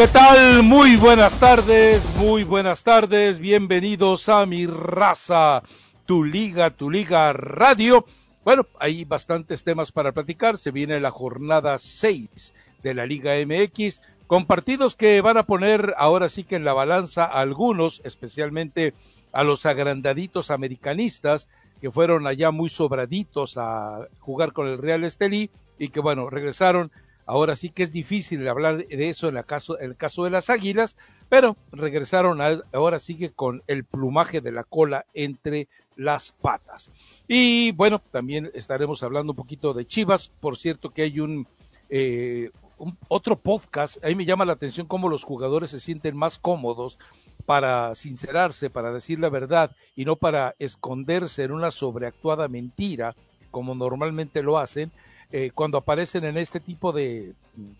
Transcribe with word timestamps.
¿Qué 0.00 0.08
tal? 0.08 0.62
Muy 0.62 0.96
buenas 0.96 1.38
tardes, 1.38 2.02
muy 2.16 2.42
buenas 2.42 2.84
tardes, 2.84 3.38
bienvenidos 3.38 4.30
a 4.30 4.46
mi 4.46 4.64
raza, 4.64 5.62
tu 6.06 6.24
liga, 6.24 6.70
tu 6.70 6.90
liga 6.90 7.34
radio. 7.34 8.06
Bueno, 8.42 8.66
hay 8.78 9.04
bastantes 9.04 9.62
temas 9.62 9.92
para 9.92 10.12
platicar, 10.12 10.56
se 10.56 10.70
viene 10.70 11.00
la 11.00 11.10
jornada 11.10 11.76
6 11.76 12.54
de 12.82 12.94
la 12.94 13.04
Liga 13.04 13.34
MX, 13.44 14.00
con 14.26 14.46
partidos 14.46 14.96
que 14.96 15.20
van 15.20 15.36
a 15.36 15.42
poner 15.42 15.94
ahora 15.98 16.30
sí 16.30 16.44
que 16.44 16.56
en 16.56 16.64
la 16.64 16.72
balanza 16.72 17.26
algunos, 17.26 18.00
especialmente 18.02 18.94
a 19.32 19.44
los 19.44 19.66
agrandaditos 19.66 20.50
americanistas, 20.50 21.46
que 21.82 21.90
fueron 21.90 22.26
allá 22.26 22.50
muy 22.50 22.70
sobraditos 22.70 23.58
a 23.58 24.08
jugar 24.18 24.54
con 24.54 24.66
el 24.66 24.78
Real 24.78 25.04
Estelí 25.04 25.50
y 25.78 25.88
que 25.88 26.00
bueno, 26.00 26.30
regresaron 26.30 26.90
Ahora 27.30 27.54
sí 27.54 27.70
que 27.70 27.84
es 27.84 27.92
difícil 27.92 28.48
hablar 28.48 28.84
de 28.84 29.08
eso 29.08 29.28
en, 29.28 29.36
el 29.36 29.46
caso, 29.46 29.78
en 29.78 29.90
el 29.90 29.96
caso 29.96 30.24
de 30.24 30.30
las 30.30 30.50
águilas, 30.50 30.96
pero 31.28 31.56
regresaron 31.70 32.40
ahora 32.72 32.98
sigue 32.98 33.30
con 33.30 33.62
el 33.68 33.84
plumaje 33.84 34.40
de 34.40 34.50
la 34.50 34.64
cola 34.64 35.06
entre 35.14 35.68
las 35.94 36.32
patas. 36.32 36.90
Y 37.28 37.70
bueno, 37.70 38.02
también 38.10 38.50
estaremos 38.52 39.04
hablando 39.04 39.30
un 39.30 39.36
poquito 39.36 39.72
de 39.74 39.86
Chivas. 39.86 40.32
Por 40.40 40.56
cierto 40.56 40.90
que 40.90 41.02
hay 41.02 41.20
un, 41.20 41.46
eh, 41.88 42.50
un 42.78 42.98
otro 43.06 43.38
podcast. 43.38 44.04
Ahí 44.04 44.16
me 44.16 44.24
llama 44.24 44.44
la 44.44 44.54
atención 44.54 44.88
cómo 44.88 45.08
los 45.08 45.22
jugadores 45.22 45.70
se 45.70 45.78
sienten 45.78 46.16
más 46.16 46.36
cómodos 46.36 46.98
para 47.46 47.94
sincerarse, 47.94 48.70
para 48.70 48.90
decir 48.90 49.20
la 49.20 49.28
verdad 49.28 49.70
y 49.94 50.04
no 50.04 50.16
para 50.16 50.56
esconderse 50.58 51.44
en 51.44 51.52
una 51.52 51.70
sobreactuada 51.70 52.48
mentira 52.48 53.14
como 53.52 53.76
normalmente 53.76 54.42
lo 54.42 54.58
hacen 54.58 54.90
eh, 55.32 55.52
cuando 55.54 55.78
aparecen 55.78 56.24
en 56.24 56.36
este 56.36 56.58
tipo 56.58 56.92
de 56.92 57.34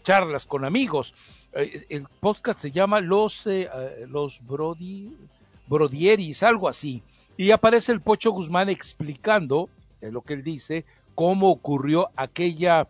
charlas 0.04 0.46
con 0.46 0.64
amigos. 0.64 1.14
Eh, 1.52 1.84
el 1.88 2.06
podcast 2.20 2.60
se 2.60 2.70
llama 2.70 3.00
Los, 3.00 3.44
eh, 3.48 3.68
los 4.08 4.40
Brody, 4.46 5.16
Brodieris, 5.66 6.44
algo 6.44 6.68
así. 6.68 7.02
Y 7.36 7.50
aparece 7.50 7.90
el 7.90 8.00
Pocho 8.00 8.30
Guzmán 8.30 8.68
explicando 8.68 9.68
lo 10.00 10.22
que 10.22 10.34
él 10.34 10.42
dice, 10.42 10.84
cómo 11.14 11.50
ocurrió 11.50 12.10
aquella 12.16 12.89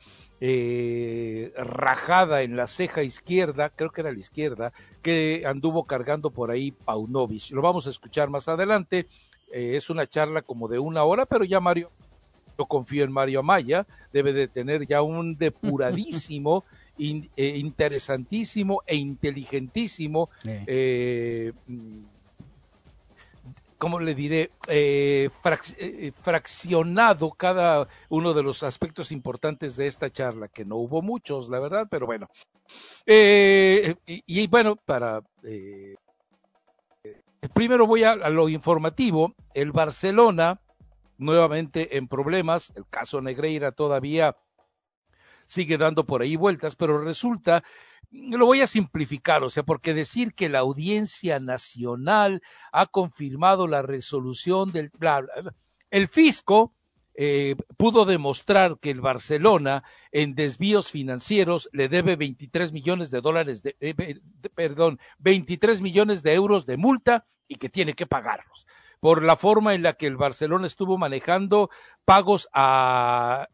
rajada 1.57 2.43
en 2.43 2.57
la 2.57 2.67
ceja 2.67 3.03
izquierda, 3.03 3.71
creo 3.71 3.91
que 3.91 4.01
era 4.01 4.13
la 4.13 4.19
izquierda, 4.19 4.73
que 5.03 5.43
anduvo 5.45 5.85
cargando 5.85 6.31
por 6.31 6.51
ahí 6.51 6.71
Paunovic. 6.71 7.51
Lo 7.51 7.63
vamos 7.63 7.87
a 7.87 7.91
escuchar 7.91 8.29
más 8.29 8.49
adelante. 8.49 9.07
es 9.51 9.91
una 9.91 10.07
charla 10.07 10.43
como 10.43 10.69
de 10.69 10.79
una 10.79 11.03
hora, 11.03 11.27
pero 11.27 11.45
ya 11.45 11.61
Mario 11.61 11.91
yo 12.61 12.67
confío 12.67 13.05
en 13.05 13.13
Mario 13.13 13.41
Amaya, 13.41 13.87
debe 14.13 14.35
de 14.35 14.47
tener 14.47 14.87
ya 14.87 15.01
un 15.01 15.39
depuradísimo, 15.39 16.65
eh, 16.99 17.57
interesantísimo 17.57 18.83
e 18.87 18.97
inteligentísimo, 18.97 20.29
eh, 20.45 21.55
¿cómo 23.79 23.99
le 23.99 24.15
diré? 24.15 24.51
Eh, 24.69 25.31
fraccionado 26.23 27.31
cada 27.31 27.89
uno 28.11 28.35
de 28.35 28.43
los 28.43 28.63
aspectos 28.63 29.11
importantes 29.11 29.77
de 29.77 29.87
esta 29.87 30.11
charla, 30.11 30.49
que 30.49 30.67
no 30.67 30.77
hubo 30.77 31.01
muchos, 31.01 31.49
la 31.49 31.61
verdad, 31.61 31.89
pero 31.91 32.05
bueno. 32.05 32.29
y, 33.07 34.47
bueno, 34.49 34.77
para... 34.77 35.23
primero 37.55 37.87
voy 37.87 38.05
a 38.05 38.17
lo 38.17 38.51
informativo. 38.51 39.35
El 39.55 39.73
Barcelona 39.73 40.61
nuevamente 41.21 41.97
en 41.97 42.09
problemas. 42.09 42.73
El 42.75 42.87
caso 42.89 43.21
Negreira 43.21 43.73
todavía 43.73 44.37
sigue 45.47 45.79
dando 45.79 46.07
por 46.07 46.23
ahí 46.23 46.37
vueltas, 46.37 46.77
pero 46.77 47.03
resulta, 47.03 47.63
lo 48.11 48.47
voy 48.47 48.61
a 48.63 48.67
simplificar, 48.67 49.43
o 49.43 49.51
sea, 49.51 49.63
porque 49.63 49.95
decir 49.95 50.35
que 50.35 50.49
la 50.49 50.61
audiencia 50.61 51.41
nacional 51.41 52.43
ha 52.73 52.87
confirmado 52.87 53.67
la 53.67 53.83
resolución 53.83 54.73
del 54.73 54.91
bla, 54.97 55.25
el 55.91 56.09
fisco 56.09 56.73
eh, 57.15 57.57
pudo 57.77 58.05
demostrar 58.05 58.79
que 58.81 58.91
el 58.91 59.01
Barcelona 59.01 59.83
en 60.13 60.37
desvíos 60.37 60.89
financieros 60.91 61.69
le 61.73 61.89
debe 61.89 62.15
23 62.15 62.73
millones 62.73 63.11
de 63.11 63.21
dólares 63.21 63.63
de, 63.63 63.77
eh, 63.81 64.21
perdón, 64.55 65.01
23 65.19 65.81
millones 65.81 66.23
de 66.23 66.35
euros 66.35 66.65
de 66.65 66.77
multa 66.77 67.27
y 67.49 67.57
que 67.57 67.69
tiene 67.69 67.95
que 67.95 68.07
pagarlos 68.07 68.67
por 69.01 69.23
la 69.23 69.37
forma 69.37 69.75
en 69.75 69.83
la 69.83 69.95
que 69.95 70.07
el 70.07 70.17
Barcelona 70.17 70.67
estuvo 70.67 70.99
manejando 70.99 71.71
pagos 72.05 72.49
a 72.53 73.49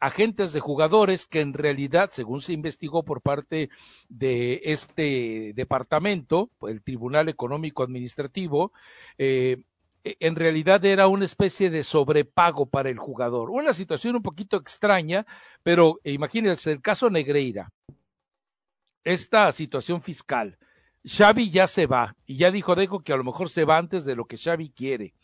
agentes 0.00 0.52
de 0.52 0.60
jugadores 0.60 1.26
que 1.26 1.40
en 1.40 1.52
realidad, 1.52 2.10
según 2.10 2.40
se 2.40 2.54
investigó 2.54 3.04
por 3.04 3.22
parte 3.22 3.70
de 4.08 4.60
este 4.64 5.52
departamento, 5.54 6.50
el 6.62 6.82
Tribunal 6.82 7.28
Económico 7.28 7.82
Administrativo, 7.82 8.72
eh, 9.18 9.62
en 10.02 10.36
realidad 10.36 10.82
era 10.86 11.06
una 11.08 11.26
especie 11.26 11.68
de 11.68 11.84
sobrepago 11.84 12.64
para 12.66 12.88
el 12.88 12.98
jugador. 12.98 13.50
Una 13.50 13.74
situación 13.74 14.16
un 14.16 14.22
poquito 14.22 14.56
extraña, 14.56 15.26
pero 15.62 16.00
imagínense 16.04 16.72
el 16.72 16.80
caso 16.80 17.10
Negreira, 17.10 17.70
esta 19.04 19.52
situación 19.52 20.02
fiscal 20.02 20.58
Xavi 21.04 21.50
ya 21.50 21.66
se 21.66 21.86
va 21.86 22.16
y 22.26 22.36
ya 22.36 22.50
dijo 22.50 22.74
Dejo 22.74 23.00
que 23.00 23.12
a 23.12 23.16
lo 23.16 23.24
mejor 23.24 23.48
se 23.48 23.64
va 23.64 23.78
antes 23.78 24.04
de 24.04 24.16
lo 24.16 24.26
que 24.26 24.36
Xavi 24.36 24.70
quiere. 24.70 25.14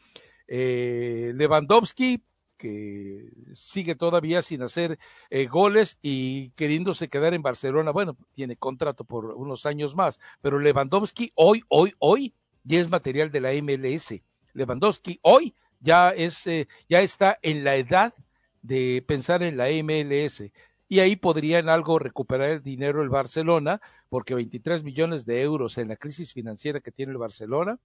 Eh, 0.48 1.32
Lewandowski, 1.34 2.22
que 2.56 3.30
sigue 3.52 3.94
todavía 3.94 4.40
sin 4.40 4.62
hacer 4.62 4.98
eh, 5.28 5.46
goles 5.46 5.98
y 6.00 6.50
queriéndose 6.50 7.08
quedar 7.08 7.34
en 7.34 7.42
Barcelona, 7.42 7.90
bueno, 7.90 8.16
tiene 8.32 8.56
contrato 8.56 9.04
por 9.04 9.26
unos 9.36 9.66
años 9.66 9.94
más, 9.94 10.18
pero 10.40 10.58
Lewandowski 10.58 11.32
hoy, 11.34 11.62
hoy, 11.68 11.92
hoy 11.98 12.34
ya 12.64 12.80
es 12.80 12.88
material 12.88 13.30
de 13.30 13.40
la 13.40 13.52
MLS. 13.52 14.14
Lewandowski 14.54 15.18
hoy 15.22 15.54
ya 15.80 16.10
es, 16.10 16.46
eh, 16.46 16.68
ya 16.88 17.00
está 17.00 17.38
en 17.42 17.64
la 17.64 17.76
edad 17.76 18.14
de 18.62 19.04
pensar 19.06 19.42
en 19.42 19.56
la 19.56 19.68
MLS 19.68 20.50
y 20.88 21.00
ahí 21.00 21.16
podrían 21.16 21.68
algo 21.68 21.98
recuperar 21.98 22.50
el 22.50 22.62
dinero 22.62 23.02
el 23.02 23.08
Barcelona, 23.08 23.80
porque 24.08 24.34
23 24.34 24.84
millones 24.84 25.24
de 25.26 25.42
euros 25.42 25.78
en 25.78 25.88
la 25.88 25.96
crisis 25.96 26.32
financiera 26.32 26.80
que 26.80 26.92
tiene 26.92 27.12
el 27.12 27.18
Barcelona 27.18 27.78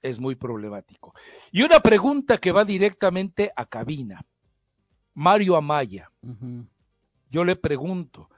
es 0.00 0.20
muy 0.20 0.36
problemático. 0.36 1.12
Y 1.50 1.62
una 1.62 1.80
pregunta 1.80 2.38
que 2.38 2.52
va 2.52 2.64
directamente 2.64 3.50
a 3.56 3.66
cabina. 3.66 4.24
Mario 5.14 5.56
Amaya, 5.56 6.12
yo 7.28 7.44
le 7.44 7.56
pregunto, 7.56 8.30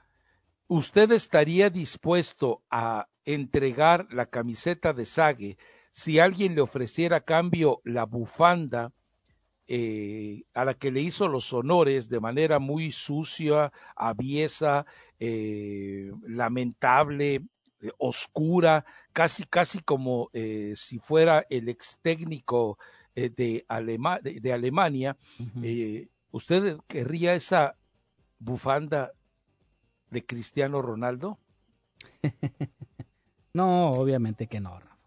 ¿usted 0.67 1.11
estaría 1.11 1.69
dispuesto 1.69 2.63
a 2.71 3.07
entregar 3.25 4.07
la 4.11 4.25
camiseta 4.25 4.91
de 4.91 5.05
Sague 5.05 5.57
si 5.91 6.19
alguien 6.19 6.55
le 6.55 6.61
ofreciera 6.61 7.17
a 7.17 7.21
cambio 7.21 7.81
la 7.83 8.05
bufanda 8.05 8.91
eh, 9.67 10.43
a 10.53 10.65
la 10.65 10.73
que 10.73 10.91
le 10.91 11.01
hizo 11.01 11.27
los 11.27 11.53
honores 11.53 12.09
de 12.09 12.19
manera 12.19 12.59
muy 12.59 12.91
sucia, 12.91 13.71
aviesa, 13.95 14.85
eh, 15.19 16.11
lamentable, 16.27 17.35
eh, 17.81 17.91
oscura, 17.97 18.85
casi, 19.13 19.43
casi 19.43 19.79
como 19.79 20.29
si 20.75 20.99
fuera 20.99 21.45
el 21.49 21.69
ex 21.69 21.99
técnico 22.01 22.77
de, 23.15 23.29
de, 23.29 24.53
Alemania, 24.53 25.17
¿usted 26.31 26.77
querría 26.87 27.33
esa 27.33 27.75
bufanda 28.39 29.11
de 30.09 30.25
Cristiano 30.25 30.81
Ronaldo? 30.81 31.39
no, 33.53 33.91
obviamente 33.91 34.47
que 34.47 34.59
no, 34.59 34.79
Rafa. 34.79 34.97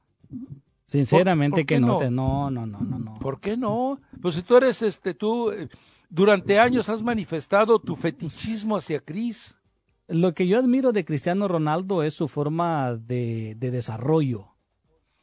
Sinceramente 0.86 1.64
que 1.64 1.80
no? 1.80 1.98
no, 2.10 2.50
no, 2.50 2.66
no, 2.66 2.80
no, 2.80 2.98
no. 2.98 3.18
¿Por 3.18 3.40
qué 3.40 3.56
no? 3.56 4.00
Pues 4.20 4.34
si 4.34 4.42
tú 4.42 4.56
eres 4.56 4.82
este, 4.82 5.14
tú 5.14 5.50
eh, 5.50 5.68
durante 6.10 6.60
años 6.60 6.88
has 6.88 7.02
manifestado 7.02 7.78
tu 7.78 7.96
fetichismo 7.96 8.76
hacia 8.76 9.00
Cris. 9.00 9.56
Lo 10.06 10.34
que 10.34 10.46
yo 10.46 10.58
admiro 10.58 10.92
de 10.92 11.04
Cristiano 11.04 11.48
Ronaldo 11.48 12.02
es 12.02 12.12
su 12.12 12.28
forma 12.28 12.94
de, 12.94 13.56
desarrollo, 13.58 14.54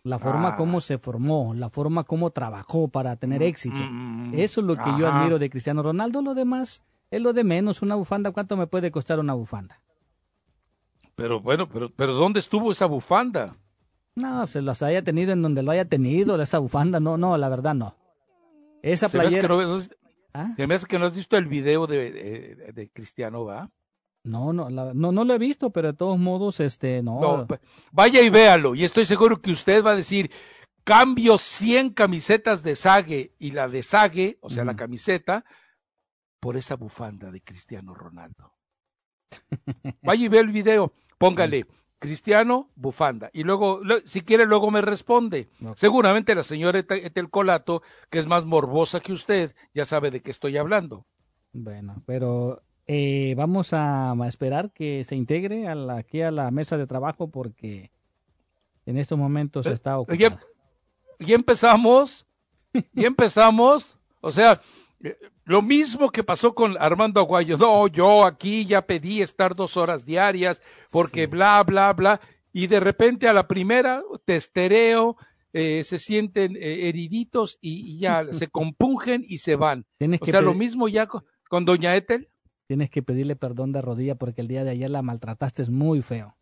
la 0.04 0.18
forma 0.18 0.50
ah. 0.50 0.56
como 0.56 0.82
se 0.82 0.98
formó, 0.98 1.54
la 1.54 1.70
forma 1.70 2.04
como 2.04 2.32
trabajó 2.32 2.88
para 2.88 3.16
tener 3.16 3.42
mm, 3.42 3.44
éxito. 3.44 3.76
Mm, 3.76 4.32
mm, 4.32 4.34
Eso 4.34 4.62
es 4.62 4.68
lo 4.68 4.76
que 4.76 4.90
yo 4.98 5.08
admiro 5.08 5.38
de 5.38 5.52
Cristiano 5.52 5.84
Ronaldo. 5.84 6.24
Lo 6.24 6.34
demás 6.34 6.84
es 7.12 7.22
lo 7.22 7.34
de 7.34 7.44
menos. 7.44 7.84
Una 7.84 7.94
bufanda, 7.94 8.32
¿cuánto 8.32 8.58
me 8.58 8.66
puede 8.66 8.90
costar 8.90 9.20
una 9.20 9.36
bufanda? 9.36 9.80
Pero 11.14 11.40
bueno, 11.40 11.70
pero, 11.70 11.94
pero 11.94 12.14
¿dónde 12.14 12.40
estuvo 12.40 12.72
esa 12.72 12.88
bufanda? 12.88 13.52
No, 14.16 14.46
se 14.48 14.62
las 14.62 14.84
haya 14.84 15.04
tenido 15.04 15.32
en 15.32 15.42
donde 15.42 15.64
lo 15.64 15.72
haya 15.72 15.86
tenido, 15.86 16.42
esa 16.42 16.60
bufanda, 16.60 17.00
no, 17.00 17.18
no, 17.18 17.38
la 17.38 17.50
verdad 17.50 17.74
no. 17.74 17.96
Esa 18.82 19.10
playera. 19.10 19.48
¿Ah? 20.34 20.56
me 20.58 20.76
hace 20.76 20.88
que 20.88 20.98
no 20.98 21.06
has 21.06 21.16
visto 21.16 21.38
el 21.38 21.48
video 21.48 21.88
de, 21.88 22.72
de, 22.74 22.90
Cristiano, 22.90 23.44
¿va? 23.44 23.70
No, 24.24 24.54
no, 24.54 24.70
no, 24.70 25.12
no 25.12 25.26
lo 25.26 25.34
he 25.34 25.38
visto, 25.38 25.72
pero 25.72 25.90
de 25.90 25.98
todos 25.98 26.18
modos, 26.18 26.60
este, 26.60 27.02
no. 27.02 27.48
vaya 27.92 28.22
y 28.22 28.30
véalo, 28.30 28.76
y 28.76 28.86
estoy 28.86 29.06
seguro 29.06 29.42
que 29.42 29.52
usted 29.52 29.84
va 29.84 29.92
a 29.92 29.96
decir, 29.96 30.32
cambio 30.84 31.38
100 31.38 31.90
camisetas 31.92 32.64
de 32.64 32.76
Sague 32.76 33.36
y 33.40 33.52
la 33.52 33.68
de 33.68 33.84
Sague, 33.84 34.38
o 34.42 34.50
sea, 34.50 34.64
la 34.64 34.76
camiseta, 34.76 35.44
por 36.40 36.56
esa 36.56 36.76
bufanda 36.76 37.30
de 37.30 37.42
Cristiano 37.42 37.94
Ronaldo. 37.94 38.54
Vaya 40.04 40.26
y 40.26 40.30
ve 40.30 40.40
el 40.40 40.52
video, 40.52 40.94
póngale. 41.18 41.68
Cristiano, 42.02 42.72
bufanda. 42.76 43.30
Y 43.32 43.44
luego, 43.44 43.80
si 44.06 44.22
quiere, 44.22 44.48
luego 44.48 44.72
me 44.72 44.82
responde. 44.82 45.50
Seguramente 45.76 46.34
la 46.34 46.42
señora 46.42 46.80
Etel 46.80 47.30
Colato, 47.30 47.84
que 48.10 48.18
es 48.18 48.26
más 48.26 48.44
morbosa 48.44 49.00
que 49.00 49.14
usted, 49.14 49.54
ya 49.76 49.86
sabe 49.86 50.10
de 50.10 50.20
qué 50.24 50.32
estoy 50.32 50.58
hablando. 50.58 51.06
Bueno, 51.54 52.02
pero 52.08 52.64
eh, 52.88 53.36
vamos 53.38 53.74
a, 53.74 54.16
esperar 54.28 54.72
que 54.72 55.04
se 55.04 55.16
integre 55.16 55.68
aquí 55.68 56.22
a 56.22 56.32
la 56.32 56.50
mesa 56.50 56.76
de 56.76 56.88
trabajo 56.88 57.30
porque 57.30 57.92
en 58.88 58.98
estos 58.98 59.20
momentos 59.20 59.68
eh, 59.68 59.74
está 59.74 60.00
ocupada. 60.00 60.42
Y 61.20 61.34
empezamos, 61.34 62.26
y 62.96 63.06
empezamos, 63.06 63.96
o 64.22 64.32
sea, 64.32 64.60
eh, 65.04 65.20
lo 65.52 65.62
mismo 65.62 66.12
que 66.12 66.24
pasó 66.24 66.56
con 66.56 66.78
Armando 66.80 67.20
Aguayo. 67.20 67.58
No, 67.58 67.86
yo 67.88 68.26
aquí 68.26 68.66
ya 68.66 68.88
pedí 68.88 69.22
estar 69.22 69.54
dos 69.54 69.76
horas 69.76 70.06
diarias 70.06 70.62
porque 70.94 71.28
bla, 71.28 71.62
bla, 71.64 71.92
bla. 71.92 72.22
Y 72.54 72.68
de 72.68 72.80
repente 72.80 73.28
a 73.28 73.34
la 73.34 73.50
primera, 73.50 74.02
testereo, 74.24 75.18
eh, 75.52 75.84
se 75.84 76.00
sienten 76.00 76.56
eh, 76.56 76.88
heriditos 76.88 77.58
y, 77.60 78.00
ya 78.00 78.26
se 78.32 78.48
compungen 78.48 79.26
y 79.28 79.40
se 79.40 79.58
van. 79.58 79.86
o 80.22 80.26
sea, 80.26 80.40
lo 80.40 80.54
mismo 80.54 80.88
ya 80.88 81.06
con, 81.06 81.66
Doña 81.66 81.98
Ethel. 81.98 82.30
Tienes 82.68 82.90
que 82.90 83.04
pedirle 83.04 83.36
perdón 83.36 83.74
de 83.74 83.82
rodilla 83.82 84.16
porque 84.16 84.40
el 84.40 84.48
día 84.48 84.64
de 84.64 84.72
ayer 84.72 84.90
la 84.90 85.02
maltrataste 85.02 85.64
es 85.64 85.70
muy 85.70 86.02
feo. 86.02 86.38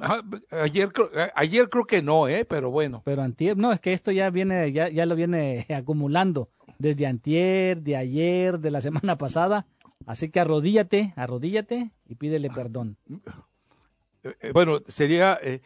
Ah, 0.00 0.22
ayer, 0.50 0.90
ayer 1.34 1.68
creo 1.68 1.84
que 1.84 2.02
no, 2.02 2.28
¿eh? 2.28 2.44
Pero 2.44 2.70
bueno. 2.70 3.02
Pero 3.04 3.22
antier, 3.22 3.56
no, 3.56 3.72
es 3.72 3.80
que 3.80 3.92
esto 3.92 4.12
ya 4.12 4.30
viene, 4.30 4.72
ya, 4.72 4.88
ya 4.88 5.06
lo 5.06 5.16
viene 5.16 5.66
acumulando 5.74 6.50
desde 6.78 7.06
antier, 7.06 7.82
de 7.82 7.96
ayer, 7.96 8.58
de 8.58 8.70
la 8.70 8.80
semana 8.80 9.18
pasada. 9.18 9.66
Así 10.06 10.30
que 10.30 10.40
arrodíllate, 10.40 11.12
arrodíllate 11.16 11.90
y 12.06 12.14
pídele 12.14 12.48
ah, 12.50 12.54
perdón. 12.54 12.96
Eh, 14.22 14.34
eh, 14.40 14.52
bueno, 14.52 14.80
sería, 14.86 15.38
eh, 15.42 15.60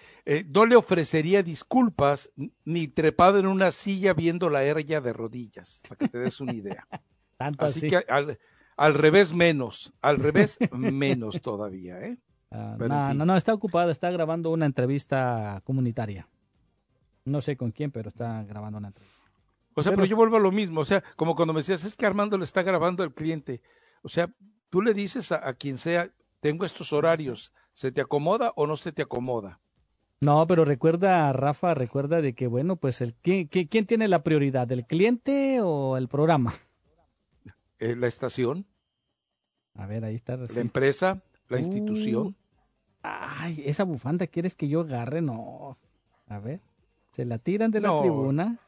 no 0.49 0.67
le 0.67 0.77
ofrecería 0.77 1.43
disculpas 1.43 2.31
ni 2.65 2.89
trepado 2.89 3.39
en 3.39 3.47
una 3.47 3.73
silla 3.73 4.15
viendo 4.15 4.51
la 4.51 4.65
herlla 4.65 5.01
de 5.01 5.13
rodillas, 5.13 5.83
para 5.89 5.99
que 5.99 6.09
te 6.09 6.19
des 6.19 6.41
una 6.41 6.53
idea. 6.53 6.87
Tanto 7.37 7.65
así, 7.65 7.89
que 7.89 8.05
al, 8.77 8.95
revés 8.95 9.33
menos, 9.33 9.93
al 10.01 10.19
revés 10.19 10.59
menos 10.73 11.43
todavía, 11.43 12.01
¿eh? 12.01 12.19
Ah, 12.57 12.77
no, 12.79 13.15
no, 13.15 13.27
no, 13.27 13.37
está 13.37 13.53
ocupada, 13.53 13.91
está 13.91 14.13
grabando 14.13 14.51
una 14.51 14.65
entrevista 14.65 15.61
comunitaria. 15.65 16.29
No 17.25 17.41
sé 17.41 17.57
con 17.57 17.73
quién, 17.73 17.91
pero 17.91 18.09
está 18.09 18.45
grabando 18.45 18.79
una 18.79 18.89
entrevista. 18.89 19.19
O 19.75 19.83
sea, 19.83 19.91
pero, 19.91 20.05
yo 20.05 20.15
vuelvo 20.15 20.37
a 20.37 20.41
lo 20.41 20.53
mismo. 20.53 20.81
O 20.81 20.85
sea, 20.85 21.03
como 21.17 21.35
cuando 21.35 21.53
me 21.53 21.61
decías, 21.61 21.85
es 21.85 21.97
que 21.97 22.07
Armando 22.07 22.39
le 22.39 22.45
está 22.45 22.63
grabando 22.63 23.03
al 23.03 23.13
cliente. 23.13 23.61
O 24.03 24.09
sea, 24.09 24.33
tú 24.71 24.83
le 24.83 24.95
dices 24.95 25.33
a, 25.33 25.53
quien 25.55 25.79
sea, 25.79 26.13
tengo 26.39 26.65
estos 26.65 26.93
horarios, 26.93 27.53
¿se 27.73 27.91
te 27.91 28.01
acomoda 28.01 28.53
o 28.55 28.69
no 28.69 28.77
se 28.77 28.93
te 28.93 29.03
acomoda? 29.03 29.61
No, 30.21 30.47
pero 30.47 30.65
recuerda, 30.65 31.33
Rafa, 31.33 31.75
recuerda 31.75 32.23
de 32.23 32.37
que, 32.37 32.47
bueno, 32.47 32.77
pues, 32.77 33.01
el, 33.01 33.15
¿quién, 33.15 33.49
quién 33.49 33.87
tiene 33.87 34.07
la 34.07 34.23
prioridad, 34.23 34.71
el 34.71 34.87
cliente 34.87 35.61
o 35.61 35.97
el 35.97 36.07
programa? 36.07 36.55
Eh, 37.81 37.97
la 37.97 38.07
estación. 38.07 38.65
A 39.75 39.87
ver, 39.87 40.05
ahí 40.05 40.15
está. 40.15 40.37
La 40.37 40.61
empresa, 40.61 41.21
la 41.49 41.59
institución. 41.59 42.37
Ay, 43.07 43.63
esa 43.67 43.85
bufanda, 43.85 44.27
¿quieres 44.27 44.55
que 44.55 44.67
yo 44.67 44.81
agarre? 44.81 45.21
No. 45.21 45.77
A 46.27 46.39
ver, 46.39 46.63
se 47.11 47.27
la 47.27 47.39
tiran 47.39 47.71
de 47.71 47.83
la 47.83 48.01
tribuna. 48.01 48.59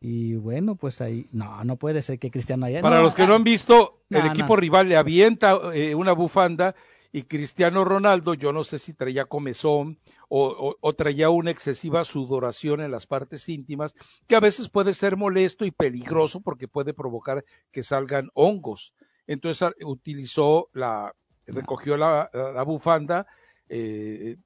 Y 0.00 0.36
bueno, 0.36 0.76
pues 0.76 1.00
ahí, 1.00 1.26
no, 1.32 1.64
no 1.64 1.76
puede 1.76 2.00
ser 2.02 2.20
que 2.20 2.30
Cristiano 2.30 2.66
haya. 2.66 2.80
Para 2.80 3.02
los 3.02 3.12
que 3.12 3.26
no 3.26 3.34
han 3.34 3.42
visto, 3.42 4.04
el 4.08 4.24
equipo 4.24 4.54
rival 4.54 4.88
le 4.88 4.96
avienta 4.96 5.58
eh, 5.74 5.96
una 5.96 6.12
bufanda 6.12 6.76
y 7.10 7.24
Cristiano 7.24 7.84
Ronaldo, 7.84 8.34
yo 8.34 8.52
no 8.52 8.62
sé 8.62 8.78
si 8.78 8.92
traía 8.92 9.24
comezón 9.24 9.98
o, 10.28 10.76
o, 10.80 10.92
traía 10.92 11.28
una 11.30 11.50
excesiva 11.50 12.04
sudoración 12.04 12.80
en 12.82 12.92
las 12.92 13.06
partes 13.06 13.48
íntimas, 13.48 13.94
que 14.28 14.36
a 14.36 14.40
veces 14.40 14.68
puede 14.68 14.94
ser 14.94 15.16
molesto 15.16 15.64
y 15.64 15.72
peligroso 15.72 16.40
porque 16.40 16.68
puede 16.68 16.94
provocar 16.94 17.44
que 17.72 17.82
salgan 17.82 18.30
hongos. 18.34 18.94
Entonces 19.26 19.62
ah, 19.62 19.72
utilizó 19.84 20.68
la, 20.72 21.12
recogió 21.46 21.96
la, 21.96 22.30
la 22.32 22.62
bufanda, 22.62 23.26
eh, 23.68 24.36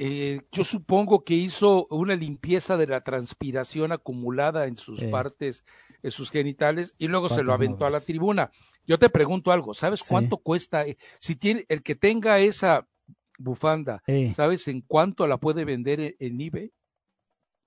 eh, 0.00 0.42
yo 0.52 0.62
supongo 0.62 1.24
que 1.24 1.34
hizo 1.34 1.88
una 1.90 2.14
limpieza 2.14 2.76
de 2.76 2.86
la 2.86 3.02
transpiración 3.02 3.90
acumulada 3.90 4.66
en 4.66 4.76
sus 4.76 5.02
partes, 5.04 5.64
en 6.04 6.12
sus 6.12 6.30
genitales, 6.30 6.94
y 6.98 7.08
luego 7.08 7.28
se 7.28 7.42
lo 7.42 7.52
aventó 7.52 7.84
a 7.84 7.90
la 7.90 7.98
tribuna. 8.00 8.52
Yo 8.86 8.98
te 9.00 9.10
pregunto 9.10 9.50
algo, 9.50 9.74
¿sabes 9.74 10.02
cuánto 10.08 10.38
cuesta? 10.38 10.86
Eh, 10.86 10.96
si 11.18 11.34
tiene, 11.34 11.66
el 11.68 11.82
que 11.82 11.96
tenga 11.96 12.38
esa 12.38 12.86
bufanda, 13.38 14.02
¿sabes 14.34 14.68
en 14.68 14.82
cuánto 14.82 15.26
la 15.26 15.38
puede 15.38 15.64
vender 15.64 16.00
en, 16.00 16.16
en 16.20 16.40
eBay? 16.40 16.72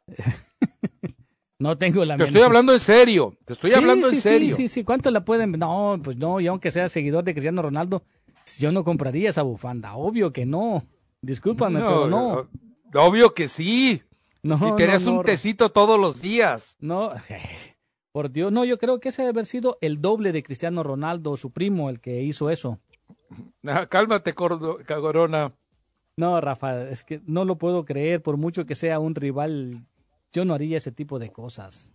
No 1.61 1.77
tengo 1.77 2.03
la 2.05 2.17
Te 2.17 2.23
estoy 2.23 2.41
hablando 2.41 2.73
en 2.73 2.79
serio. 2.79 3.37
Te 3.45 3.53
estoy 3.53 3.71
hablando 3.73 4.09
en 4.09 4.19
serio. 4.19 4.49
Sí, 4.55 4.63
sí, 4.63 4.67
sí. 4.67 4.83
¿Cuánto 4.83 5.11
la 5.11 5.23
pueden? 5.23 5.51
No, 5.51 5.99
pues 6.03 6.17
no. 6.17 6.39
Y 6.39 6.47
aunque 6.47 6.71
sea 6.71 6.89
seguidor 6.89 7.23
de 7.23 7.33
Cristiano 7.33 7.61
Ronaldo, 7.61 8.01
yo 8.57 8.71
no 8.71 8.83
compraría 8.83 9.29
esa 9.29 9.43
bufanda. 9.43 9.93
Obvio 9.93 10.33
que 10.33 10.47
no. 10.47 10.83
Discúlpame, 11.21 11.79
pero 11.79 12.07
no. 12.07 12.49
Obvio 12.95 13.35
que 13.35 13.47
sí. 13.47 14.01
No, 14.41 14.73
y 14.73 14.75
tenés 14.75 15.05
un 15.05 15.21
tecito 15.21 15.69
todos 15.69 15.99
los 15.99 16.19
días. 16.19 16.77
No, 16.79 17.11
por 18.11 18.31
Dios, 18.31 18.51
no, 18.51 18.65
yo 18.65 18.79
creo 18.79 18.99
que 18.99 19.09
ese 19.09 19.21
debe 19.21 19.29
haber 19.29 19.45
sido 19.45 19.77
el 19.81 20.01
doble 20.01 20.31
de 20.31 20.41
Cristiano 20.41 20.81
Ronaldo, 20.81 21.37
su 21.37 21.51
primo, 21.51 21.91
el 21.91 21.99
que 21.99 22.23
hizo 22.23 22.49
eso. 22.49 22.79
Ah, 23.67 23.85
cálmate, 23.85 24.33
Corona. 24.33 25.53
No, 26.17 26.41
Rafa, 26.41 26.89
es 26.89 27.03
que 27.03 27.21
no 27.27 27.45
lo 27.45 27.59
puedo 27.59 27.85
creer, 27.85 28.23
por 28.23 28.37
mucho 28.37 28.65
que 28.65 28.73
sea 28.73 28.97
un 28.97 29.13
rival, 29.13 29.85
yo 30.31 30.45
no 30.45 30.53
haría 30.53 30.77
ese 30.77 30.91
tipo 30.91 31.19
de 31.19 31.31
cosas. 31.31 31.93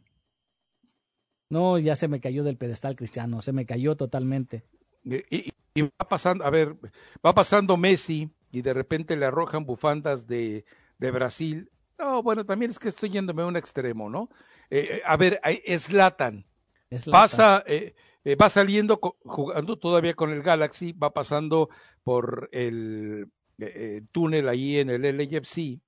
No, 1.49 1.79
ya 1.79 1.95
se 1.97 2.09
me 2.09 2.21
cayó 2.21 2.43
del 2.43 2.57
pedestal 2.57 2.97
cristiano, 2.97 3.41
se 3.41 3.53
me 3.53 3.67
cayó 3.67 3.97
totalmente. 3.97 4.65
y, 5.05 5.53
va 5.83 6.09
pasando, 6.09 6.45
a 6.45 6.51
ver, 6.51 6.77
va 7.25 7.35
pasando 7.35 7.77
Messi, 7.77 8.31
y 8.51 8.63
de 8.63 8.73
repente 8.73 9.17
le 9.17 9.27
arrojan 9.27 9.65
bufandas 9.65 10.27
de, 10.27 10.65
de 10.99 11.11
Brasil. 11.11 11.71
No, 11.99 12.23
bueno, 12.23 12.45
también 12.45 12.71
es 12.71 12.79
que 12.79 12.89
estoy 12.89 13.11
yéndome 13.11 13.43
a 13.43 13.47
un 13.47 13.57
extremo, 13.57 14.09
¿no? 14.09 14.29
Eh, 14.71 14.89
eh, 14.91 15.03
a 15.05 15.17
ver, 15.17 15.41
Slatan. 15.79 16.47
Pasa, 17.11 17.65
eh, 17.67 17.95
va 18.41 18.49
saliendo, 18.49 18.99
jugando 19.25 19.79
todavía 19.79 20.15
con 20.15 20.31
el 20.31 20.43
Galaxy, 20.43 20.93
va 20.93 21.13
pasando 21.13 21.69
por 22.03 22.49
el 22.53 23.29
túnel 24.13 24.49
ahí 24.49 24.79
en 24.79 24.91
el 24.91 25.03
LFC 25.03 25.81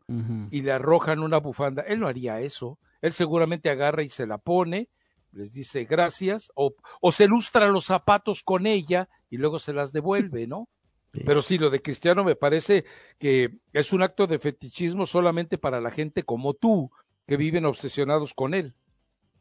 y 0.50 0.62
le 0.62 0.72
arrojan 0.72 1.20
una 1.20 1.38
bufanda. 1.38 1.82
Él 1.82 2.00
no 2.00 2.08
haría 2.08 2.40
eso. 2.40 2.78
Él 3.02 3.12
seguramente 3.12 3.70
agarra 3.70 4.02
y 4.02 4.08
se 4.08 4.26
la 4.26 4.38
pone, 4.38 4.88
les 5.32 5.52
dice 5.52 5.84
gracias, 5.84 6.50
o, 6.54 6.74
o 7.00 7.12
se 7.12 7.28
lustra 7.28 7.68
los 7.68 7.84
zapatos 7.84 8.42
con 8.42 8.66
ella 8.66 9.08
y 9.30 9.36
luego 9.36 9.58
se 9.58 9.72
las 9.72 9.92
devuelve, 9.92 10.46
¿no? 10.46 10.68
Pero 11.26 11.42
sí, 11.42 11.58
lo 11.58 11.70
de 11.70 11.80
Cristiano 11.80 12.24
me 12.24 12.36
parece 12.36 12.84
que 13.18 13.58
es 13.72 13.92
un 13.92 14.02
acto 14.02 14.26
de 14.26 14.38
fetichismo 14.38 15.06
solamente 15.06 15.58
para 15.58 15.80
la 15.80 15.90
gente 15.90 16.22
como 16.22 16.54
tú, 16.54 16.90
que 17.26 17.36
viven 17.36 17.66
obsesionados 17.66 18.34
con 18.34 18.54
él. 18.54 18.74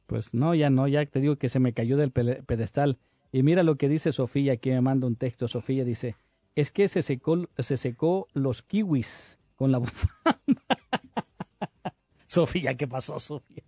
Pues 0.06 0.34
no, 0.34 0.56
ya 0.56 0.70
no, 0.70 0.88
ya 0.88 1.06
te 1.06 1.20
digo 1.20 1.38
que 1.38 1.50
se 1.50 1.60
me 1.60 1.74
cayó 1.74 1.98
del 1.98 2.12
pedestal. 2.12 2.98
Y 3.32 3.44
mira 3.44 3.64
lo 3.64 3.78
que 3.78 3.90
dice 3.90 4.12
Sofía, 4.12 4.54
aquí 4.54 4.70
me 4.70 4.82
manda 4.82 5.08
un 5.08 5.16
texto. 5.16 5.48
Sofía 5.48 5.84
dice, 5.84 6.16
es 6.58 6.72
que 6.72 6.88
se 6.88 7.04
secó, 7.04 7.48
se 7.60 7.78
secó 7.78 8.28
los 8.34 8.64
kiwis 8.64 9.38
con 9.56 9.72
la 9.72 9.78
bufanda. 9.78 10.42
Sofía, 12.26 12.76
¿qué 12.76 12.88
pasó, 12.88 13.20
Sofía? 13.20 13.62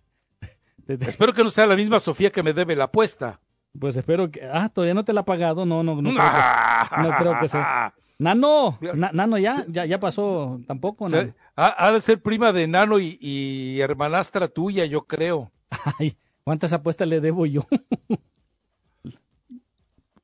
Espero 0.88 1.31
que 1.34 1.43
no 1.43 1.51
sea 1.51 1.67
la 1.67 1.75
misma 1.75 2.00
Sofía 2.00 2.31
que 2.31 2.41
me 2.41 2.51
debe 2.51 2.75
la 2.75 2.86
apuesta. 2.86 3.39
Pues 3.79 3.96
espero 3.96 4.31
que. 4.31 4.43
Ah, 4.43 4.69
todavía 4.69 4.96
no 4.96 5.05
te 5.05 5.13
la 5.13 5.22
ha 5.22 5.25
pagado. 5.25 5.67
No, 5.67 5.84
no, 5.84 6.01
no. 6.01 6.10
Creo 6.15 6.24
que, 6.24 7.08
no 7.08 7.15
creo 7.15 7.39
que 7.39 7.48
sea. 7.48 7.93
Nano, 8.17 8.79
Nano 8.81 9.38
ya, 9.38 9.65
ya, 9.67 9.86
ya 9.86 10.00
pasó 10.00 10.60
tampoco. 10.65 11.08
¿no? 11.08 11.17
ha, 11.55 11.91
de 11.91 12.01
ser 12.01 12.24
prima 12.24 12.51
de 12.51 12.67
Nano 12.67 12.98
y, 13.00 13.79
hermanastra 13.79 14.48
tuya, 14.48 14.86
yo 14.86 15.05
creo. 15.05 15.51
Ay, 16.00 16.17
¿cuántas 16.43 16.74
apuestas 16.74 17.08
le 17.08 17.22
debo 17.22 17.46
yo? 17.46 17.67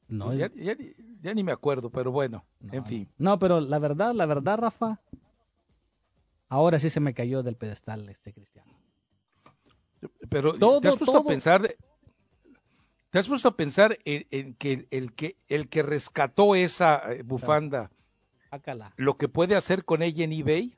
no, 0.07 0.33
ya, 0.33 0.51
ya, 0.55 0.75
ni 1.33 1.43
me 1.43 1.51
acuerdo, 1.51 1.89
pero 1.89 2.11
bueno, 2.11 2.45
en 2.71 2.85
fin. 2.85 3.09
No, 3.17 3.39
pero 3.39 3.59
la 3.59 3.79
verdad, 3.79 4.13
la 4.13 4.25
verdad, 4.25 4.57
Rafa, 4.57 5.01
ahora 6.49 6.79
sí 6.79 6.89
se 6.89 6.99
me 6.99 7.13
cayó 7.13 7.43
del 7.43 7.55
pedestal 7.55 8.07
este 8.09 8.33
cristiano. 8.33 8.71
Pero 10.29 10.53
todo, 10.53 10.81
¿te 10.81 10.89
has 10.89 10.97
puesto 10.97 11.17
a 11.17 11.23
pensar, 11.23 11.75
te 13.09 13.19
has 13.19 13.27
puesto 13.27 13.47
a 13.47 13.55
pensar 13.55 13.97
en, 14.05 14.53
que 14.55 14.87
el 14.91 15.13
que 15.13 15.37
el 15.47 15.69
que 15.69 15.81
rescató 15.81 16.55
esa 16.55 17.01
eh, 17.11 17.23
bufanda, 17.23 17.91
lo 18.97 19.17
que 19.17 19.27
puede 19.27 19.55
hacer 19.55 19.85
con 19.85 20.01
ella 20.01 20.23
en 20.23 20.33
eBay? 20.33 20.77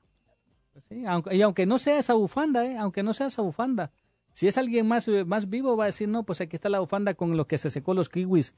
Pues 0.72 0.86
sí, 0.86 1.06
aunque, 1.06 1.36
y 1.36 1.42
aunque 1.42 1.66
no 1.66 1.80
sea 1.80 1.98
esa 1.98 2.14
bufanda, 2.14 2.66
eh, 2.66 2.78
aunque 2.78 3.04
no 3.04 3.14
sea 3.14 3.28
esa 3.28 3.42
bufanda, 3.42 3.92
si 4.32 4.48
es 4.48 4.58
alguien 4.58 4.88
más, 4.88 5.08
eh, 5.08 5.26
más 5.26 5.50
vivo 5.50 5.76
va 5.76 5.86
a 5.86 5.88
decir, 5.88 6.08
no, 6.08 6.24
pues 6.24 6.40
aquí 6.42 6.56
está 6.56 6.70
la 6.70 6.80
bufanda 6.80 7.16
con 7.16 7.36
lo 7.36 7.48
que 7.48 7.58
se 7.58 7.70
secó 7.70 7.94
los 7.94 8.08
kiwis 8.08 8.56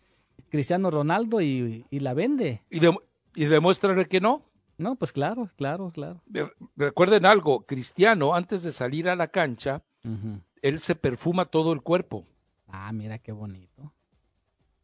Cristiano 0.50 0.92
Ronaldo 0.92 1.42
y, 1.42 1.86
la 1.92 2.14
vende. 2.14 2.64
Y, 2.70 2.80
de, 2.80 2.96
y 3.36 3.46
demuéstrale 3.46 4.06
que 4.06 4.20
no. 4.20 4.44
No, 4.78 4.96
pues 4.96 5.12
claro, 5.12 5.50
claro, 5.58 5.90
claro. 5.92 6.22
Recuerden 6.78 7.26
algo, 7.26 7.66
Cristiano, 7.66 8.34
antes 8.34 8.64
de 8.64 8.72
salir 8.72 9.10
a 9.10 9.16
la 9.16 9.28
cancha, 9.28 9.84
él 10.62 10.80
se 10.80 10.96
perfuma 10.96 11.46
todo 11.46 11.74
el 11.74 11.82
cuerpo. 11.82 12.26
Ah, 12.68 12.92
mira 12.94 13.20
qué 13.20 13.32
bonito. 13.32 13.94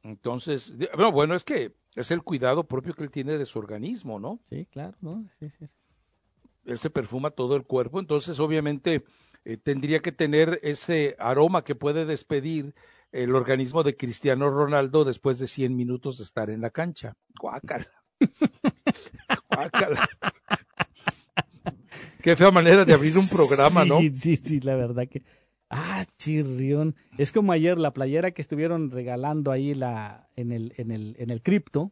Entonces, 0.03 0.73
bueno, 0.95 1.11
bueno, 1.11 1.35
es 1.35 1.43
que 1.43 1.73
es 1.95 2.11
el 2.11 2.23
cuidado 2.23 2.65
propio 2.65 2.93
que 2.93 3.03
él 3.03 3.09
tiene 3.09 3.37
de 3.37 3.45
su 3.45 3.57
organismo, 3.57 4.19
¿no? 4.19 4.39
Sí, 4.43 4.67
claro, 4.69 4.97
¿no? 5.01 5.25
Sí, 5.39 5.49
sí, 5.49 5.65
Él 6.65 6.77
se 6.77 6.89
perfuma 6.89 7.31
todo 7.31 7.55
el 7.55 7.63
cuerpo, 7.63 7.99
entonces 7.99 8.39
obviamente 8.39 9.05
eh, 9.45 9.57
tendría 9.57 9.99
que 10.01 10.11
tener 10.11 10.59
ese 10.61 11.15
aroma 11.19 11.63
que 11.63 11.73
puede 11.73 12.05
despedir 12.05 12.75
el 13.15 13.33
organismo 13.33 13.83
de 13.83 13.95
Cristiano 13.95 14.49
Ronaldo 14.49 15.05
después 15.05 15.39
de 15.39 15.47
100 15.47 15.75
minutos 15.75 16.17
de 16.17 16.25
estar 16.25 16.49
en 16.49 16.59
la 16.59 16.69
cancha. 16.69 17.15
Guácala. 17.39 17.87
Guácala. 19.49 20.05
Qué 22.21 22.35
fea 22.35 22.51
manera 22.51 22.83
de 22.83 22.93
abrir 22.93 23.17
un 23.17 23.29
programa, 23.29 23.85
¿no? 23.85 23.99
Sí, 23.99 24.13
sí, 24.15 24.35
sí, 24.35 24.59
la 24.59 24.75
verdad 24.75 25.07
que 25.07 25.23
Ah, 25.69 26.05
chirrión. 26.17 26.95
Es 27.17 27.31
como 27.31 27.51
ayer 27.51 27.79
la 27.79 27.93
playera 27.93 28.31
que 28.31 28.41
estuvieron 28.41 28.91
regalando 28.91 29.51
ahí 29.51 29.73
la, 29.73 30.29
en 30.35 30.51
el, 30.51 30.73
en 30.77 30.91
el, 30.91 31.15
en 31.17 31.29
el 31.29 31.41
cripto. 31.41 31.91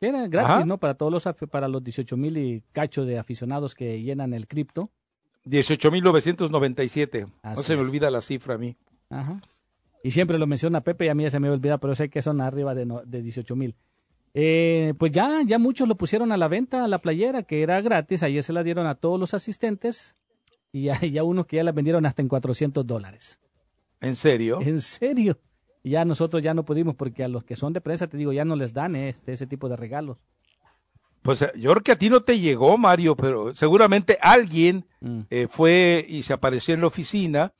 Era 0.00 0.26
gratis, 0.28 0.66
¿no? 0.66 0.78
Para 0.78 0.94
todos 0.94 1.12
los, 1.12 1.28
para 1.50 1.68
los 1.68 1.84
18 1.84 2.16
mil 2.16 2.36
y 2.36 2.64
cacho 2.72 3.04
de 3.04 3.18
aficionados 3.18 3.74
que 3.74 4.02
llenan 4.02 4.32
el 4.32 4.46
cripto. 4.46 4.90
18.997. 5.44 7.30
No 7.42 7.56
se 7.56 7.76
me 7.76 7.82
olvida 7.82 8.10
la 8.10 8.20
cifra 8.20 8.54
a 8.54 8.58
mí. 8.58 8.76
Ajá. 9.10 9.40
Y 10.04 10.10
siempre 10.10 10.38
lo 10.38 10.46
menciona 10.46 10.82
Pepe 10.82 11.06
y 11.06 11.08
a 11.08 11.14
mí 11.14 11.22
ya 11.22 11.30
se 11.30 11.40
me 11.40 11.48
olvida, 11.48 11.78
pero 11.78 11.94
sé 11.94 12.10
que 12.10 12.20
son 12.20 12.42
arriba 12.42 12.74
de, 12.74 12.86
de 13.06 13.22
18 13.22 13.56
mil. 13.56 13.74
Eh, 14.34 14.92
pues 14.98 15.12
ya, 15.12 15.40
ya 15.46 15.58
muchos 15.58 15.88
lo 15.88 15.96
pusieron 15.96 16.30
a 16.30 16.36
la 16.36 16.46
venta, 16.46 16.84
a 16.84 16.88
la 16.88 16.98
playera, 16.98 17.44
que 17.44 17.62
era 17.62 17.80
gratis. 17.80 18.22
Ayer 18.22 18.42
se 18.42 18.52
la 18.52 18.62
dieron 18.62 18.86
a 18.86 18.96
todos 18.96 19.18
los 19.18 19.32
asistentes 19.32 20.14
y 20.72 20.88
hay 20.90 21.10
ya 21.10 21.24
unos 21.24 21.46
que 21.46 21.56
ya 21.56 21.64
la 21.64 21.72
vendieron 21.72 22.04
hasta 22.04 22.20
en 22.20 22.28
400 22.28 22.86
dólares. 22.86 23.40
¿En 24.02 24.14
serio? 24.14 24.58
En 24.60 24.82
serio. 24.82 25.38
Ya 25.82 26.04
nosotros 26.04 26.42
ya 26.42 26.52
no 26.52 26.66
pudimos 26.66 26.94
porque 26.96 27.24
a 27.24 27.28
los 27.28 27.42
que 27.42 27.56
son 27.56 27.72
de 27.72 27.80
prensa, 27.80 28.06
te 28.06 28.18
digo, 28.18 28.30
ya 28.34 28.44
no 28.44 28.56
les 28.56 28.74
dan 28.74 28.96
este, 28.96 29.32
ese 29.32 29.46
tipo 29.46 29.70
de 29.70 29.76
regalos. 29.76 30.18
Pues 31.22 31.40
eh, 31.40 31.50
yo 31.56 31.70
creo 31.70 31.82
que 31.82 31.92
a 31.92 31.98
ti 31.98 32.10
no 32.10 32.20
te 32.20 32.38
llegó, 32.38 32.76
Mario, 32.76 33.16
pero 33.16 33.54
seguramente 33.54 34.18
alguien 34.20 34.84
mm. 35.00 35.20
eh, 35.30 35.46
fue 35.48 36.04
y 36.06 36.20
se 36.20 36.34
apareció 36.34 36.74
en 36.74 36.82
la 36.82 36.88
oficina 36.88 37.54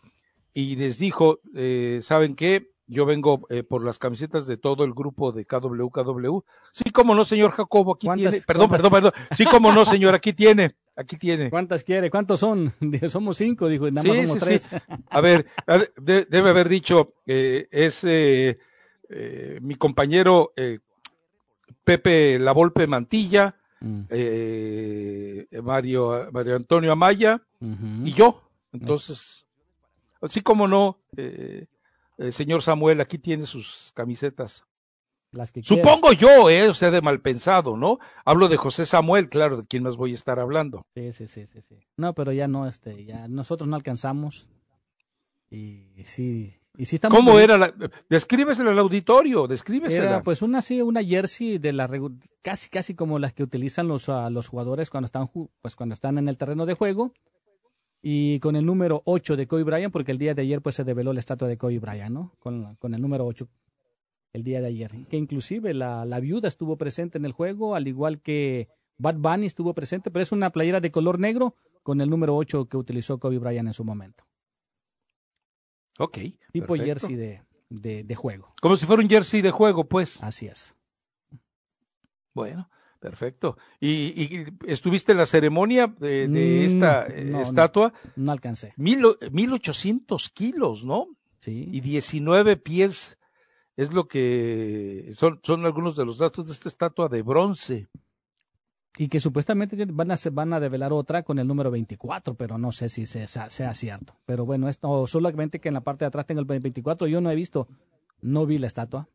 y 0.55 0.77
les 0.77 0.99
dijo, 0.99 1.41
eh, 1.55 2.01
¿saben 2.03 2.35
qué? 2.35 2.71
Yo 2.87 3.07
vengo 3.07 3.47
eh, 3.51 3.63
por 3.63 3.85
las 3.85 3.99
camisetas 3.99 4.47
de 4.47 4.57
todo 4.57 4.85
el 4.85 4.93
grupo 4.93 5.33
de 5.33 5.45
KWKW. 5.47 6.41
Sí, 6.71 6.91
como 6.91 7.15
no, 7.15 7.25
señor 7.25 7.51
Jacobo, 7.51 7.95
aquí 7.95 8.09
tiene. 8.15 8.41
Perdón, 8.47 8.71
perdón, 8.71 8.93
perdón. 8.93 9.13
Sí, 9.31 9.45
como 9.47 9.73
no, 9.73 9.85
señor, 9.85 10.15
aquí 10.15 10.33
tiene. 10.33 10.75
Aquí 10.97 11.17
tiene. 11.17 11.51
¿Cuántas 11.51 11.83
quiere? 11.83 12.11
¿Cuántos 12.11 12.41
son? 12.41 12.73
Somos 13.09 13.39
cinco, 13.39 13.69
dijo, 13.69 13.91
nada 13.91 14.07
más 14.07 14.29
somos 14.29 14.45
tres. 14.45 14.71
A 15.09 15.21
ver, 15.21 15.47
debe 15.97 16.51
haber 16.51 16.69
dicho, 16.69 17.15
eh, 17.27 17.67
es 17.71 18.05
eh, 18.05 18.59
eh, 19.09 19.59
mi 19.63 19.75
compañero 19.77 20.53
eh, 20.57 20.79
Pepe 21.85 22.39
La 22.39 22.53
Volpe 22.53 22.87
Mantilla, 22.87 23.55
mm. 23.81 24.01
eh, 24.09 25.47
Mario, 25.63 26.29
Mario 26.33 26.57
Antonio 26.57 26.93
Amaya 26.93 27.43
y 27.61 28.13
yo. 28.13 28.43
Entonces, 28.73 29.44
así 30.25 30.41
como 30.41 30.69
no, 30.69 31.01
eh, 31.17 31.67
eh, 32.19 32.33
señor 32.33 32.63
Samuel, 32.63 33.01
aquí 33.01 33.19
tiene 33.19 33.47
sus 33.47 33.93
camisetas. 33.95 34.65
Las 35.33 35.51
que 35.51 35.65
Supongo 35.65 36.13
yo, 36.13 36.49
eh, 36.49 36.69
o 36.69 36.75
sea, 36.75 36.93
de 36.93 37.03
mal 37.03 37.21
pensado, 37.21 37.77
¿no? 37.77 37.99
Hablo 38.25 38.49
de 38.49 38.57
José 38.57 38.87
Samuel, 38.87 39.29
claro, 39.29 39.59
de 39.59 39.67
quién 39.67 39.83
más 39.83 39.97
voy 39.97 40.13
a 40.13 40.15
estar 40.15 40.39
hablando. 40.39 40.87
Sí, 40.95 41.11
sí, 41.11 41.27
sí, 41.27 41.47
sí, 41.47 41.61
sí. 41.61 41.77
No, 41.97 42.15
pero 42.15 42.31
ya 42.31 42.47
no, 42.47 42.69
este, 42.69 43.05
ya 43.05 43.27
nosotros 43.27 43.69
no 43.69 43.75
alcanzamos. 43.75 44.49
Y 45.51 46.05
sí, 46.05 46.57
y 46.77 46.85
sí 46.85 46.97
estamos. 46.97 47.19
¿Cómo 47.19 47.41
era 47.41 47.59
la, 47.59 47.75
descríbeselo 48.09 48.71
al 48.71 48.79
auditorio, 48.79 49.49
descríbesela. 49.49 50.05
Era 50.05 50.23
pues 50.23 50.43
una 50.43 50.63
sí, 50.63 50.81
una 50.83 51.03
jersey 51.03 51.59
de 51.59 51.73
la 51.73 51.91
casi 52.43 52.69
casi 52.69 52.95
como 52.95 53.19
las 53.19 53.33
que 53.33 53.43
utilizan 53.43 53.89
los, 53.89 54.09
uh, 54.09 54.31
los 54.31 54.49
jugadores 54.49 54.89
cuando 54.89 55.07
están 55.07 55.29
pues 55.61 55.75
cuando 55.75 55.95
están 55.95 56.19
en 56.19 56.29
el 56.29 56.37
terreno 56.37 56.65
de 56.65 56.75
juego 56.75 57.13
y 58.07 58.39
con 58.41 58.55
el 58.55 58.67
número 58.67 59.01
8 59.07 59.35
de 59.35 59.47
Kobe 59.47 59.63
Bryant, 59.63 59.91
porque 59.91 60.13
el 60.13 60.19
día 60.19 60.35
de 60.35 60.43
ayer 60.43 60.61
pues 60.61 60.75
se 60.75 60.85
develó 60.85 61.15
la 61.15 61.21
estatua 61.21 61.49
de 61.49 61.57
Kobe 61.57 61.79
Bryant, 61.79 62.13
¿no? 62.13 62.35
Con, 62.39 62.77
con 62.77 62.93
el 62.93 63.01
número 63.01 63.25
8 63.25 63.49
el 64.35 64.45
día 64.45 64.61
de 64.61 64.67
ayer. 64.67 64.91
Que 65.09 65.17
inclusive 65.17 65.73
la, 65.73 66.05
la, 66.05 66.21
viuda 66.21 66.47
estuvo 66.47 66.77
presente 66.77 67.17
en 67.17 67.25
el 67.25 67.33
juego, 67.33 67.75
al 67.75 67.89
igual 67.89 68.21
que 68.21 68.69
Bad 68.99 69.17
Bunny 69.17 69.47
estuvo 69.47 69.73
presente, 69.73 70.11
pero 70.11 70.23
es 70.23 70.33
una 70.33 70.51
playera 70.51 70.83
de 70.83 70.91
color 70.91 71.19
negro 71.19 71.57
con 71.83 72.03
el 72.03 72.11
número 72.11 72.37
8 72.37 72.67
que 72.67 72.77
utilizó 72.77 73.19
Kobe 73.19 73.39
Bryant 73.39 73.69
en 73.69 73.73
su 73.73 73.85
momento. 73.85 74.25
Ok. 75.99 76.19
Tipo 76.53 76.75
jersey 76.75 77.17
de, 77.17 77.43
de, 77.71 78.05
de 78.05 78.15
juego. 78.15 78.53
Como 78.61 78.77
si 78.77 78.85
fuera 78.85 79.03
un 79.03 79.09
jersey 79.09 79.41
de 79.41 79.51
juego, 79.51 79.89
pues. 79.89 80.23
Así 80.23 80.47
es. 80.47 80.77
Bueno, 82.35 82.69
Perfecto. 83.05 83.59
¿Y, 83.81 84.47
estuviste 84.67 85.13
en 85.13 85.19
la 85.19 85.27
ceremonia 85.27 85.95
de, 85.99 86.27
mm, 86.27 86.65
esta 86.65 87.07
eh, 87.07 87.35
estatua? 87.39 87.93
No, 88.17 88.33
alcancé. 88.33 88.73
Mil, 88.79 89.05
1800 89.31 90.31
kilos, 90.31 90.87
¿no? 90.87 91.09
Sí. 91.41 91.69
Y 91.71 91.83
19 91.83 92.57
pies 92.57 93.19
es 93.77 93.93
lo 93.93 94.09
que 94.09 95.11
son, 95.13 95.39
son 95.43 95.67
algunos 95.67 95.97
de 95.97 96.07
los 96.07 96.17
datos 96.17 96.47
de 96.47 96.55
esta 96.55 96.71
estatua 96.71 97.11
de 97.11 97.21
bronce. 97.21 97.89
Y 98.97 99.09
que 99.09 99.21
supuestamente 99.21 99.77
van 99.85 100.11
a, 100.11 100.15
van 100.33 100.55
a 100.55 100.61
develar 100.61 100.95
otra 100.95 101.25
con 101.25 101.39
el 101.39 101.47
número 101.47 101.71
24, 101.71 102.37
pero 102.37 102.57
no 102.57 102.73
sé 102.73 102.89
si 102.89 103.05
sea, 103.05 103.51
sea 103.51 103.75
cierto. 103.75 104.17
Pero 104.25 104.47
bueno, 104.47 104.71
esto 104.71 105.07
solamente 105.07 105.61
que 105.61 105.69
en 105.69 105.75
la 105.75 105.83
parte 105.83 106.07
de 106.07 106.09
atrás 106.09 106.25
tenga 106.25 106.41
el 106.41 106.47
24, 106.47 107.07
yo 107.07 107.21
no 107.21 107.31
he 107.31 107.35
visto, 107.35 107.69
no 108.23 108.47
vi 108.47 108.57
la 108.57 108.67
estatua. 108.67 109.11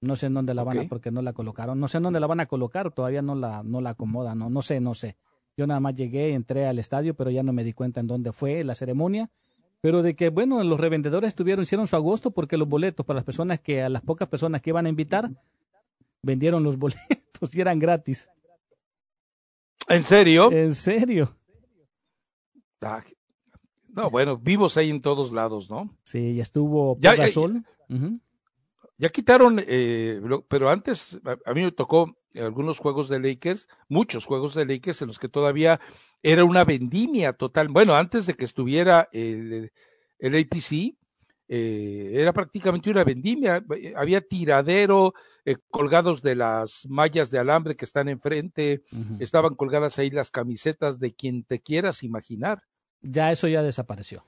No 0.00 0.16
sé 0.16 0.26
en 0.26 0.34
dónde 0.34 0.54
la 0.54 0.64
van 0.64 0.78
a, 0.78 0.88
porque 0.88 1.10
no 1.10 1.20
la 1.20 1.32
colocaron. 1.32 1.78
No 1.78 1.88
sé 1.88 1.98
en 1.98 2.04
dónde 2.04 2.20
la 2.20 2.26
van 2.26 2.40
a 2.40 2.46
colocar, 2.46 2.90
todavía 2.92 3.20
no 3.20 3.34
la, 3.34 3.62
no 3.62 3.80
la 3.80 3.90
acomodan, 3.90 4.38
no, 4.38 4.48
no 4.48 4.62
sé, 4.62 4.80
no 4.80 4.94
sé. 4.94 5.16
Yo 5.56 5.66
nada 5.66 5.80
más 5.80 5.94
llegué, 5.94 6.32
entré 6.32 6.66
al 6.66 6.78
estadio, 6.78 7.14
pero 7.14 7.30
ya 7.30 7.42
no 7.42 7.52
me 7.52 7.64
di 7.64 7.72
cuenta 7.74 8.00
en 8.00 8.06
dónde 8.06 8.32
fue 8.32 8.64
la 8.64 8.74
ceremonia. 8.74 9.30
Pero 9.82 10.02
de 10.02 10.14
que, 10.14 10.28
bueno, 10.30 10.62
los 10.62 10.80
revendedores 10.80 11.34
tuvieron, 11.34 11.62
hicieron 11.62 11.86
su 11.86 11.96
agosto 11.96 12.30
porque 12.30 12.56
los 12.56 12.68
boletos 12.68 13.04
para 13.04 13.16
las 13.16 13.24
personas 13.24 13.60
que, 13.60 13.82
a 13.82 13.88
las 13.88 14.02
pocas 14.02 14.28
personas 14.28 14.62
que 14.62 14.70
iban 14.70 14.86
a 14.86 14.88
invitar, 14.88 15.30
vendieron 16.22 16.62
los 16.62 16.76
boletos 16.78 17.54
y 17.54 17.60
eran 17.60 17.78
gratis. 17.78 18.28
¿En 19.88 20.02
serio? 20.02 20.52
En 20.52 20.74
serio. 20.74 21.36
Ah, 22.82 23.02
no, 23.88 24.10
bueno, 24.10 24.38
vivos 24.38 24.76
hay 24.76 24.90
en 24.90 25.02
todos 25.02 25.32
lados, 25.32 25.68
¿no? 25.68 25.94
Sí, 26.02 26.40
estuvo 26.40 26.96
ya, 27.00 27.16
quitaron, 29.08 29.64
eh, 29.66 30.20
pero 30.48 30.68
antes 30.68 31.18
a, 31.24 31.54
mí 31.54 31.62
me 31.62 31.72
tocó 31.72 32.16
algunos 32.34 32.78
juegos 32.78 33.08
de 33.08 33.18
Lakers, 33.18 33.66
muchos 33.88 34.26
juegos 34.26 34.54
de 34.54 34.66
Lakers 34.66 35.00
en 35.02 35.08
los 35.08 35.18
que 35.18 35.28
todavía 35.28 35.80
era 36.22 36.44
una 36.44 36.64
vendimia 36.64 37.32
total. 37.32 37.68
Bueno, 37.68 37.96
antes 37.96 38.26
de 38.26 38.34
que 38.34 38.44
estuviera 38.44 39.08
el, 39.12 39.72
el 40.18 40.34
APC, 40.36 40.96
eh, 41.52 42.12
era 42.14 42.32
prácticamente 42.32 42.90
una 42.90 43.02
vendimia, 43.02 43.64
había 43.96 44.20
tiradero, 44.20 45.14
eh, 45.44 45.56
colgados 45.68 46.22
de 46.22 46.36
las 46.36 46.86
mallas 46.88 47.32
de 47.32 47.40
alambre 47.40 47.74
que 47.74 47.84
están 47.84 48.08
enfrente, 48.08 48.82
estaban 49.18 49.56
colgadas 49.56 49.98
ahí 49.98 50.10
las 50.10 50.30
camisetas 50.30 51.00
de 51.00 51.12
quien 51.12 51.42
te 51.42 51.60
quieras 51.60 52.04
imaginar. 52.04 52.62
Ya 53.00 53.32
eso 53.32 53.48
ya 53.48 53.64
desapareció. 53.64 54.24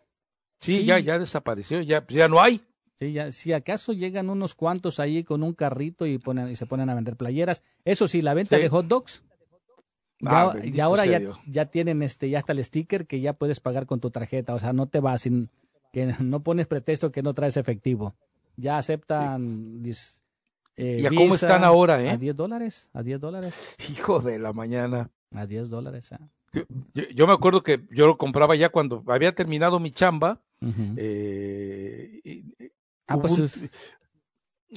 Sí, 0.58 0.84
ya, 0.84 0.98
ya 0.98 1.18
desapareció, 1.18 1.80
ya, 1.80 2.04
ya 2.08 2.26
no 2.26 2.40
hay. 2.40 2.60
Sí, 2.96 3.12
ya, 3.12 3.30
si 3.30 3.52
acaso 3.52 3.92
llegan 3.92 4.30
unos 4.30 4.54
cuantos 4.54 5.00
ahí 5.00 5.24
con 5.24 5.42
un 5.42 5.54
carrito 5.54 6.06
y, 6.06 6.18
ponen, 6.18 6.50
y 6.50 6.56
se 6.56 6.66
ponen 6.66 6.90
a 6.90 6.94
vender 6.94 7.16
playeras. 7.16 7.62
Eso 7.84 8.06
sí, 8.06 8.22
la 8.22 8.34
venta 8.34 8.56
de 8.56 8.68
hot 8.68 8.86
dogs. 8.86 9.24
Ya, 10.20 10.54
y 10.62 10.78
ahora 10.78 11.04
ya, 11.04 11.20
ya, 11.46 11.66
tienen 11.66 12.00
este, 12.02 12.30
ya 12.30 12.38
está 12.38 12.52
el 12.52 12.64
sticker 12.64 13.08
que 13.08 13.20
ya 13.20 13.32
puedes 13.32 13.58
pagar 13.58 13.86
con 13.86 13.98
tu 13.98 14.10
tarjeta. 14.10 14.54
O 14.54 14.58
sea, 14.58 14.72
no 14.72 14.86
te 14.86 15.00
vas 15.00 15.22
sin, 15.22 15.50
que 15.92 16.06
no 16.20 16.42
pones 16.42 16.66
pretexto 16.66 17.12
que 17.12 17.22
no 17.22 17.34
traes 17.34 17.56
efectivo. 17.56 18.14
Ya 18.56 18.78
aceptan. 18.78 19.82
Eh, 20.76 21.00
¿Y 21.00 21.06
a 21.06 21.10
cómo 21.10 21.34
están 21.34 21.64
ahora, 21.64 22.02
eh? 22.02 22.10
A 22.10 22.16
10 22.16 22.36
dólares, 22.36 22.90
a 22.92 23.02
10 23.02 23.20
dólares. 23.20 23.76
Hijo 23.90 24.20
de 24.20 24.38
la 24.38 24.52
mañana. 24.52 25.10
A 25.32 25.46
10 25.46 25.68
dólares, 25.68 26.12
¿eh? 26.12 26.18
yo, 27.14 27.26
me 27.26 27.32
acuerdo 27.32 27.62
que 27.62 27.86
yo 27.90 28.06
lo 28.06 28.18
compraba 28.18 28.54
ya 28.56 28.68
cuando 28.68 29.02
había 29.06 29.34
terminado 29.34 29.80
mi 29.80 29.90
chamba. 29.90 30.40
eh, 30.96 32.20
Ah, 33.12 33.20
pues 33.20 33.70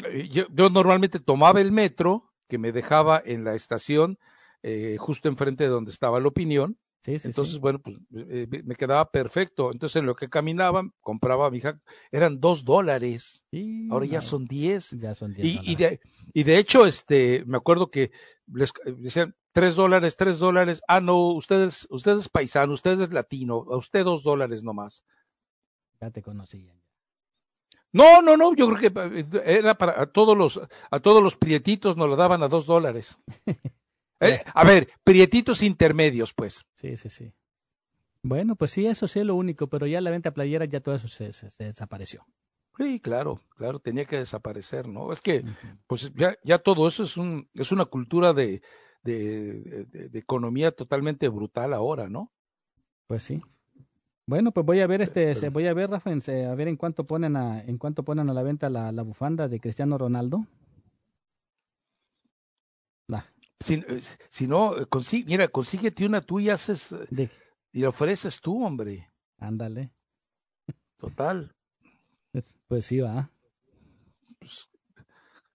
eh, 0.03 0.29
yo, 0.29 0.45
normalmente 0.69 1.19
tomaba 1.19 1.61
el 1.61 1.71
metro 1.71 2.33
que 2.47 2.57
me 2.57 2.71
dejaba 2.71 3.21
en 3.23 3.43
la 3.43 3.55
estación 3.55 4.19
eh, 4.61 4.97
justo 4.99 5.27
enfrente 5.27 5.63
de 5.63 5.69
donde 5.69 5.91
estaba 5.91 6.19
la 6.19 6.27
opinión. 6.27 6.77
Entonces, 7.07 7.59
bueno, 7.59 7.79
pues 7.79 7.97
eh, 8.15 8.47
me 8.63 8.75
quedaba 8.75 9.11
perfecto. 9.11 9.71
Entonces, 9.71 9.97
en 9.97 10.07
lo 10.07 10.15
que 10.15 10.27
caminaba, 10.27 10.89
compraba 11.01 11.51
mi 11.51 11.59
hija, 11.59 11.75
eran 12.11 12.39
dos 12.39 12.65
dólares. 12.65 13.45
Ahora 13.91 14.07
ya 14.07 14.21
son 14.21 14.45
diez. 14.45 14.89
Ya 14.89 15.13
son 15.13 15.33
diez. 15.33 15.61
Y, 15.61 15.71
y, 15.71 15.75
de, 15.75 15.99
y 16.33 16.43
de 16.43 16.57
hecho, 16.57 16.87
este, 16.87 17.43
me 17.45 17.57
acuerdo 17.57 17.91
que 17.91 18.11
les 18.51 18.73
decían 18.97 19.35
tres 19.51 19.75
dólares, 19.75 20.17
tres 20.17 20.39
dólares. 20.39 20.81
Ah, 20.87 20.99
no, 20.99 21.33
ustedes, 21.33 21.87
ustedes 21.91 22.27
paisano, 22.27 22.73
ustedes 22.73 23.13
latino, 23.13 23.65
a 23.69 23.77
usted 23.77 24.03
dos 24.03 24.23
dólares 24.23 24.63
nomás. 24.63 25.05
Ya 26.01 26.09
te 26.09 26.23
conocían. 26.23 26.84
No, 27.95 28.21
no, 28.21 28.35
no, 28.35 28.53
yo 28.53 28.67
creo 28.67 28.91
que 28.91 29.19
eh, 29.19 29.25
era 29.45 29.73
para 29.75 30.01
a 30.01 30.05
todos 30.05 30.37
los, 30.37 30.59
a 30.91 30.99
todos 30.99 31.23
los 31.23 31.37
prietitos 31.37 31.95
nos 31.95 32.09
lo 32.09 32.17
daban 32.17 32.43
a 32.43 32.49
dos 32.49 32.65
dólares. 32.65 33.17
Eh, 34.21 34.41
a 34.53 34.63
ver, 34.63 34.87
prietitos 35.03 35.61
intermedios, 35.61 36.33
pues. 36.33 36.65
Sí, 36.73 36.95
sí, 36.95 37.09
sí. 37.09 37.33
Bueno, 38.23 38.55
pues 38.55 38.71
sí, 38.71 38.87
eso 38.87 39.09
sí 39.09 39.19
es 39.19 39.25
lo 39.25 39.35
único, 39.35 39.67
pero 39.67 39.85
ya 39.87 39.99
la 39.99 40.09
venta 40.09 40.31
playera 40.31 40.63
ya 40.63 40.79
todo 40.79 40.95
eso 40.95 41.09
se, 41.09 41.25
desapareció. 41.61 42.25
Sí, 42.77 43.01
claro, 43.01 43.41
claro, 43.57 43.79
tenía 43.79 44.05
que 44.05 44.17
desaparecer, 44.17 44.87
¿no? 44.87 45.11
Es 45.11 45.19
que, 45.19 45.43
pues 45.85 46.13
ya, 46.15 46.33
ya 46.45 46.59
todo 46.59 46.87
eso 46.87 47.03
es 47.03 47.17
un, 47.17 47.49
es 47.55 47.73
una 47.73 47.83
cultura 47.85 48.31
de, 48.31 48.61
de, 49.03 49.85
de 49.85 50.17
economía 50.17 50.71
totalmente 50.71 51.27
brutal 51.27 51.73
ahora, 51.73 52.07
¿no? 52.07 52.31
Pues 53.07 53.21
sí. 53.21 53.41
Bueno, 54.27 54.51
pues 54.51 54.65
voy 54.65 54.79
a 54.79 54.87
ver 54.87 55.01
este, 55.01 55.33
voy 55.49 55.67
a 55.67 55.73
ver, 55.73 55.91
Rafa, 55.91 56.09
a 56.11 56.55
ver 56.55 56.67
en 56.67 56.77
cuánto 56.77 57.05
ponen 57.05 57.35
a, 57.35 57.61
en 57.61 57.77
cuánto 57.77 58.03
ponen 58.03 58.29
a 58.29 58.33
la 58.33 58.41
venta 58.43 58.69
la, 58.69 58.91
la 58.91 59.03
bufanda 59.03 59.47
de 59.47 59.59
Cristiano 59.59 59.97
Ronaldo. 59.97 60.45
Si, 63.59 63.83
si, 64.29 64.47
no, 64.47 64.73
consigue, 64.89 65.25
mira, 65.25 65.47
consíguete 65.47 66.05
una 66.05 66.21
tú 66.21 66.39
y 66.39 66.49
haces 66.49 66.93
y 67.71 67.79
la 67.81 67.89
ofreces 67.89 68.41
tú, 68.41 68.63
hombre. 68.63 69.11
Ándale. 69.39 69.91
Total. 70.97 71.55
Pues 72.67 72.85
sí, 72.85 72.99
va. 72.99 73.31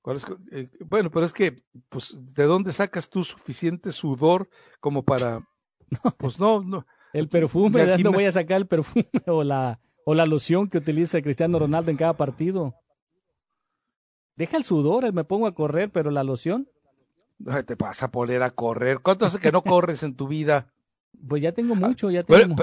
Pues, 0.03 0.25
eh, 0.51 0.71
bueno, 0.87 1.11
pero 1.11 1.27
es 1.27 1.33
que, 1.33 1.63
pues, 1.89 2.17
¿de 2.19 2.45
dónde 2.45 2.73
sacas 2.73 3.09
tú 3.09 3.23
suficiente 3.23 3.93
sudor 3.93 4.49
como 4.81 5.05
para, 5.05 5.47
pues 6.19 6.41
no, 6.41 6.63
no, 6.63 6.87
el 7.13 7.29
perfume, 7.29 7.85
¿de 7.85 7.93
dónde 7.93 8.09
voy 8.11 8.25
a 8.25 8.33
sacar 8.33 8.59
el 8.59 8.67
perfume 8.67 9.09
o 9.27 9.43
la, 9.43 9.81
o 10.05 10.15
la 10.15 10.27
loción 10.27 10.69
que 10.69 10.79
utiliza 10.79 11.21
Cristiano 11.23 11.59
Ronaldo 11.59 11.91
en 11.91 11.97
cada 11.97 12.17
partido? 12.17 12.75
Deja 14.37 14.57
el 14.57 14.65
sudor, 14.65 15.13
me 15.13 15.25
pongo 15.25 15.47
a 15.47 15.55
correr, 15.55 15.91
pero 15.91 16.11
la 16.11 16.25
loción. 16.25 16.69
Te 17.67 17.75
vas 17.75 18.03
a 18.03 18.11
poner 18.11 18.43
a 18.43 18.51
correr. 18.51 19.01
¿Cuánto 19.01 19.27
hace 19.27 19.39
que 19.39 19.53
no 19.53 19.63
corres 19.63 20.03
en 20.03 20.15
tu 20.15 20.29
vida? 20.29 20.73
Pues 21.29 21.43
ya 21.43 21.53
tengo 21.53 21.75
mucho, 21.75 22.11
ya 22.11 22.23
tengo. 22.23 22.57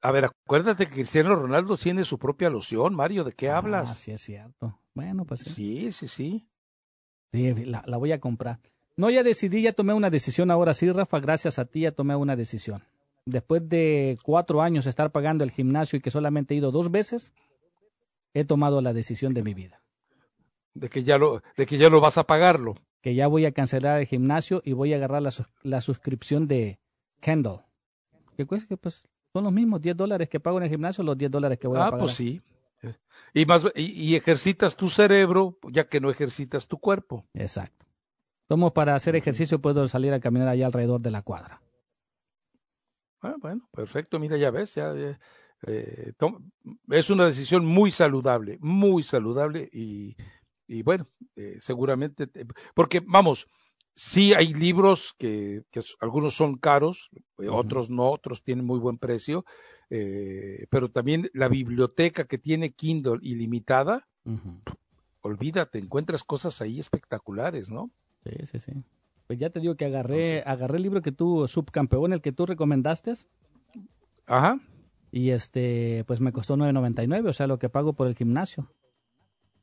a 0.00 0.10
ver, 0.10 0.26
acuérdate 0.26 0.86
que 0.86 0.94
Cristiano 0.94 1.34
Ronaldo 1.34 1.76
tiene 1.76 2.04
su 2.04 2.18
propia 2.18 2.48
loción, 2.48 2.94
Mario, 2.94 3.24
¿de 3.24 3.32
qué 3.32 3.50
ah, 3.50 3.58
hablas? 3.58 3.98
Sí, 3.98 4.12
es 4.12 4.20
cierto. 4.20 4.78
Bueno, 4.94 5.24
pues 5.26 5.40
sí. 5.40 5.50
Sí, 5.50 5.92
sí, 5.92 6.08
sí. 6.08 6.48
Sí, 7.32 7.64
la, 7.64 7.82
la 7.86 7.96
voy 7.98 8.12
a 8.12 8.20
comprar. 8.20 8.60
No, 8.96 9.10
ya 9.10 9.22
decidí, 9.22 9.60
ya 9.60 9.72
tomé 9.72 9.92
una 9.92 10.08
decisión 10.08 10.50
ahora 10.50 10.72
sí, 10.72 10.90
Rafa, 10.90 11.20
gracias 11.20 11.58
a 11.58 11.66
ti 11.66 11.80
ya 11.80 11.92
tomé 11.92 12.16
una 12.16 12.36
decisión 12.36 12.82
después 13.26 13.68
de 13.68 14.16
cuatro 14.22 14.62
años 14.62 14.86
estar 14.86 15.12
pagando 15.12 15.44
el 15.44 15.50
gimnasio 15.50 15.98
y 15.98 16.00
que 16.00 16.10
solamente 16.10 16.54
he 16.54 16.58
ido 16.58 16.70
dos 16.70 16.90
veces, 16.90 17.34
he 18.32 18.44
tomado 18.44 18.80
la 18.80 18.92
decisión 18.92 19.34
de 19.34 19.42
mi 19.42 19.52
vida. 19.52 19.82
De 20.74 20.88
que 20.88 21.02
ya 21.02 21.18
lo, 21.18 21.42
de 21.56 21.66
que 21.66 21.76
ya 21.76 21.90
lo 21.90 22.00
vas 22.00 22.18
a 22.18 22.24
pagarlo. 22.24 22.76
Que 23.02 23.14
ya 23.14 23.26
voy 23.26 23.44
a 23.44 23.52
cancelar 23.52 24.00
el 24.00 24.06
gimnasio 24.06 24.62
y 24.64 24.72
voy 24.72 24.92
a 24.92 24.96
agarrar 24.96 25.22
la, 25.62 25.80
suscripción 25.80 26.48
de 26.48 26.78
Kendall. 27.20 27.64
Que 28.36 28.46
cuesta 28.46 28.76
pues 28.76 29.08
son 29.32 29.44
los 29.44 29.52
mismos 29.52 29.80
10 29.80 29.96
dólares 29.96 30.28
que 30.28 30.40
pago 30.40 30.58
en 30.58 30.64
el 30.64 30.70
gimnasio, 30.70 31.04
los 31.04 31.16
10 31.16 31.30
dólares 31.30 31.58
que 31.58 31.66
voy 31.66 31.78
a 31.78 31.82
ah, 31.82 31.90
pagar. 31.90 32.00
Ah, 32.00 32.04
pues 32.04 32.16
sí. 32.16 32.40
Y, 33.32 33.46
más, 33.46 33.64
y, 33.74 34.14
ejercitas 34.14 34.76
tu 34.76 34.88
cerebro 34.88 35.58
ya 35.70 35.88
que 35.88 36.00
no 36.00 36.10
ejercitas 36.10 36.68
tu 36.68 36.78
cuerpo. 36.78 37.26
Exacto. 37.34 37.86
Como 38.48 38.72
para 38.72 38.94
hacer 38.94 39.16
ejercicio 39.16 39.60
puedo 39.60 39.88
salir 39.88 40.12
a 40.12 40.20
caminar 40.20 40.48
allá 40.48 40.66
alrededor 40.66 41.00
de 41.00 41.10
la 41.10 41.22
cuadra. 41.22 41.60
Ah, 43.26 43.36
bueno, 43.40 43.68
perfecto, 43.72 44.20
mira, 44.20 44.36
ya 44.36 44.52
ves, 44.52 44.76
ya, 44.76 44.94
eh, 45.66 46.12
es 46.90 47.10
una 47.10 47.26
decisión 47.26 47.66
muy 47.66 47.90
saludable, 47.90 48.56
muy 48.60 49.02
saludable 49.02 49.68
y, 49.72 50.16
y 50.68 50.82
bueno, 50.82 51.08
eh, 51.34 51.56
seguramente, 51.58 52.28
porque 52.72 53.02
vamos, 53.04 53.48
sí 53.96 54.32
hay 54.32 54.54
libros 54.54 55.12
que, 55.18 55.64
que 55.72 55.80
algunos 55.98 56.36
son 56.36 56.56
caros, 56.56 57.10
eh, 57.38 57.48
otros 57.48 57.90
no, 57.90 58.10
otros 58.10 58.44
tienen 58.44 58.64
muy 58.64 58.78
buen 58.78 58.98
precio, 58.98 59.44
pero 60.70 60.90
también 60.90 61.28
la 61.32 61.48
biblioteca 61.48 62.26
que 62.26 62.38
tiene 62.38 62.74
Kindle 62.74 63.18
ilimitada, 63.22 64.06
olvídate, 65.20 65.78
encuentras 65.78 66.22
cosas 66.22 66.60
ahí 66.60 66.78
espectaculares, 66.78 67.70
¿no? 67.70 67.90
Sí, 68.22 68.46
sí, 68.46 68.58
sí. 68.60 68.72
Pues 69.26 69.38
ya 69.38 69.50
te 69.50 69.60
digo 69.60 69.74
que 69.76 69.86
agarré, 69.86 70.42
agarré 70.46 70.76
el 70.76 70.84
libro 70.84 71.02
que 71.02 71.12
tú, 71.12 71.46
subcampeón, 71.48 72.12
el 72.12 72.20
que 72.20 72.32
tú 72.32 72.46
recomendaste. 72.46 73.12
Ajá. 74.26 74.60
Y 75.10 75.30
este, 75.30 76.04
pues 76.06 76.20
me 76.20 76.32
costó 76.32 76.56
9.99, 76.56 77.28
o 77.28 77.32
sea, 77.32 77.46
lo 77.46 77.58
que 77.58 77.68
pago 77.68 77.94
por 77.94 78.06
el 78.06 78.14
gimnasio. 78.14 78.70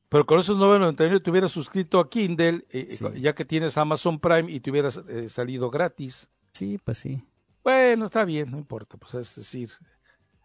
Pero 0.10 0.26
con 0.26 0.40
esos 0.40 0.58
9.99 0.58 1.24
te 1.24 1.32
hubieras 1.32 1.52
suscrito 1.52 2.00
a 2.00 2.10
Kindle, 2.10 2.66
eh, 2.70 2.88
ya 3.16 3.34
que 3.34 3.46
tienes 3.46 3.78
Amazon 3.78 4.20
Prime 4.20 4.52
y 4.52 4.60
te 4.60 4.70
hubieras 4.70 5.02
eh, 5.08 5.30
salido 5.30 5.72
gratis. 5.72 6.30
Sí, 6.54 6.78
pues 6.84 6.98
sí. 6.98 7.24
Bueno, 7.64 8.06
está 8.06 8.26
bien, 8.26 8.52
no 8.52 8.58
importa, 8.58 8.98
pues 8.98 9.16
es 9.16 9.36
decir, 9.36 9.70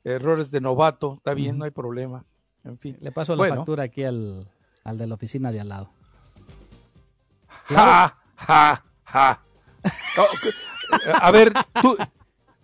errores 0.05 0.51
de 0.51 0.61
novato, 0.61 1.15
está 1.17 1.35
bien, 1.35 1.59
no 1.59 1.65
hay 1.65 1.71
problema. 1.71 2.25
En 2.65 2.79
fin. 2.79 2.97
Le 3.01 3.13
paso 3.13 3.35
la 3.35 3.49
factura 3.49 3.85
aquí 3.85 4.05
al, 4.05 4.49
al 4.85 4.99
de 4.99 5.07
la 5.07 5.15
oficina 5.17 5.51
de 5.51 5.61
al 5.61 5.69
lado. 5.69 5.91
¡Ja! 7.67 8.19
¡Ja! 8.37 8.85
Ja. 9.09 9.43
A 11.21 11.31
ver, 11.31 11.53
tú, 11.81 11.97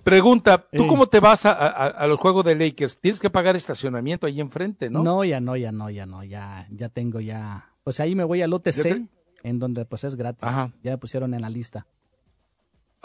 pregunta, 0.03 0.67
¿tú 0.71 0.87
cómo 0.87 1.07
te 1.07 1.21
vas 1.21 1.47
a, 1.47 2.07
los 2.07 2.19
juegos 2.19 2.45
de 2.45 2.55
Lakers? 2.55 2.99
Tienes 2.99 3.21
que 3.21 3.31
pagar 3.31 3.57
estacionamiento 3.57 4.27
ahí 4.27 4.41
enfrente, 4.41 4.91
¿no? 4.91 5.03
No, 5.03 5.25
ya 5.25 5.41
no, 5.41 5.57
ya 5.57 5.73
no, 5.73 5.91
ya 5.91 6.07
no, 6.07 6.23
ya, 6.23 6.67
ya 6.71 6.89
tengo 6.91 7.21
ya. 7.21 7.71
Pues 7.83 8.01
ahí 8.01 8.15
me 8.15 8.25
voy 8.25 8.43
al 8.43 8.53
OTC, 8.53 9.07
en 9.43 9.59
donde 9.59 9.85
pues 9.87 10.05
es 10.05 10.17
gratis. 10.17 10.49
Ya 10.83 10.93
me 10.93 10.99
pusieron 10.99 11.35
en 11.35 11.43
la 11.43 11.51
lista. 11.51 11.87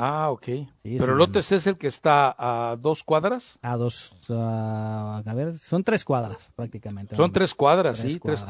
Ah, 0.01 0.29
ok. 0.31 0.47
Pero 0.81 1.13
el 1.13 1.21
OTC 1.21 1.51
es 1.51 1.67
el 1.67 1.77
que 1.77 1.87
está 1.87 2.33
a 2.37 2.77
dos 2.77 3.03
cuadras. 3.03 3.59
A 3.61 3.75
dos, 3.75 4.13
ah, 4.29 5.21
a 5.25 5.33
ver, 5.33 5.57
son 5.57 5.83
tres 5.83 6.05
cuadras 6.05 6.51
prácticamente. 6.55 7.17
Son 7.17 7.31
tres 7.33 7.53
cuadras, 7.53 7.97
sí. 7.97 8.17
Tres, 8.17 8.45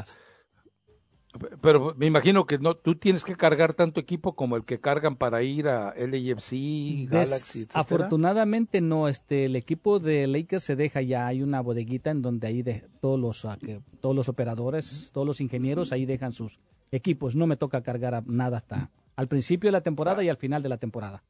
pero 1.60 1.94
me 1.96 2.06
imagino 2.06 2.44
que 2.46 2.58
no, 2.58 2.74
tú 2.74 2.96
tienes 2.96 3.24
que 3.24 3.36
cargar 3.36 3.74
tanto 3.74 4.00
equipo 4.00 4.34
como 4.34 4.56
el 4.56 4.64
que 4.64 4.80
cargan 4.80 5.16
para 5.16 5.42
ir 5.42 5.68
a 5.68 5.94
LAFC, 5.96 7.08
Galaxy, 7.08 7.60
etc. 7.62 7.70
Afortunadamente 7.74 8.80
no, 8.80 9.06
este, 9.06 9.44
el 9.44 9.54
equipo 9.54 10.00
de 10.00 10.26
Lakers 10.26 10.64
se 10.64 10.76
deja 10.76 11.02
ya, 11.02 11.28
hay 11.28 11.42
una 11.42 11.60
bodeguita 11.60 12.10
en 12.10 12.22
donde 12.22 12.48
ahí 12.48 12.62
de 12.62 12.84
todos 13.00 13.18
los, 13.18 13.44
ah, 13.44 13.58
todos 14.00 14.16
los 14.16 14.28
operadores, 14.28 15.10
todos 15.12 15.26
los 15.26 15.40
ingenieros 15.40 15.92
ahí 15.92 16.04
dejan 16.04 16.32
sus 16.32 16.58
equipos. 16.90 17.36
No 17.36 17.46
me 17.46 17.56
toca 17.56 17.82
cargar 17.82 18.24
nada 18.26 18.56
hasta 18.56 18.90
al 19.14 19.28
principio 19.28 19.68
de 19.68 19.72
la 19.72 19.82
temporada 19.82 20.24
y 20.24 20.28
al 20.28 20.36
final 20.36 20.62
de 20.62 20.68
la 20.68 20.78
temporada. 20.78 21.22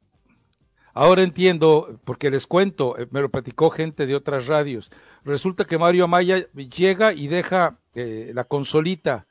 Ahora 0.93 1.23
entiendo, 1.23 1.99
porque 2.03 2.29
les 2.29 2.47
cuento, 2.47 2.97
eh, 2.97 3.07
me 3.11 3.21
lo 3.21 3.29
platicó 3.29 3.69
gente 3.69 4.05
de 4.05 4.15
otras 4.15 4.47
radios. 4.47 4.91
Resulta 5.23 5.65
que 5.65 5.77
Mario 5.77 6.05
Amaya 6.05 6.45
llega 6.53 7.13
y 7.13 7.27
deja 7.27 7.79
eh, 7.93 8.31
la 8.33 8.43
consolita 8.43 9.27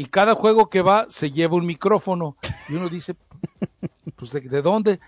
y 0.00 0.06
cada 0.06 0.34
juego 0.34 0.70
que 0.70 0.80
va 0.80 1.06
se 1.10 1.30
lleva 1.30 1.56
un 1.56 1.66
micrófono. 1.66 2.34
Y 2.70 2.74
uno 2.74 2.88
dice, 2.88 3.16
pues 4.16 4.32
¿de, 4.32 4.62
dónde? 4.62 4.98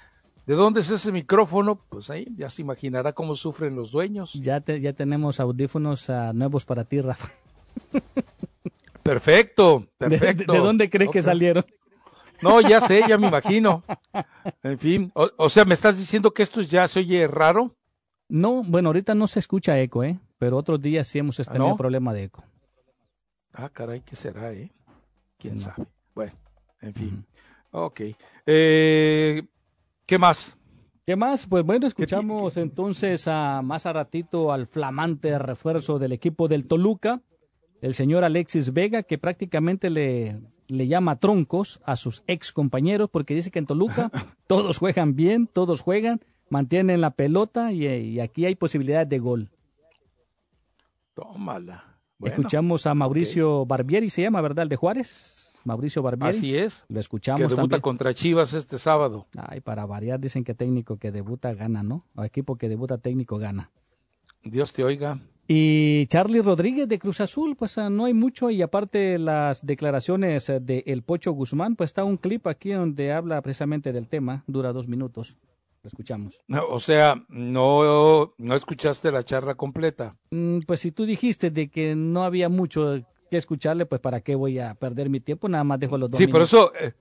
¿De 0.45 0.55
dónde 0.55 0.83
es 0.83 0.91
ese 0.91 1.11
micrófono? 1.11 1.81
Pues 1.89 2.11
ahí 2.11 2.27
ya 2.37 2.51
se 2.51 2.61
imaginará 2.61 3.15
cómo 3.15 3.35
sufren 3.35 3.75
los 3.75 3.91
dueños. 3.91 4.35
Ya, 4.35 4.63
ya 4.63 4.93
tenemos 4.93 5.41
audífonos 5.41 6.11
uh, 6.11 6.35
nuevos 6.35 6.67
para 6.67 6.85
ti, 6.85 7.01
Rafa. 7.01 7.31
Perfecto, 9.03 9.87
perfecto. 9.97 10.53
¿De, 10.53 10.59
dónde 10.59 10.91
crees 10.91 11.11
que 11.11 11.23
salieron? 11.23 11.65
No, 12.43 12.61
ya 12.61 12.81
sé, 12.81 13.03
ya 13.09 13.17
me 13.17 13.29
imagino. 13.29 13.83
En 14.63 14.79
fin, 14.79 15.11
o, 15.15 15.49
sea, 15.49 15.65
¿me 15.65 15.73
estás 15.73 15.97
diciendo 15.97 16.35
que 16.35 16.43
esto 16.43 16.61
ya 16.61 16.87
se 16.87 17.01
oye 17.01 17.27
raro? 17.27 17.75
No, 18.29 18.63
bueno, 18.63 18.91
ahorita 18.91 19.15
no 19.15 19.27
se 19.27 19.39
escucha 19.39 19.81
eco, 19.81 20.05
¿eh? 20.05 20.21
Pero 20.39 20.59
otros 20.59 20.83
días 20.83 21.07
sí 21.07 21.19
hemos 21.19 21.37
tenido 21.37 21.71
¿Ah, 21.71 21.77
problema 21.77 22.13
de 22.13 22.25
eco. 22.25 22.45
Ah, 23.55 23.69
caray, 23.69 24.03
¿qué 24.03 24.17
será, 24.17 24.53
eh? 24.53 24.71
¿Quién 25.43 25.59
sabe? 25.59 25.87
Bueno, 26.15 26.33
en 26.81 26.95
fin. 26.95 27.27
Ok. 27.73 28.01
Eh, 28.47 29.43
¿Qué 30.07 30.19
más? 30.19 30.57
¿Qué 31.05 31.17
más? 31.17 31.47
Pues 31.47 31.65
bueno, 31.65 31.89
escuchamos 31.89 32.57
entonces 32.57 33.27
a, 33.27 33.61
más 33.63 33.87
a 33.87 33.93
ratito 33.93 34.53
al 34.53 34.69
flamante 34.69 35.37
refuerzo 35.39 35.99
del 35.99 36.13
equipo 36.13 36.47
del 36.47 36.69
Toluca, 36.69 37.21
el 37.81 37.95
señor 37.95 38.23
Alexis 38.23 38.73
Vega, 38.73 39.03
que 39.03 39.19
prácticamente 39.19 39.91
le, 39.91 40.39
le 40.69 40.87
llama 40.87 41.17
troncos 41.17 41.81
a 41.85 41.97
sus 41.97 42.23
ex 42.29 42.53
compañeros 42.53 43.11
porque 43.11 43.35
dice 43.35 43.51
que 43.51 43.59
en 43.59 43.67
Toluca 43.67 44.13
todos 44.47 44.79
juegan 44.79 45.17
bien, 45.17 45.49
todos 45.49 45.81
juegan, 45.81 46.21
mantienen 46.51 47.01
la 47.01 47.11
pelota 47.11 47.73
y, 47.73 48.21
aquí 48.21 48.47
hay 48.47 48.55
posibilidad 48.55 49.07
de 49.07 49.19
gol. 49.19 49.51
Tómala. 51.15 51.92
Escuchamos 52.23 52.87
a 52.87 52.95
Mauricio 52.95 53.67
Barbieri, 53.67 54.11
se 54.11 54.23
llama, 54.23 54.41
¿verdad? 54.41 54.65
El 54.65 54.69
de 54.69 54.77
Juárez. 54.77 55.61
Mauricio 55.65 56.03
Barbieri. 56.03 56.37
Así 56.37 56.57
es. 56.57 56.85
Lo 56.89 57.01
escuchamos 57.01 57.41
que 57.41 57.55
debuta 57.55 57.81
contra 57.81 58.15
Chivas 58.15 58.53
este 58.53 58.79
sábado. 58.79 59.27
Ay, 59.37 59.61
para 59.61 59.87
variar, 59.87 60.19
dicen 60.19 60.45
que 60.45 60.55
técnico 60.55 60.97
que 60.97 61.13
debuta 61.13 61.55
gana, 61.55 61.83
¿no? 61.83 62.05
O 62.15 62.25
equipo 62.25 62.57
que 62.57 62.69
debuta 62.69 62.99
técnico 62.99 63.39
gana. 63.39 63.71
Dios 64.43 64.73
te 64.73 64.83
oiga. 64.83 65.21
Y 65.49 66.07
Charlie 66.07 66.41
Rodríguez 66.41 66.89
de 66.89 66.99
Cruz 66.99 67.21
Azul, 67.21 67.57
pues 67.57 67.77
ah, 67.77 67.91
no 67.91 68.05
hay 68.05 68.15
mucho 68.15 68.51
y 68.51 68.63
aparte 68.63 69.19
las 69.19 69.67
declaraciones 69.67 70.49
eh, 70.49 70.61
de 70.61 70.85
El 70.87 71.03
Pocho 71.03 71.33
Guzmán, 71.33 71.77
pues 71.77 71.89
está 71.89 72.05
un 72.05 72.17
clip 72.17 72.47
aquí 72.47 72.71
donde 72.71 73.13
habla 73.13 73.43
precisamente 73.43 73.93
del 73.93 74.09
tema, 74.09 74.45
dura 74.47 74.73
dos 74.73 74.89
minutos. 74.89 75.37
Lo 75.83 75.89
escuchamos. 75.89 76.45
o 76.69 76.79
sea, 76.79 77.25
no, 77.29 78.35
no 78.39 78.55
escuchaste 78.55 79.11
la 79.11 79.25
charla 79.25 79.57
completa. 79.57 80.17
Mm, 80.31 80.61
pues 80.61 80.81
si 80.81 80.93
tú 80.93 81.05
dijiste 81.05 81.51
de 81.51 81.71
que 81.71 81.97
no 81.97 82.23
había 82.23 82.49
mucho 82.49 83.01
que 83.31 83.37
escucharle, 83.37 83.87
pues 83.87 84.01
para 84.01 84.21
qué 84.21 84.37
voy 84.37 84.61
a 84.61 84.75
perder 84.75 85.11
mi 85.11 85.19
tiempo, 85.19 85.49
nada 85.49 85.65
más 85.65 85.81
dejo 85.81 85.99
los 85.99 86.11
dos. 86.11 86.19
Sí, 86.19 86.29
pero 86.29 86.45
eso, 86.45 86.73
eh, 86.75 86.93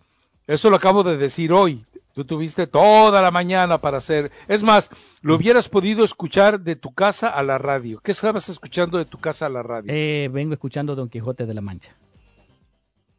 eso 0.48 0.70
lo 0.72 0.78
acabo 0.78 1.04
de 1.04 1.18
decir 1.18 1.52
hoy. 1.52 1.86
Tú 2.14 2.26
tuviste 2.26 2.68
toda 2.68 3.22
la 3.22 3.32
mañana 3.32 3.80
para 3.80 4.00
hacer. 4.00 4.32
Es 4.48 4.64
más, 4.64 4.90
lo 5.22 5.36
hubieras 5.36 5.70
podido 5.70 6.04
escuchar 6.04 6.60
de 6.60 6.76
tu 6.76 6.94
casa 6.94 7.30
a 7.30 7.44
la 7.44 7.58
radio. 7.58 8.02
¿Qué 8.04 8.12
estabas 8.12 8.50
escuchando 8.50 8.98
de 8.98 9.06
tu 9.06 9.18
casa 9.18 9.46
a 9.46 9.50
la 9.50 9.64
radio? 9.64 9.94
Eh, 9.94 10.30
vengo 10.32 10.54
escuchando 10.54 10.96
Don 10.96 11.08
Quijote 11.08 11.46
de 11.46 11.54
la 11.54 11.62
Mancha. 11.62 11.96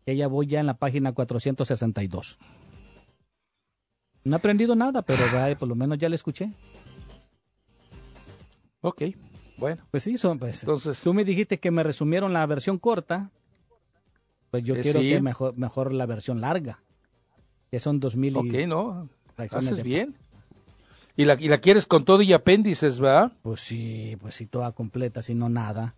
Ella 0.04 0.26
voy 0.26 0.46
ya 0.46 0.60
en 0.60 0.66
la 0.66 0.74
página 0.74 1.12
462. 1.12 2.38
No 4.24 4.36
he 4.36 4.38
aprendido 4.38 4.74
nada, 4.74 5.02
pero 5.02 5.24
por 5.58 5.68
lo 5.68 5.74
menos 5.74 5.98
ya 5.98 6.08
la 6.08 6.14
escuché. 6.14 6.52
Ok, 8.80 9.02
bueno. 9.56 9.82
Pues 9.90 10.02
sí, 10.02 10.16
son, 10.16 10.38
pues. 10.38 10.62
Entonces, 10.62 11.00
tú 11.00 11.14
me 11.14 11.24
dijiste 11.24 11.58
que 11.58 11.70
me 11.70 11.82
resumieron 11.82 12.32
la 12.32 12.44
versión 12.46 12.78
corta. 12.78 13.30
Pues 14.50 14.64
yo 14.64 14.74
eh, 14.74 14.80
quiero 14.80 15.00
que 15.00 15.20
mejor, 15.20 15.56
mejor 15.56 15.92
la 15.92 16.06
versión 16.06 16.40
larga 16.40 16.82
que 17.72 17.80
son 17.80 18.00
dos 18.00 18.16
mil. 18.16 18.36
Ok, 18.36 18.52
no, 18.68 19.08
haces 19.50 19.82
bien. 19.82 20.14
¿Y 21.16 21.24
la, 21.24 21.38
y 21.40 21.48
la 21.48 21.56
quieres 21.56 21.86
con 21.86 22.04
todo 22.04 22.20
y 22.20 22.34
apéndices, 22.34 23.00
¿verdad? 23.00 23.32
Pues 23.40 23.60
sí, 23.60 24.18
pues 24.20 24.34
sí, 24.34 24.46
toda 24.46 24.72
completa, 24.72 25.22
si 25.22 25.34
no 25.34 25.48
nada. 25.48 25.94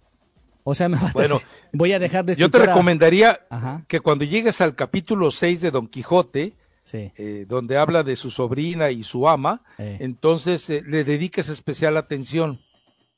O 0.62 0.76
sea, 0.76 0.88
me 0.88 0.96
va 1.02 1.10
bueno, 1.12 1.40
voy 1.72 1.92
a 1.92 1.98
dejar 1.98 2.24
de 2.24 2.36
Yo 2.36 2.48
te 2.48 2.60
recomendaría 2.60 3.40
que 3.88 3.98
cuando 3.98 4.24
llegues 4.24 4.60
al 4.60 4.76
capítulo 4.76 5.32
6 5.32 5.62
de 5.62 5.72
Don 5.72 5.88
Quijote, 5.88 6.54
eh, 6.92 7.46
donde 7.48 7.78
habla 7.78 8.02
de 8.02 8.16
su 8.16 8.30
sobrina 8.30 8.90
y 8.90 9.02
su 9.02 9.28
ama, 9.28 9.62
entonces 9.78 10.68
eh, 10.70 10.82
le 10.86 11.04
dediques 11.04 11.48
especial 11.48 11.96
atención. 11.96 12.60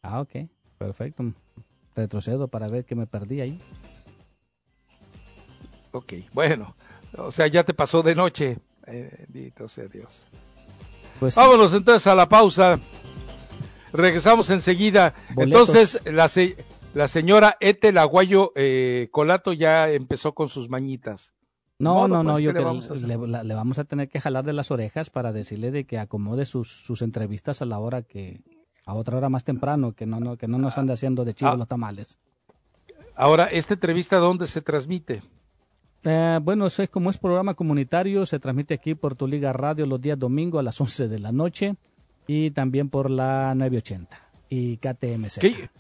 Ah, 0.02 0.20
ok, 0.20 0.48
perfecto. 0.79 1.33
Retrocedo 1.94 2.48
para 2.48 2.68
ver 2.68 2.85
qué 2.85 2.94
me 2.94 3.07
perdí 3.07 3.40
ahí. 3.40 3.61
Ok, 5.92 6.12
bueno. 6.33 6.76
O 7.16 7.33
sea, 7.33 7.46
ya 7.46 7.64
te 7.64 7.74
pasó 7.74 8.02
de 8.02 8.14
noche. 8.14 8.59
Bendito 8.87 9.66
sea 9.68 9.87
Dios. 9.87 10.26
Pues 11.18 11.35
Vámonos 11.35 11.72
entonces 11.72 12.07
a 12.07 12.14
la 12.14 12.29
pausa. 12.29 12.79
Regresamos 13.92 14.50
enseguida. 14.50 15.14
Entonces, 15.37 16.02
la, 16.05 16.31
la 16.94 17.09
señora 17.09 17.57
Etel 17.61 17.98
Aguayo 17.98 18.52
eh, 18.55 19.09
Colato 19.11 19.52
ya 19.52 19.90
empezó 19.90 20.35
con 20.35 20.48
sus 20.48 20.68
mañitas. 20.68 21.33
No, 21.79 22.09
no, 22.09 22.23
no, 22.23 22.33
pues, 22.33 22.45
yo 22.45 22.53
le, 22.53 22.65
vamos 22.65 23.03
le, 23.03 23.55
vamos 23.55 23.79
a 23.79 23.85
tener 23.85 24.09
que 24.09 24.21
jalar 24.21 24.45
de 24.45 24.55
las 24.55 24.71
orejas 24.71 25.11
para 25.11 25.33
decirle 25.33 25.71
de 25.71 25.85
que 25.85 25.99
acomode 25.99 26.47
sus, 26.47 26.69
sus 26.71 27.03
entrevistas 27.03 27.61
a 27.61 27.67
la 27.67 27.79
hora 27.79 28.03
que, 28.03 28.41
a 28.87 28.95
otra 28.95 29.19
hora 29.19 29.29
más 29.29 29.45
temprano, 29.45 29.93
que 29.93 30.07
no, 30.07 30.19
no 30.19 30.39
que 30.39 30.49
no 30.49 30.59
nos 30.59 30.79
ande 30.79 30.95
haciendo 30.95 31.25
de 31.25 31.35
chivo 31.35 31.51
ah. 31.51 31.57
los 31.57 31.69
tamales. 31.69 32.19
Ahora, 33.15 33.47
¿esta 33.47 33.75
entrevista 33.75 34.17
dónde 34.17 34.47
se 34.47 34.62
transmite? 34.62 35.23
Eh, 36.05 36.39
bueno, 36.43 36.67
es 36.67 36.89
como 36.91 37.11
es 37.11 37.19
programa 37.19 37.55
comunitario, 37.55 38.25
se 38.27 38.39
transmite 38.39 38.75
aquí 38.75 38.95
por 38.95 39.15
tu 39.15 39.27
Liga 39.27 39.53
Radio 39.53 39.87
los 39.87 40.01
días 40.01 40.19
domingo 40.19 40.59
a 40.59 40.62
las 40.62 40.81
11 40.81 41.09
de 41.09 41.19
la 41.19 41.33
noche 41.33 41.77
y 42.27 42.53
también 42.53 42.89
por 42.89 43.11
la 43.11 43.55
980 43.55 44.17
y 44.49 44.77
KTMC. 44.77 45.41
¿Qué? 45.41 45.71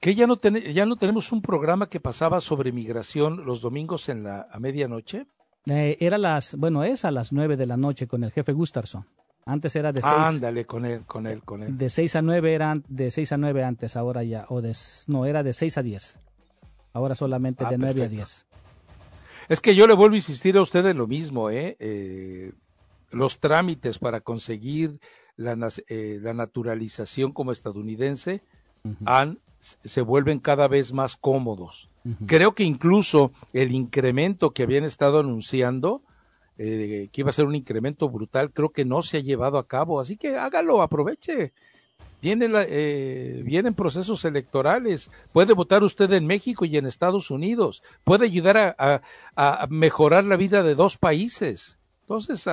¿Que 0.00 0.14
ya 0.14 0.26
no, 0.26 0.36
ya 0.36 0.86
no 0.86 0.96
tenemos 0.96 1.32
un 1.32 1.42
programa 1.42 1.88
que 1.88 2.00
pasaba 2.00 2.40
sobre 2.40 2.72
migración 2.72 3.44
los 3.44 3.60
domingos 3.60 4.08
en 4.08 4.24
la 4.24 4.46
a 4.50 4.60
medianoche? 4.60 5.26
Eh, 5.66 5.96
era 6.00 6.18
las, 6.18 6.54
bueno, 6.56 6.84
es 6.84 7.04
a 7.04 7.10
las 7.10 7.32
9 7.32 7.56
de 7.56 7.66
la 7.66 7.76
noche 7.76 8.06
con 8.06 8.22
el 8.22 8.30
jefe 8.30 8.52
Gustarson. 8.52 9.06
Antes 9.44 9.76
era 9.76 9.92
de 9.92 10.02
6. 10.02 10.14
Ándale, 10.14 10.64
con 10.64 10.84
él, 10.84 11.02
con 11.06 11.26
él, 11.26 11.42
con 11.42 11.62
él. 11.62 11.78
De 11.78 11.88
6 11.88 12.16
a 12.16 12.22
9 12.22 12.54
era 12.54 12.80
de 12.88 13.10
6 13.10 13.32
a 13.32 13.36
9 13.36 13.64
antes, 13.64 13.96
ahora 13.96 14.22
ya, 14.24 14.44
o 14.48 14.60
de, 14.60 14.76
no, 15.06 15.24
era 15.24 15.42
de 15.42 15.52
6 15.52 15.78
a 15.78 15.82
10. 15.82 16.20
Ahora 16.92 17.14
solamente 17.14 17.64
ah, 17.64 17.70
de 17.70 17.78
9 17.78 18.02
a 18.04 18.08
10. 18.08 18.46
Es 19.48 19.60
que 19.60 19.74
yo 19.74 19.86
le 19.86 19.94
vuelvo 19.94 20.14
a 20.14 20.18
insistir 20.18 20.56
a 20.56 20.62
usted 20.62 20.84
en 20.86 20.98
lo 20.98 21.06
mismo, 21.06 21.50
¿eh? 21.50 21.76
eh 21.78 22.52
los 23.10 23.38
trámites 23.38 23.98
para 23.98 24.20
conseguir 24.20 25.00
la, 25.36 25.56
eh, 25.88 26.18
la 26.20 26.34
naturalización 26.34 27.32
como 27.32 27.52
estadounidense 27.52 28.42
han, 29.04 29.40
se 29.84 30.00
vuelven 30.00 30.38
cada 30.38 30.68
vez 30.68 30.92
más 30.92 31.16
cómodos. 31.16 31.90
Creo 32.26 32.54
que 32.54 32.62
incluso 32.62 33.32
el 33.52 33.72
incremento 33.72 34.52
que 34.52 34.62
habían 34.62 34.84
estado 34.84 35.18
anunciando, 35.18 36.02
eh, 36.56 37.08
que 37.12 37.20
iba 37.20 37.30
a 37.30 37.34
ser 37.34 37.46
un 37.46 37.54
incremento 37.54 38.08
brutal, 38.08 38.52
creo 38.52 38.70
que 38.70 38.84
no 38.84 39.02
se 39.02 39.18
ha 39.18 39.20
llevado 39.20 39.58
a 39.58 39.66
cabo. 39.66 40.00
Así 40.00 40.16
que 40.16 40.36
hágalo, 40.36 40.82
aproveche. 40.82 41.52
Vienen, 42.22 42.52
eh, 42.56 43.42
vienen 43.44 43.74
procesos 43.74 44.24
electorales. 44.24 45.10
Puede 45.32 45.52
votar 45.52 45.82
usted 45.82 46.10
en 46.12 46.26
México 46.26 46.64
y 46.64 46.76
en 46.76 46.86
Estados 46.86 47.30
Unidos. 47.30 47.82
Puede 48.04 48.24
ayudar 48.24 48.76
a, 48.78 49.66
mejorar 49.68 50.24
la 50.24 50.36
vida 50.36 50.62
de 50.62 50.74
dos 50.74 50.96
países. 50.96 51.78
Entonces, 52.02 52.48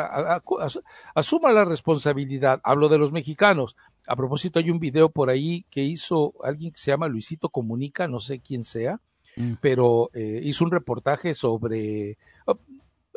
asuma 1.14 1.52
la 1.52 1.64
responsabilidad. 1.64 2.60
Hablo 2.64 2.90
de 2.90 2.98
los 2.98 3.12
mexicanos. 3.12 3.76
A 4.08 4.16
propósito, 4.16 4.60
hay 4.60 4.70
un 4.70 4.80
video 4.80 5.10
por 5.10 5.30
ahí 5.30 5.66
que 5.70 5.84
hizo 5.84 6.34
alguien 6.44 6.72
que 6.72 6.80
se 6.80 6.92
llama 6.92 7.08
Luisito 7.08 7.50
Comunica, 7.50 8.08
no 8.08 8.20
sé 8.20 8.40
quién 8.40 8.64
sea, 8.64 9.00
mm. 9.36 9.54
pero 9.62 10.10
eh, 10.14 10.42
hizo 10.44 10.66
un 10.66 10.72
reportaje 10.72 11.34
sobre, 11.34 12.18
oh, 12.46 12.58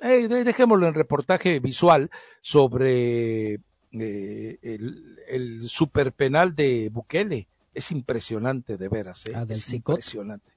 eh, 0.03 0.29
dejémoslo 0.29 0.87
en 0.87 0.95
reportaje 0.95 1.59
visual, 1.61 2.11
sobre 2.41 3.61
eh, 3.93 4.59
el, 4.63 5.19
el 5.29 5.69
superpenal 5.69 6.55
de 6.55 6.91
Bukele. 6.93 7.49
Es 7.75 7.93
impresionante, 7.93 8.77
de 8.77 8.89
veras. 8.89 9.27
¿eh? 9.27 9.33
Ah, 9.35 9.45
es 9.49 9.73
impresionante. 9.73 10.53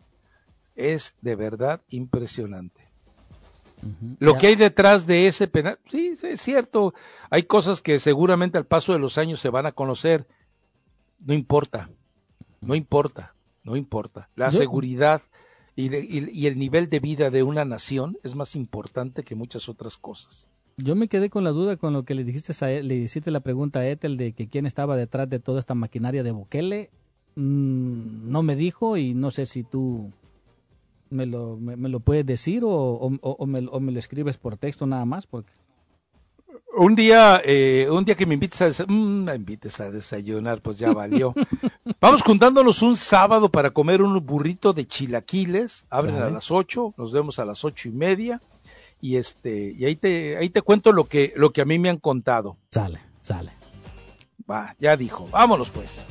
Es 0.76 1.16
de 1.22 1.36
verdad 1.36 1.82
impresionante. 1.90 2.89
Lo 4.20 4.38
que 4.38 4.48
hay 4.48 4.56
detrás 4.56 5.08
de 5.08 5.28
ese 5.28 5.48
penal, 5.48 5.80
sí, 5.90 6.16
es 6.22 6.42
cierto. 6.42 6.94
Hay 7.30 7.44
cosas 7.44 7.82
que 7.82 8.00
seguramente 8.00 8.58
al 8.58 8.66
paso 8.66 8.94
de 8.94 9.00
los 9.00 9.18
años 9.18 9.40
se 9.40 9.50
van 9.50 9.66
a 9.66 9.72
conocer. 9.72 10.28
No 11.20 11.34
importa, 11.34 11.90
no 12.62 12.76
importa, 12.76 13.36
no 13.64 13.76
importa. 13.76 14.30
La 14.36 14.52
seguridad 14.52 15.22
y, 15.76 15.96
y, 15.96 16.48
el 16.48 16.60
nivel 16.60 16.90
de 16.90 17.00
vida 17.00 17.30
de 17.30 17.44
una 17.44 17.64
nación 17.64 18.18
es 18.24 18.36
más 18.36 18.56
importante 18.56 19.24
que 19.24 19.36
muchas 19.36 19.70
otras 19.70 19.98
cosas. 19.98 20.50
Yo 20.78 20.96
me 20.96 21.08
quedé 21.08 21.30
con 21.30 21.44
la 21.44 21.52
duda 21.52 21.78
con 21.78 21.94
lo 21.94 22.04
que 22.04 22.16
le 22.16 22.24
dijiste 22.24 22.54
a, 22.66 22.70
le 22.70 22.96
hiciste 22.96 23.32
la 23.32 23.42
pregunta 23.42 23.80
a 23.80 23.88
Ethel 23.88 24.18
de 24.18 24.34
que 24.34 24.48
quién 24.48 24.66
estaba 24.66 24.96
detrás 24.96 25.30
de 25.30 25.40
toda 25.40 25.60
esta 25.60 25.76
maquinaria 25.76 26.24
de 26.24 26.32
Bukele. 26.32 26.90
Mm, 27.36 28.32
no 28.32 28.44
me 28.44 28.56
dijo 28.56 28.98
y 28.98 29.14
no 29.14 29.32
sé 29.32 29.46
si 29.46 29.64
tú 29.64 30.12
me 31.10 31.26
lo, 31.26 31.58
me, 31.58 31.90
lo 31.90 32.00
puedes 32.00 32.26
decir 32.26 32.64
o, 32.64 32.70
o, 32.72 33.46
me, 33.46 33.62
lo 33.62 34.00
escribes 34.00 34.38
por 34.38 34.58
texto 34.58 34.86
nada 34.86 35.06
más. 35.06 35.28
Porque... 35.28 35.52
Un 36.78 36.96
día, 36.96 37.42
eh, 37.44 37.88
un 37.90 38.06
día 38.06 38.16
que 38.16 38.26
me 38.26 38.36
invites 38.36 38.80
a, 38.80 38.86
mm, 38.88 39.30
invites 39.36 39.80
a 39.82 39.92
desayunar, 39.92 40.62
pues 40.62 40.78
ya 40.78 40.94
valió. 40.94 41.34
Vamos 42.02 42.22
juntándonos 42.22 42.82
un 42.82 42.96
sábado 42.96 43.50
para 43.50 43.72
comer 43.72 44.02
un 44.02 44.26
burrito 44.26 44.74
de 44.74 44.86
chilaquiles. 44.86 45.86
Abren 45.90 46.16
a 46.16 46.30
las 46.30 46.52
ocho, 46.52 46.94
nos 46.98 47.12
vemos 47.12 47.40
a 47.40 47.46
las 47.46 47.66
ocho 47.66 47.90
y 47.90 47.92
media. 47.92 48.42
Y 49.02 49.16
este, 49.16 49.74
y 49.78 49.86
ahí 49.86 49.96
te, 49.96 50.38
ahí 50.38 50.50
te 50.50 50.62
cuento 50.62 50.92
lo 50.92 51.06
que, 51.06 51.34
lo 51.36 51.52
que 51.52 51.62
a 51.62 51.66
mí 51.66 51.80
me 51.80 51.90
han 51.90 51.98
contado. 51.98 52.58
Sale, 52.72 53.00
sale. 53.22 53.52
Va, 54.50 54.76
ya 54.80 54.98
dijo. 54.98 55.28
Vámonos 55.32 55.70
pues. 55.70 56.06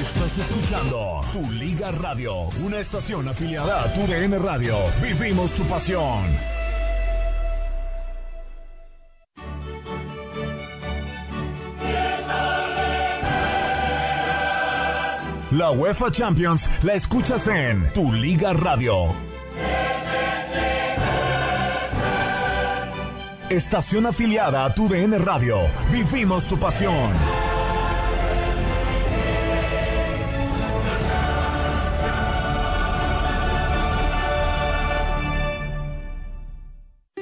Estás 0.00 0.38
escuchando 0.38 1.20
Tu 1.30 1.50
Liga 1.50 1.90
Radio, 1.90 2.34
una 2.64 2.78
estación 2.78 3.28
afiliada 3.28 3.82
a 3.82 3.92
Tu 3.92 4.06
DN 4.06 4.38
Radio. 4.38 4.74
Vivimos 5.02 5.52
tu 5.52 5.62
pasión. 5.64 6.38
La 15.50 15.70
UEFA 15.72 16.10
Champions 16.10 16.70
la 16.82 16.94
escuchas 16.94 17.46
en 17.48 17.92
Tu 17.92 18.10
Liga 18.10 18.54
Radio. 18.54 19.14
Estación 23.50 24.06
afiliada 24.06 24.64
a 24.64 24.72
Tu 24.72 24.88
DN 24.88 25.18
Radio. 25.18 25.58
Vivimos 25.92 26.46
tu 26.46 26.58
pasión. 26.58 27.49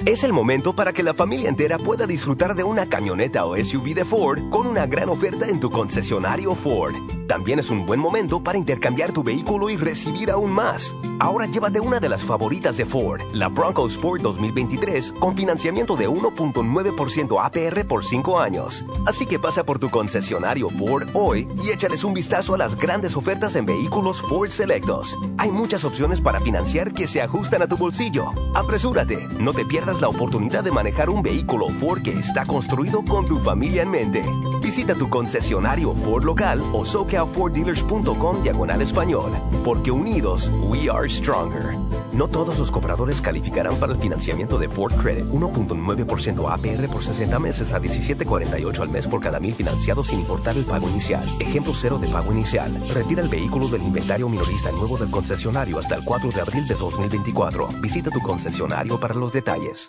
Es 0.09 0.23
el 0.23 0.33
momento 0.33 0.73
para 0.73 0.91
que 0.91 1.03
la 1.03 1.13
familia 1.13 1.49
entera 1.49 1.77
pueda 1.77 2.07
disfrutar 2.07 2.55
de 2.55 2.63
una 2.63 2.89
camioneta 2.89 3.45
o 3.45 3.55
SUV 3.55 3.93
de 3.93 4.05
Ford 4.05 4.49
con 4.49 4.65
una 4.65 4.87
gran 4.87 5.07
oferta 5.07 5.47
en 5.47 5.59
tu 5.59 5.69
concesionario 5.69 6.55
Ford. 6.55 6.95
También 7.27 7.59
es 7.59 7.69
un 7.69 7.85
buen 7.85 7.99
momento 7.99 8.41
para 8.41 8.57
intercambiar 8.57 9.11
tu 9.11 9.21
vehículo 9.21 9.69
y 9.69 9.77
recibir 9.77 10.31
aún 10.31 10.49
más. 10.49 10.95
Ahora 11.19 11.45
llévate 11.45 11.79
una 11.79 11.99
de 11.99 12.09
las 12.09 12.23
favoritas 12.23 12.75
de 12.77 12.87
Ford, 12.87 13.21
la 13.33 13.49
Bronco 13.49 13.85
Sport 13.85 14.23
2023, 14.23 15.11
con 15.19 15.35
financiamiento 15.35 15.95
de 15.95 16.09
1.9% 16.09 17.37
APR 17.39 17.87
por 17.87 18.03
5 18.03 18.39
años. 18.39 18.83
Así 19.05 19.27
que 19.27 19.37
pasa 19.37 19.63
por 19.63 19.77
tu 19.77 19.91
concesionario 19.91 20.71
Ford 20.71 21.07
hoy 21.13 21.47
y 21.61 21.69
échales 21.69 22.03
un 22.03 22.15
vistazo 22.15 22.55
a 22.55 22.57
las 22.57 22.75
grandes 22.75 23.15
ofertas 23.15 23.55
en 23.55 23.67
vehículos 23.67 24.21
Ford 24.21 24.49
Selectos. 24.49 25.15
Hay 25.37 25.51
muchas 25.51 25.83
opciones 25.83 26.21
para 26.21 26.39
financiar 26.39 26.93
que 26.93 27.07
se 27.07 27.21
ajustan 27.21 27.61
a 27.61 27.67
tu 27.67 27.77
bolsillo. 27.77 28.33
Apresúrate, 28.55 29.27
no 29.37 29.53
te 29.53 29.65
pierdas 29.65 29.98
la 30.01 30.09
oportunidad 30.09 30.63
de 30.63 30.71
manejar 30.71 31.09
un 31.09 31.21
vehículo 31.21 31.69
Ford 31.69 32.01
que 32.01 32.11
está 32.11 32.45
construido 32.45 33.03
con 33.03 33.25
tu 33.25 33.37
familia 33.39 33.83
en 33.83 33.91
mente. 33.91 34.23
Visita 34.61 34.95
tu 34.95 35.09
concesionario 35.09 35.93
Ford 35.93 36.23
local 36.23 36.61
o 36.73 36.85
SoCalFordDealers.com 36.85 38.41
diagonal 38.41 38.81
español, 38.81 39.31
porque 39.63 39.91
unidos, 39.91 40.51
we 40.69 40.89
are 40.89 41.09
stronger. 41.09 41.77
No 42.11 42.27
todos 42.27 42.57
los 42.59 42.71
compradores 42.71 43.21
calificarán 43.21 43.75
para 43.75 43.93
el 43.93 43.99
financiamiento 43.99 44.57
de 44.57 44.67
Ford 44.67 44.93
Credit 44.93 45.25
1.9% 45.25 46.51
APR 46.51 46.91
por 46.91 47.03
60 47.03 47.39
meses 47.39 47.73
a 47.73 47.79
17.48 47.79 48.79
al 48.79 48.89
mes 48.89 49.07
por 49.07 49.21
cada 49.21 49.39
mil 49.39 49.53
financiados 49.53 50.07
sin 50.07 50.19
importar 50.19 50.57
el 50.57 50.65
pago 50.65 50.89
inicial. 50.89 51.23
Ejemplo 51.39 51.73
cero 51.73 51.97
de 51.97 52.07
pago 52.07 52.31
inicial. 52.31 52.71
Retira 52.93 53.21
el 53.21 53.29
vehículo 53.29 53.67
del 53.67 53.83
inventario 53.83 54.27
minorista 54.27 54.71
nuevo 54.71 54.97
del 54.97 55.11
concesionario 55.11 55.79
hasta 55.79 55.95
el 55.95 56.03
4 56.03 56.31
de 56.31 56.41
abril 56.41 56.67
de 56.67 56.75
2024. 56.75 57.69
Visita 57.81 58.09
tu 58.09 58.21
concesionario 58.21 58.99
para 58.99 59.13
los 59.13 59.31
detalles. 59.31 59.88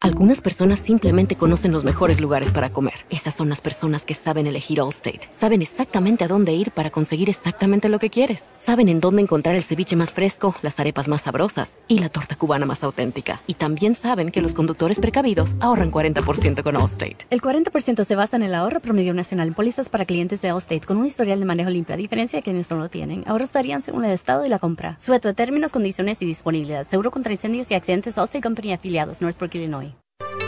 Algunas 0.00 0.40
personas 0.40 0.78
simplemente 0.78 1.34
conocen 1.34 1.72
los 1.72 1.82
mejores 1.82 2.20
lugares 2.20 2.52
para 2.52 2.70
comer. 2.70 2.94
Esas 3.10 3.34
son 3.34 3.48
las 3.48 3.60
personas 3.60 4.04
que 4.04 4.14
saben 4.14 4.46
elegir 4.46 4.80
Allstate. 4.80 5.28
Saben 5.36 5.60
exactamente 5.60 6.22
a 6.22 6.28
dónde 6.28 6.52
ir 6.52 6.70
para 6.70 6.90
conseguir 6.90 7.28
exactamente 7.28 7.88
lo 7.88 7.98
que 7.98 8.08
quieres. 8.08 8.44
Saben 8.60 8.88
en 8.88 9.00
dónde 9.00 9.22
encontrar 9.22 9.56
el 9.56 9.64
ceviche 9.64 9.96
más 9.96 10.12
fresco, 10.12 10.54
las 10.62 10.78
arepas 10.78 11.08
más 11.08 11.22
sabrosas 11.22 11.72
y 11.88 11.98
la 11.98 12.10
torta 12.10 12.36
cubana 12.36 12.64
más 12.64 12.84
auténtica. 12.84 13.40
Y 13.48 13.54
también 13.54 13.96
saben 13.96 14.30
que 14.30 14.40
los 14.40 14.54
conductores 14.54 15.00
precavidos 15.00 15.56
ahorran 15.58 15.90
40% 15.90 16.62
con 16.62 16.76
Allstate. 16.76 17.26
El 17.28 17.42
40% 17.42 18.04
se 18.04 18.14
basa 18.14 18.36
en 18.36 18.44
el 18.44 18.54
ahorro 18.54 18.78
promedio 18.78 19.14
nacional 19.14 19.48
en 19.48 19.54
pólizas 19.54 19.88
para 19.88 20.06
clientes 20.06 20.40
de 20.40 20.50
Allstate 20.50 20.86
con 20.86 20.96
un 20.96 21.06
historial 21.06 21.40
de 21.40 21.44
manejo 21.44 21.70
limpio, 21.70 21.94
a 21.94 21.98
diferencia 21.98 22.38
de 22.38 22.44
quienes 22.44 22.70
no 22.70 22.76
lo 22.78 22.88
tienen. 22.88 23.24
Ahorros 23.26 23.52
varían 23.52 23.82
según 23.82 24.04
el 24.04 24.12
estado 24.12 24.46
y 24.46 24.48
la 24.48 24.60
compra. 24.60 24.96
Sueto 25.00 25.26
de 25.26 25.34
términos, 25.34 25.72
condiciones 25.72 26.22
y 26.22 26.24
disponibilidad. 26.24 26.86
Seguro 26.88 27.10
contra 27.10 27.32
incendios 27.32 27.68
y 27.72 27.74
accidentes 27.74 28.16
Allstate 28.16 28.42
Company 28.42 28.72
afiliados, 28.72 29.20
Northbrook, 29.20 29.56
Illinois. 29.56 29.87
Thank 30.20 30.42
you. 30.42 30.47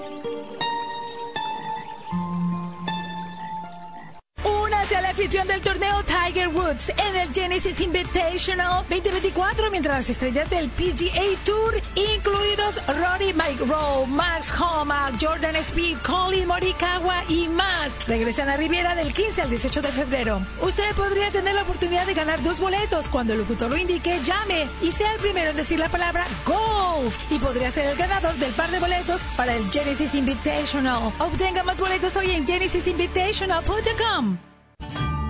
Anfitrión 5.16 5.48
del 5.48 5.62
torneo 5.62 6.04
Tiger 6.04 6.48
Woods 6.48 6.90
en 6.90 7.16
el 7.16 7.32
Genesis 7.32 7.80
Invitational 7.80 8.84
2024, 8.90 9.70
mientras 9.70 9.96
las 9.96 10.10
estrellas 10.10 10.50
del 10.50 10.68
PGA 10.68 11.24
Tour, 11.46 11.80
incluidos 11.94 12.82
Rory 12.86 13.32
McIlroy, 13.32 14.06
Max 14.08 14.52
Homa, 14.60 15.10
Jordan 15.18 15.56
Speed, 15.56 15.96
Colin 16.06 16.46
Morikawa 16.46 17.24
y 17.30 17.48
más, 17.48 18.06
regresan 18.06 18.50
a 18.50 18.58
Riviera 18.58 18.94
del 18.94 19.14
15 19.14 19.40
al 19.40 19.48
18 19.48 19.80
de 19.80 19.88
febrero. 19.88 20.42
Usted 20.60 20.94
podría 20.94 21.30
tener 21.30 21.54
la 21.54 21.62
oportunidad 21.62 22.04
de 22.04 22.12
ganar 22.12 22.42
dos 22.42 22.60
boletos. 22.60 23.08
Cuando 23.08 23.32
el 23.32 23.38
locutor 23.38 23.70
lo 23.70 23.78
indique, 23.78 24.20
llame 24.22 24.68
y 24.82 24.92
sea 24.92 25.14
el 25.14 25.20
primero 25.20 25.48
en 25.48 25.56
decir 25.56 25.78
la 25.78 25.88
palabra 25.88 26.26
golf 26.44 27.32
y 27.32 27.38
podría 27.38 27.70
ser 27.70 27.86
el 27.86 27.96
ganador 27.96 28.34
del 28.34 28.52
par 28.52 28.70
de 28.70 28.80
boletos 28.80 29.22
para 29.34 29.54
el 29.54 29.64
Genesis 29.70 30.14
Invitational. 30.14 31.10
Obtenga 31.18 31.62
más 31.62 31.80
boletos 31.80 32.14
hoy 32.16 32.32
en 32.32 32.46
genesisinvitational.com. 32.46 34.55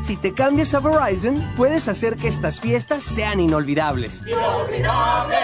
Si 0.07 0.17
te 0.17 0.33
cambias 0.33 0.73
a 0.73 0.79
Verizon, 0.79 1.35
puedes 1.57 1.89
hacer 1.89 2.15
que 2.15 2.29
estas 2.29 2.61
fiestas 2.61 3.03
sean 3.03 3.41
inolvidables. 3.41 4.23
¡Inolvidables! 4.25 5.39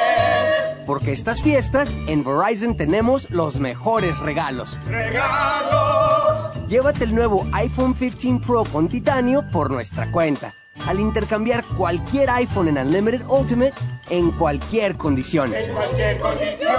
Porque 0.87 1.11
estas 1.11 1.43
fiestas, 1.43 1.93
en 2.07 2.23
Verizon 2.23 2.77
tenemos 2.77 3.29
los 3.31 3.59
mejores 3.59 4.17
regalos. 4.21 4.79
¡Regalos! 4.87 6.69
Llévate 6.69 7.03
el 7.03 7.13
nuevo 7.13 7.45
iPhone 7.55 7.93
15 7.93 8.47
Pro 8.47 8.63
con 8.63 8.89
titanio 8.89 9.43
por 9.51 9.69
nuestra 9.69 10.13
cuenta. 10.13 10.55
Al 10.87 11.01
intercambiar 11.01 11.65
cualquier 11.77 12.31
iPhone 12.31 12.69
en 12.69 12.79
Unlimited 12.79 13.23
Ultimate 13.29 13.75
en 14.11 14.31
cualquier 14.33 14.97
condición. 14.97 15.55
En 15.55 15.73
cualquier 15.73 16.19
condición. 16.19 16.77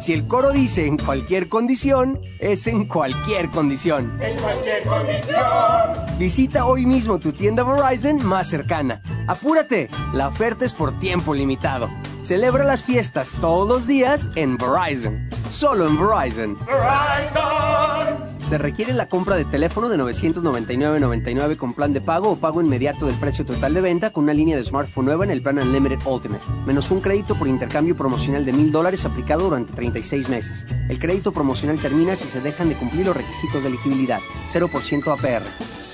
Si 0.00 0.12
el 0.12 0.26
coro 0.26 0.52
dice 0.52 0.86
en 0.86 0.96
cualquier 0.96 1.48
condición, 1.48 2.20
es 2.38 2.66
en 2.66 2.86
cualquier 2.86 3.50
condición. 3.50 4.18
En 4.22 4.38
cualquier 4.38 4.82
condición. 4.84 6.18
Visita 6.18 6.66
hoy 6.66 6.86
mismo 6.86 7.18
tu 7.18 7.32
tienda 7.32 7.62
Verizon 7.62 8.24
más 8.24 8.48
cercana. 8.48 9.02
Apúrate, 9.28 9.90
la 10.12 10.28
oferta 10.28 10.64
es 10.64 10.72
por 10.72 10.98
tiempo 10.98 11.34
limitado. 11.34 11.90
Celebra 12.22 12.64
las 12.64 12.82
fiestas 12.82 13.34
todos 13.40 13.68
los 13.68 13.86
días 13.86 14.30
en 14.34 14.56
Verizon. 14.56 15.28
Solo 15.50 15.86
en 15.86 15.96
Verizon. 15.98 16.58
Verizon. 16.66 18.25
Se 18.48 18.58
requiere 18.58 18.92
la 18.92 19.08
compra 19.08 19.34
de 19.34 19.44
teléfono 19.44 19.88
de 19.88 19.98
999.99 19.98 21.56
con 21.56 21.74
plan 21.74 21.92
de 21.92 22.00
pago 22.00 22.30
o 22.30 22.36
pago 22.36 22.62
inmediato 22.62 23.06
del 23.06 23.16
precio 23.16 23.44
total 23.44 23.74
de 23.74 23.80
venta 23.80 24.10
con 24.10 24.22
una 24.22 24.34
línea 24.34 24.56
de 24.56 24.64
smartphone 24.64 25.06
nueva 25.06 25.24
en 25.24 25.32
el 25.32 25.42
plan 25.42 25.58
Unlimited 25.58 25.98
Ultimate, 26.06 26.44
menos 26.64 26.92
un 26.92 27.00
crédito 27.00 27.34
por 27.34 27.48
intercambio 27.48 27.96
promocional 27.96 28.44
de 28.44 28.52
mil 28.52 28.70
dólares 28.70 29.04
aplicado 29.04 29.42
durante 29.42 29.72
36 29.72 30.28
meses. 30.28 30.64
El 30.88 31.00
crédito 31.00 31.32
promocional 31.32 31.80
termina 31.80 32.14
si 32.14 32.28
se 32.28 32.40
dejan 32.40 32.68
de 32.68 32.76
cumplir 32.76 33.06
los 33.06 33.16
requisitos 33.16 33.64
de 33.64 33.68
elegibilidad. 33.68 34.20
0% 34.52 35.12
APR. 35.12 35.85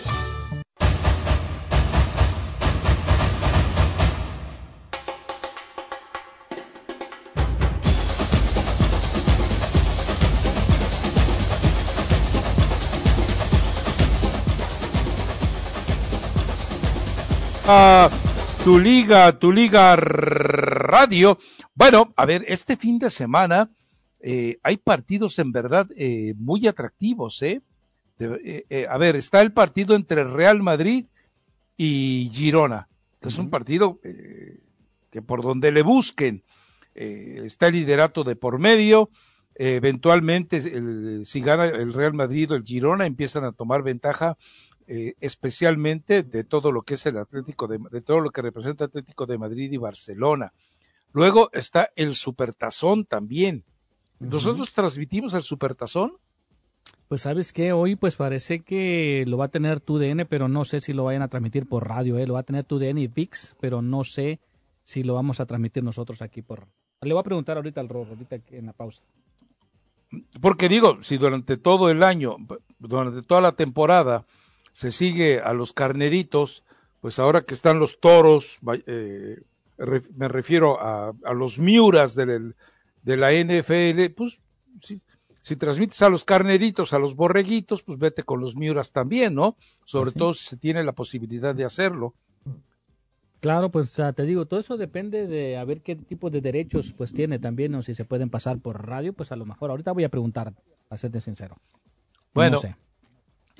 Tu 18.64 18.78
liga, 18.78 19.38
tu 19.38 19.52
liga 19.52 19.94
radio. 19.96 21.38
Bueno, 21.74 22.12
a 22.16 22.26
ver, 22.26 22.44
este 22.48 22.76
fin 22.76 22.98
de 22.98 23.10
semana 23.10 23.70
eh, 24.20 24.58
hay 24.62 24.76
partidos 24.76 25.38
en 25.38 25.52
verdad 25.52 25.88
eh, 25.96 26.34
muy 26.36 26.66
atractivos, 26.66 27.40
¿eh? 27.42 27.60
De, 28.18 28.64
eh, 28.68 28.86
a 28.88 28.98
ver, 28.98 29.16
está 29.16 29.42
el 29.42 29.52
partido 29.52 29.94
entre 29.94 30.24
Real 30.24 30.62
Madrid 30.62 31.06
y 31.76 32.30
Girona, 32.32 32.88
que 33.20 33.28
es 33.28 33.38
un 33.38 33.50
partido 33.50 33.98
que 35.10 35.22
por 35.22 35.42
donde 35.42 35.72
le 35.72 35.82
busquen 35.82 36.44
está 36.94 37.68
el 37.68 37.74
liderato 37.74 38.22
de 38.22 38.36
por 38.36 38.58
medio. 38.58 39.08
eventualmente, 39.54 40.58
el, 40.58 41.22
si 41.24 41.40
gana 41.40 41.64
el 41.64 41.92
Real 41.92 42.14
Madrid 42.14 42.52
o 42.52 42.54
el 42.54 42.64
Girona, 42.64 43.06
empiezan 43.06 43.44
a 43.44 43.52
tomar 43.52 43.82
ventaja 43.82 44.36
eh, 44.86 45.14
especialmente 45.20 46.22
de 46.22 46.44
todo 46.44 46.72
lo 46.72 46.82
que 46.82 46.94
es 46.94 47.06
el 47.06 47.16
Atlético 47.18 47.66
de, 47.66 47.78
de 47.90 48.00
todo 48.00 48.20
lo 48.20 48.30
que 48.30 48.42
representa 48.42 48.84
Atlético 48.84 49.26
de 49.26 49.38
Madrid 49.38 49.70
y 49.72 49.76
Barcelona. 49.76 50.52
Luego 51.12 51.50
está 51.52 51.90
el 51.96 52.14
Supertazón 52.14 53.04
también. 53.04 53.64
¿Nosotros 54.18 54.68
uh 54.68 54.72
-huh. 54.72 54.74
transmitimos 54.74 55.34
el 55.34 55.42
Supertazón? 55.42 56.12
Pues 57.08 57.22
sabes 57.22 57.52
que 57.52 57.72
hoy 57.72 57.96
pues 57.96 58.16
parece 58.16 58.60
que 58.60 59.24
lo 59.26 59.36
va 59.36 59.46
a 59.46 59.48
tener 59.48 59.80
TUDN, 59.80 60.26
pero 60.26 60.48
no 60.48 60.64
sé 60.64 60.80
si 60.80 60.94
lo 60.94 61.04
vayan 61.04 61.22
a 61.22 61.28
transmitir 61.28 61.68
por 61.68 61.86
radio, 61.86 62.18
¿eh? 62.18 62.26
lo 62.26 62.34
va 62.34 62.40
a 62.40 62.44
tener 62.44 62.64
TUDN 62.64 62.96
y 62.98 63.08
VIX, 63.08 63.56
pero 63.60 63.82
no 63.82 64.02
sé 64.02 64.40
si 64.84 65.02
lo 65.02 65.14
vamos 65.14 65.38
a 65.38 65.44
transmitir 65.44 65.84
nosotros 65.84 66.22
aquí 66.22 66.40
por... 66.40 66.68
Le 67.02 67.12
voy 67.12 67.20
a 67.20 67.24
preguntar 67.24 67.56
ahorita 67.56 67.80
al 67.80 67.88
Rorro, 67.88 68.12
ahorita 68.12 68.36
en 68.52 68.66
la 68.66 68.72
pausa. 68.72 69.02
Porque 70.40 70.68
digo, 70.68 71.02
si 71.02 71.18
durante 71.18 71.56
todo 71.56 71.90
el 71.90 72.02
año, 72.02 72.36
durante 72.78 73.22
toda 73.22 73.40
la 73.40 73.52
temporada, 73.52 74.24
se 74.72 74.92
sigue 74.92 75.40
a 75.40 75.52
los 75.52 75.72
carneritos, 75.72 76.64
pues 77.00 77.18
ahora 77.18 77.42
que 77.42 77.54
están 77.54 77.78
los 77.78 78.00
toros, 78.00 78.58
eh, 78.86 79.40
me 80.16 80.28
refiero 80.28 80.80
a, 80.80 81.12
a 81.24 81.34
los 81.34 81.58
miuras 81.58 82.14
del, 82.14 82.54
de 83.02 83.16
la 83.16 83.32
NFL, 83.32 84.14
pues 84.14 84.42
si, 84.80 85.00
si, 85.40 85.56
transmites 85.56 86.00
a 86.02 86.08
los 86.08 86.24
carneritos, 86.24 86.92
a 86.92 86.98
los 86.98 87.14
borreguitos, 87.14 87.82
pues 87.82 87.98
vete 87.98 88.22
con 88.22 88.40
los 88.40 88.56
miuras 88.56 88.92
también, 88.92 89.34
¿no? 89.34 89.56
Sobre 89.84 90.12
¿Sí? 90.12 90.18
todo 90.18 90.34
si 90.34 90.44
se 90.44 90.56
tiene 90.56 90.84
la 90.84 90.92
posibilidad 90.92 91.54
de 91.54 91.64
hacerlo. 91.64 92.14
Claro, 93.40 93.72
pues 93.72 93.92
te 94.14 94.22
digo, 94.22 94.46
todo 94.46 94.60
eso 94.60 94.76
depende 94.76 95.26
de 95.26 95.56
a 95.56 95.64
ver 95.64 95.82
qué 95.82 95.96
tipo 95.96 96.30
de 96.30 96.40
derechos 96.40 96.92
pues 96.92 97.12
tiene 97.12 97.40
también, 97.40 97.74
o 97.74 97.82
si 97.82 97.92
se 97.92 98.04
pueden 98.04 98.30
pasar 98.30 98.60
por 98.60 98.86
radio, 98.86 99.12
pues 99.12 99.32
a 99.32 99.36
lo 99.36 99.44
mejor. 99.44 99.70
Ahorita 99.70 99.90
voy 99.90 100.04
a 100.04 100.08
preguntar, 100.08 100.54
a 100.88 100.96
serte 100.96 101.20
sincero. 101.20 101.56
Bueno, 102.32 102.52
no 102.52 102.60
sé. 102.60 102.76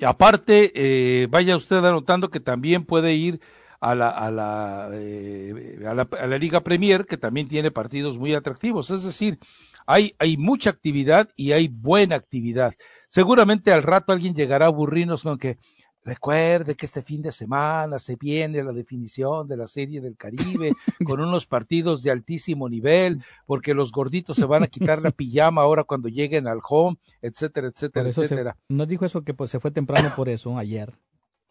Aparte, 0.05 0.71
eh, 0.75 1.27
vaya 1.29 1.55
usted 1.55 1.77
anotando 1.77 2.29
que 2.29 2.39
también 2.39 2.85
puede 2.85 3.13
ir 3.13 3.39
a 3.79 3.95
la, 3.95 4.09
a, 4.09 4.31
la, 4.31 4.89
eh, 4.93 5.79
a, 5.87 5.93
la, 5.93 6.07
a 6.19 6.27
la, 6.27 6.37
Liga 6.37 6.61
Premier, 6.61 7.05
que 7.05 7.17
también 7.17 7.47
tiene 7.47 7.69
partidos 7.69 8.17
muy 8.17 8.33
atractivos. 8.33 8.91
Es 8.91 9.03
decir, 9.03 9.39
hay, 9.85 10.15
hay 10.19 10.37
mucha 10.37 10.69
actividad 10.69 11.29
y 11.35 11.51
hay 11.51 11.67
buena 11.67 12.15
actividad. 12.15 12.73
Seguramente 13.09 13.73
al 13.73 13.83
rato 13.83 14.13
alguien 14.13 14.33
llegará 14.33 14.65
a 14.65 14.69
aburrirnos 14.69 15.23
con 15.23 15.37
que 15.37 15.57
recuerde 16.03 16.75
que 16.75 16.85
este 16.85 17.01
fin 17.01 17.21
de 17.21 17.31
semana 17.31 17.99
se 17.99 18.15
viene 18.15 18.63
la 18.63 18.73
definición 18.73 19.47
de 19.47 19.57
la 19.57 19.67
Serie 19.67 20.01
del 20.01 20.17
Caribe 20.17 20.73
con 21.05 21.21
unos 21.21 21.45
partidos 21.45 22.03
de 22.03 22.11
altísimo 22.11 22.69
nivel, 22.69 23.23
porque 23.45 23.73
los 23.73 23.91
gorditos 23.91 24.37
se 24.37 24.45
van 24.45 24.63
a 24.63 24.67
quitar 24.67 25.01
la 25.01 25.11
pijama 25.11 25.61
ahora 25.61 25.83
cuando 25.83 26.09
lleguen 26.09 26.47
al 26.47 26.59
home, 26.67 26.97
etcétera, 27.21 27.67
etcétera, 27.67 28.09
etcétera. 28.09 28.57
Se, 28.67 28.73
no 28.73 28.85
dijo 28.85 29.05
eso 29.05 29.23
que 29.23 29.33
pues, 29.33 29.49
se 29.49 29.59
fue 29.59 29.71
temprano 29.71 30.11
por 30.15 30.29
eso 30.29 30.57
ayer, 30.57 30.93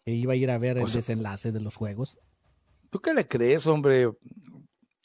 que 0.05 0.11
iba 0.11 0.33
a 0.33 0.35
ir 0.35 0.51
a 0.51 0.57
ver 0.57 0.77
el 0.77 0.83
pues, 0.83 0.93
desenlace 0.93 1.51
de 1.51 1.61
los 1.61 1.75
juegos. 1.75 2.17
¿Tú 2.89 2.99
qué 2.99 3.13
le 3.13 3.27
crees, 3.27 3.65
hombre? 3.65 4.11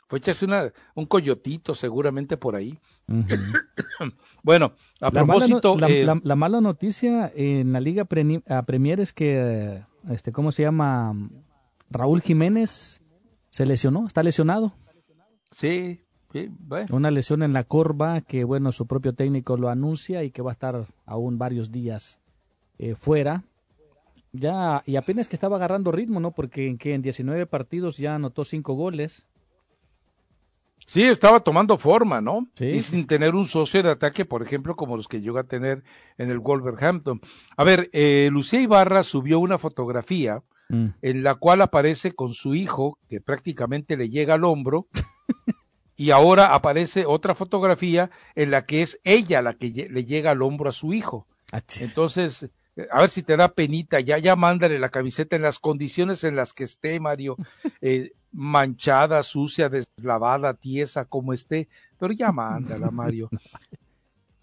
Fue 0.08 0.18
echarse 0.18 0.46
una, 0.46 0.72
un 0.94 1.06
coyotito 1.06 1.74
seguramente 1.74 2.36
por 2.36 2.56
ahí. 2.56 2.78
Uh 3.08 3.12
-huh. 4.00 4.14
bueno, 4.42 4.72
a 5.00 5.06
la 5.06 5.10
propósito... 5.10 5.74
Mala 5.74 5.88
no, 5.88 5.94
eh, 5.94 6.04
la, 6.04 6.14
la, 6.14 6.20
la, 6.24 6.36
mala 6.36 6.60
noticia 6.60 7.30
en 7.34 7.72
la 7.72 7.80
Liga 7.80 8.06
Pre 8.06 8.42
Premier 8.66 9.00
es 9.00 9.12
que, 9.12 9.82
este, 10.08 10.32
¿cómo 10.32 10.50
se 10.50 10.62
llama? 10.62 11.14
Raúl 11.90 12.22
Jiménez 12.22 13.02
se 13.50 13.66
lesionó, 13.66 14.06
está 14.06 14.22
lesionado. 14.22 14.74
Sí, 15.50 16.00
sí 16.32 16.48
bueno. 16.58 16.94
Una 16.96 17.10
lesión 17.10 17.42
en 17.42 17.52
la 17.52 17.64
corva 17.64 18.20
que, 18.22 18.44
bueno, 18.44 18.72
su 18.72 18.86
propio 18.86 19.14
técnico 19.14 19.56
lo 19.56 19.68
anuncia 19.68 20.24
y 20.24 20.30
que 20.30 20.42
va 20.42 20.50
a 20.50 20.52
estar 20.52 20.86
aún 21.06 21.38
varios 21.38 21.70
días 21.70 22.20
eh, 22.78 22.94
fuera. 22.94 23.44
Ya, 24.32 24.82
y 24.86 24.96
apenas 24.96 25.28
que 25.28 25.36
estaba 25.36 25.56
agarrando 25.56 25.92
ritmo, 25.92 26.20
¿no? 26.20 26.32
Porque 26.32 26.66
en, 26.66 26.78
que 26.78 26.94
en 26.94 27.02
19 27.02 27.46
partidos 27.46 27.96
ya 27.96 28.14
anotó 28.14 28.44
5 28.44 28.74
goles. 28.74 29.26
Sí, 30.88 31.02
estaba 31.02 31.40
tomando 31.40 31.76
forma, 31.76 32.22
¿no? 32.22 32.48
Sí. 32.54 32.64
Y 32.64 32.80
sin 32.80 33.06
tener 33.06 33.34
un 33.34 33.44
socio 33.44 33.82
de 33.82 33.90
ataque, 33.90 34.24
por 34.24 34.42
ejemplo, 34.42 34.74
como 34.74 34.96
los 34.96 35.06
que 35.06 35.20
llegó 35.20 35.38
a 35.38 35.44
tener 35.44 35.84
en 36.16 36.30
el 36.30 36.38
Wolverhampton. 36.38 37.20
A 37.58 37.64
ver, 37.64 37.90
eh, 37.92 38.30
Lucía 38.32 38.62
Ibarra 38.62 39.02
subió 39.02 39.38
una 39.38 39.58
fotografía 39.58 40.42
mm. 40.70 40.86
en 41.02 41.22
la 41.22 41.34
cual 41.34 41.60
aparece 41.60 42.12
con 42.12 42.32
su 42.32 42.54
hijo, 42.54 42.98
que 43.06 43.20
prácticamente 43.20 43.98
le 43.98 44.08
llega 44.08 44.34
al 44.34 44.44
hombro, 44.44 44.88
y 45.94 46.10
ahora 46.10 46.54
aparece 46.54 47.04
otra 47.04 47.34
fotografía 47.34 48.10
en 48.34 48.50
la 48.50 48.64
que 48.64 48.80
es 48.80 48.98
ella 49.04 49.42
la 49.42 49.52
que 49.52 49.88
le 49.90 50.04
llega 50.06 50.30
al 50.30 50.40
hombro 50.40 50.70
a 50.70 50.72
su 50.72 50.94
hijo. 50.94 51.26
Achis. 51.52 51.82
Entonces, 51.82 52.48
a 52.90 53.00
ver 53.00 53.10
si 53.10 53.22
te 53.22 53.36
da 53.36 53.52
penita, 53.52 54.00
ya, 54.00 54.18
ya 54.18 54.36
mándale 54.36 54.78
la 54.78 54.88
camiseta 54.88 55.36
en 55.36 55.42
las 55.42 55.58
condiciones 55.58 56.24
en 56.24 56.36
las 56.36 56.52
que 56.52 56.64
esté, 56.64 57.00
Mario, 57.00 57.36
eh, 57.80 58.12
manchada, 58.32 59.22
sucia, 59.22 59.68
deslavada, 59.68 60.54
tiesa, 60.54 61.04
como 61.04 61.32
esté, 61.32 61.68
pero 61.98 62.12
ya 62.12 62.32
mándala, 62.32 62.90
Mario. 62.90 63.30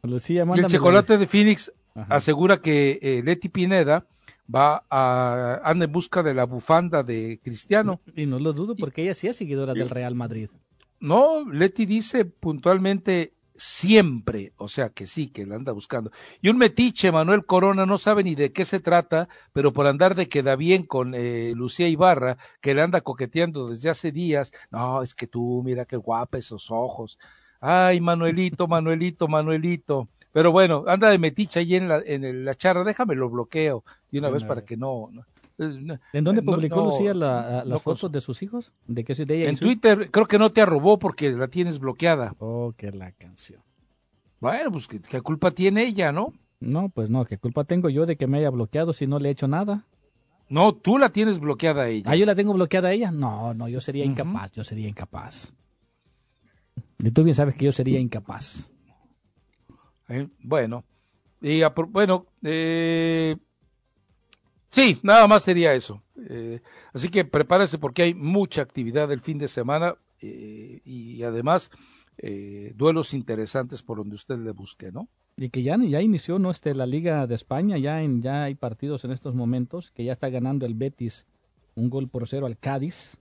Lucía, 0.04 0.44
el 0.44 0.66
chocolate 0.68 1.18
de 1.18 1.26
Phoenix 1.26 1.72
Ajá. 1.96 2.16
asegura 2.16 2.62
que 2.62 3.00
eh, 3.02 3.22
Leti 3.24 3.50
Pineda 3.50 4.06
va 4.54 4.86
a 4.90 5.62
anda 5.64 5.86
en 5.86 5.92
busca 5.92 6.22
de 6.22 6.34
la 6.34 6.46
bufanda 6.46 7.04
de 7.04 7.40
Cristiano. 7.44 8.02
Y 8.16 8.26
no 8.28 8.40
lo 8.40 8.54
dudo 8.54 8.76
porque 8.76 9.02
ella 9.04 9.14
sí 9.14 9.28
es 9.28 9.36
seguidora 9.36 9.74
y, 9.74 9.80
del 9.80 9.90
Real 9.90 10.14
Madrid. 10.14 10.50
No, 11.00 11.50
Leti 11.52 11.86
dice 11.86 12.26
puntualmente 12.26 13.34
siempre, 13.56 14.54
o 14.58 14.68
sea 14.68 14.90
que 14.90 15.06
sí, 15.06 15.28
que 15.28 15.46
la 15.46 15.56
anda 15.56 15.72
buscando. 15.72 16.12
Y 16.42 16.50
un 16.50 16.58
metiche, 16.58 17.12
Manuel 17.12 17.46
Corona, 17.46 17.86
no 17.86 17.98
sabe 17.98 18.24
ni 18.24 18.36
de 18.36 18.52
qué 18.52 18.66
se 18.66 18.80
trata, 18.80 19.28
pero 19.54 19.74
por 19.74 19.88
andar 19.88 20.16
de 20.16 20.28
queda 20.28 20.56
bien 20.56 20.84
con 20.84 21.14
eh, 21.16 21.54
Lucía 21.56 21.88
Ibarra, 21.88 22.38
que 22.62 22.74
le 22.74 22.82
anda 22.82 23.02
coqueteando 23.02 23.70
desde 23.70 23.90
hace 23.90 24.12
días, 24.12 24.52
no, 24.72 25.02
es 25.02 25.14
que 25.14 25.28
tú, 25.28 25.62
mira 25.64 25.86
qué 25.86 25.98
guapa 25.98 26.38
esos 26.38 26.72
ojos. 26.72 27.20
Ay, 27.60 28.02
Manuelito, 28.02 28.68
Manuelito, 28.68 29.28
Manuelito. 29.28 30.10
Pero 30.32 30.52
bueno, 30.52 30.84
anda 30.88 31.10
de 31.10 31.18
metiche 31.18 31.60
ahí 31.62 31.76
en 31.76 31.88
la, 31.88 32.02
en 32.06 32.26
el, 32.26 32.44
la 32.44 32.56
charra, 32.56 32.84
déjame 32.84 33.16
lo 33.16 33.30
bloqueo 33.30 33.86
de 34.12 34.20
una, 34.20 34.28
una 34.28 34.34
vez, 34.34 34.44
vez 34.44 34.50
para 34.50 34.66
que 34.66 34.76
no, 34.76 35.10
no 35.12 35.26
¿En 35.58 36.24
dónde 36.24 36.42
publicó 36.42 36.78
no, 36.78 36.86
Lucía 36.86 37.14
la, 37.14 37.64
las 37.64 37.68
no, 37.68 37.78
fotos 37.80 38.12
de 38.12 38.20
sus 38.20 38.42
hijos? 38.44 38.74
¿De 38.88 39.04
qué 39.04 39.14
de 39.14 39.36
ella? 39.36 39.50
En 39.50 39.58
Twitter, 39.58 40.12
creo 40.12 40.26
que 40.26 40.38
no 40.38 40.52
te 40.52 40.62
arrobó 40.62 41.00
porque 41.00 41.32
la 41.32 41.48
tienes 41.48 41.80
bloqueada. 41.80 42.36
Oh, 42.40 42.74
que 42.76 42.92
la 42.92 43.12
canción. 43.14 43.62
Bueno, 44.40 44.72
pues 44.72 44.88
¿qué, 44.88 45.00
qué 45.00 45.22
culpa 45.22 45.52
tiene 45.52 45.84
ella, 45.84 46.12
¿no? 46.12 46.34
No, 46.60 46.90
pues 46.90 47.10
no, 47.10 47.26
¿qué 47.26 47.38
culpa 47.38 47.64
tengo 47.64 47.90
yo 47.90 48.06
de 48.06 48.18
que 48.18 48.28
me 48.28 48.40
haya 48.40 48.50
bloqueado 48.50 48.92
si 48.92 49.08
no 49.08 49.20
le 49.20 49.30
he 49.30 49.32
hecho 49.32 49.48
nada? 49.48 49.86
No, 50.48 50.76
tú 50.76 50.98
la 50.98 51.10
tienes 51.10 51.40
bloqueada 51.40 51.84
a 51.84 51.88
ella. 51.90 52.12
Ah, 52.12 52.16
yo 52.16 52.26
la 52.26 52.36
tengo 52.36 52.54
bloqueada 52.54 52.90
a 52.90 52.94
ella. 52.94 53.12
No, 53.12 53.54
no, 53.54 53.68
yo 53.68 53.82
sería 53.82 54.06
incapaz, 54.06 54.52
yo 54.52 54.64
sería 54.64 54.88
incapaz. 54.88 55.54
Y 57.00 57.12
tú 57.12 57.24
bien 57.24 57.36
sabes 57.36 57.56
que 57.56 57.66
yo 57.66 57.72
sería 57.72 58.00
incapaz. 58.00 58.70
Eh, 60.08 60.28
bueno, 60.40 60.86
y 61.42 61.62
bueno, 61.90 62.28
eh, 62.44 63.36
sí, 64.76 65.00
nada 65.04 65.28
más 65.28 65.44
sería 65.44 65.74
eso. 65.74 66.04
Eh, 66.30 66.62
así 66.94 67.10
que 67.10 67.24
prepárese 67.24 67.78
porque 67.78 68.04
hay 68.04 68.14
mucha 68.14 68.62
actividad 68.62 69.12
el 69.12 69.22
fin 69.22 69.38
de 69.38 69.48
semana 69.48 69.96
eh, 70.22 70.82
y 70.84 71.24
además 71.24 71.72
eh, 72.18 72.74
duelos 72.76 73.14
interesantes 73.14 73.82
por 73.82 73.98
donde 73.98 74.16
usted 74.16 74.38
le 74.38 74.52
busque, 74.52 74.92
¿no? 74.92 75.08
Y 75.38 75.50
que 75.50 75.64
ya, 75.64 75.78
ya 75.78 76.02
inició 76.02 76.40
¿no? 76.40 76.52
este, 76.52 76.74
la 76.74 76.86
Liga 76.86 77.28
de 77.28 77.36
España, 77.36 77.78
ya, 77.78 78.02
en, 78.02 78.22
ya 78.22 78.44
hay 78.44 78.56
partidos 78.56 79.04
en 79.06 79.12
estos 79.12 79.36
momentos, 79.36 79.92
que 79.92 80.04
ya 80.04 80.12
está 80.12 80.30
ganando 80.30 80.66
el 80.66 80.76
Betis 80.76 81.28
un 81.76 81.90
gol 81.90 82.08
por 82.08 82.28
cero 82.28 82.46
al 82.46 82.58
Cádiz, 82.58 83.18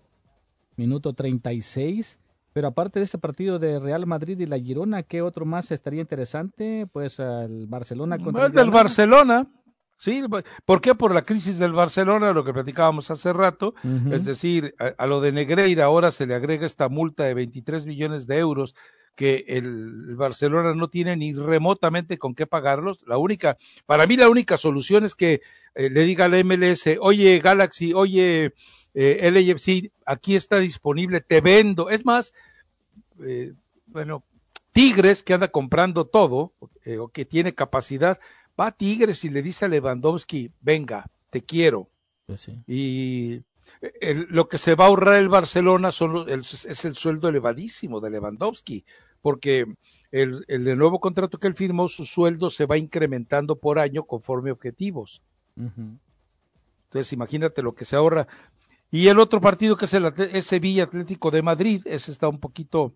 minuto 0.76 1.12
36. 1.12 2.20
Pero 2.52 2.68
aparte 2.68 3.00
de 3.00 3.04
ese 3.04 3.18
partido 3.18 3.58
de 3.58 3.80
Real 3.80 4.06
Madrid 4.06 4.38
y 4.38 4.46
la 4.46 4.60
Girona, 4.60 5.02
¿qué 5.02 5.22
otro 5.22 5.44
más 5.44 5.72
estaría 5.72 6.00
interesante? 6.00 6.86
Pues 6.92 7.18
el 7.18 7.66
Barcelona 7.66 8.16
contra 8.18 8.46
el, 8.46 8.52
del 8.52 8.70
Barcelona. 8.70 9.48
Sí, 9.96 10.22
¿por 10.64 10.80
qué? 10.80 10.94
Por 10.94 11.14
la 11.14 11.24
crisis 11.24 11.58
del 11.58 11.72
Barcelona, 11.72 12.32
lo 12.32 12.44
que 12.44 12.52
platicábamos 12.52 13.10
hace 13.10 13.32
rato, 13.32 13.74
es 14.10 14.24
decir, 14.24 14.74
a, 14.98 15.06
lo 15.06 15.20
de 15.20 15.32
Negreira 15.32 15.84
ahora 15.84 16.10
se 16.10 16.26
le 16.26 16.34
agrega 16.34 16.66
esta 16.66 16.88
multa 16.88 17.24
de 17.24 17.34
23 17.34 17.86
millones 17.86 18.26
de 18.26 18.38
euros 18.38 18.74
que 19.14 19.44
el, 19.46 20.16
Barcelona 20.16 20.74
no 20.74 20.88
tiene 20.88 21.16
ni 21.16 21.32
remotamente 21.32 22.18
con 22.18 22.34
qué 22.34 22.46
pagarlos. 22.46 23.04
La 23.06 23.16
única, 23.16 23.56
para 23.86 24.06
mí 24.06 24.16
la 24.16 24.28
única 24.28 24.56
solución 24.56 25.04
es 25.04 25.14
que 25.14 25.40
eh, 25.74 25.88
le 25.88 26.02
diga 26.02 26.24
a 26.24 26.28
la 26.28 26.42
MLS, 26.42 26.98
oye 27.00 27.38
Galaxy, 27.38 27.94
oye 27.94 28.52
eh, 28.94 29.30
LAFC, 29.30 29.92
aquí 30.06 30.36
está 30.36 30.58
disponible, 30.58 31.20
te 31.20 31.40
vendo. 31.40 31.90
Es 31.90 32.04
más, 32.04 32.32
eh, 33.24 33.52
bueno, 33.86 34.24
Tigres 34.72 35.22
que 35.22 35.34
anda 35.34 35.48
comprando 35.48 36.04
todo, 36.06 36.52
eh, 36.84 36.98
o 36.98 37.08
que 37.08 37.24
tiene 37.24 37.54
capacidad, 37.54 38.18
va 38.58 38.68
a 38.68 38.72
Tigres 38.72 39.24
y 39.24 39.30
le 39.30 39.42
dice 39.42 39.64
a 39.64 39.68
Lewandowski, 39.68 40.50
venga, 40.60 41.10
te 41.30 41.42
quiero. 41.42 41.88
Pues 42.26 42.50
y 42.66 43.42
lo 44.28 44.48
que 44.48 44.58
se 44.58 44.74
va 44.74 44.84
a 44.84 44.88
ahorrar 44.88 45.16
el 45.16 45.28
Barcelona 45.28 45.92
son 45.92 46.26
es 46.28 46.84
el 46.84 46.94
sueldo 46.94 47.28
elevadísimo 47.28 48.00
de 48.00 48.10
Lewandowski, 48.10 48.84
porque 49.20 49.66
el, 50.10 50.44
el, 50.48 50.78
nuevo 50.78 51.00
contrato 51.00 51.38
que 51.38 51.46
él 51.46 51.54
firmó, 51.54 51.88
su 51.88 52.04
sueldo 52.04 52.50
se 52.50 52.66
va 52.66 52.78
incrementando 52.78 53.56
por 53.56 53.78
año 53.78 54.04
conforme 54.04 54.52
objetivos. 54.52 55.22
Entonces, 55.56 57.12
imagínate 57.12 57.62
lo 57.62 57.74
que 57.74 57.84
se 57.84 57.96
ahorra. 57.96 58.26
Y 58.90 59.08
el 59.08 59.18
otro 59.18 59.40
partido 59.40 59.76
que 59.76 59.86
es 59.86 59.94
el 59.94 60.12
es 60.32 60.44
Sevilla 60.44 60.84
Atlético 60.84 61.30
de 61.30 61.42
Madrid, 61.42 61.82
ese 61.84 62.12
está 62.12 62.28
un 62.28 62.38
poquito 62.38 62.94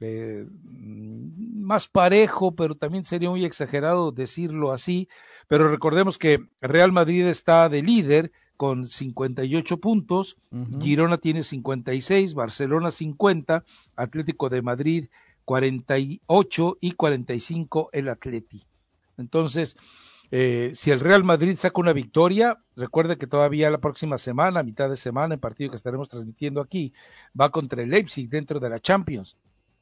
eh, 0.00 0.46
más 0.62 1.88
parejo, 1.88 2.54
pero 2.54 2.74
también 2.74 3.04
sería 3.04 3.30
muy 3.30 3.44
exagerado 3.44 4.12
decirlo 4.12 4.72
así. 4.72 5.08
Pero 5.48 5.70
recordemos 5.70 6.18
que 6.18 6.40
Real 6.60 6.92
Madrid 6.92 7.26
está 7.26 7.68
de 7.68 7.82
líder 7.82 8.32
con 8.56 8.86
58 8.86 9.80
puntos, 9.80 10.36
Girona 10.80 11.18
tiene 11.18 11.42
56, 11.42 12.34
Barcelona 12.34 12.92
50, 12.92 13.64
Atlético 13.96 14.48
de 14.48 14.62
Madrid 14.62 15.08
48 15.44 16.78
y 16.80 16.92
45 16.92 17.90
el 17.92 18.08
Atleti. 18.08 18.62
Entonces, 19.16 19.76
eh, 20.30 20.72
si 20.74 20.90
el 20.90 21.00
Real 21.00 21.24
Madrid 21.24 21.56
saca 21.56 21.80
una 21.80 21.92
victoria, 21.92 22.58
recuerde 22.76 23.18
que 23.18 23.26
todavía 23.26 23.70
la 23.70 23.78
próxima 23.78 24.18
semana, 24.18 24.62
mitad 24.62 24.88
de 24.88 24.96
semana, 24.96 25.34
el 25.34 25.40
partido 25.40 25.70
que 25.70 25.76
estaremos 25.76 26.08
transmitiendo 26.08 26.60
aquí, 26.60 26.92
va 27.38 27.50
contra 27.50 27.82
el 27.82 27.90
Leipzig 27.90 28.28
dentro 28.28 28.60
de 28.60 28.70
la 28.70 28.80
Champions. 28.80 29.36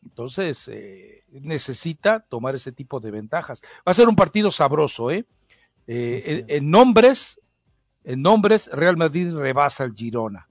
Entonces, 0.05 0.69
eh, 0.69 1.25
necesita 1.31 2.21
tomar 2.21 2.55
ese 2.55 2.73
tipo 2.73 3.01
de 3.01 3.11
ventajas. 3.11 3.63
Va 3.87 3.93
a 3.93 3.95
ser 3.95 4.09
un 4.09 4.17
partido 4.17 4.51
sabroso, 4.51 5.11
¿eh? 5.11 5.25
eh 5.87 6.45
en, 6.49 6.71
nombres, 6.71 7.41
en 8.05 8.23
nombres, 8.23 8.69
Real 8.73 8.97
Madrid 8.97 9.33
rebasa 9.35 9.85
al 9.85 9.95
Girona. 9.95 10.49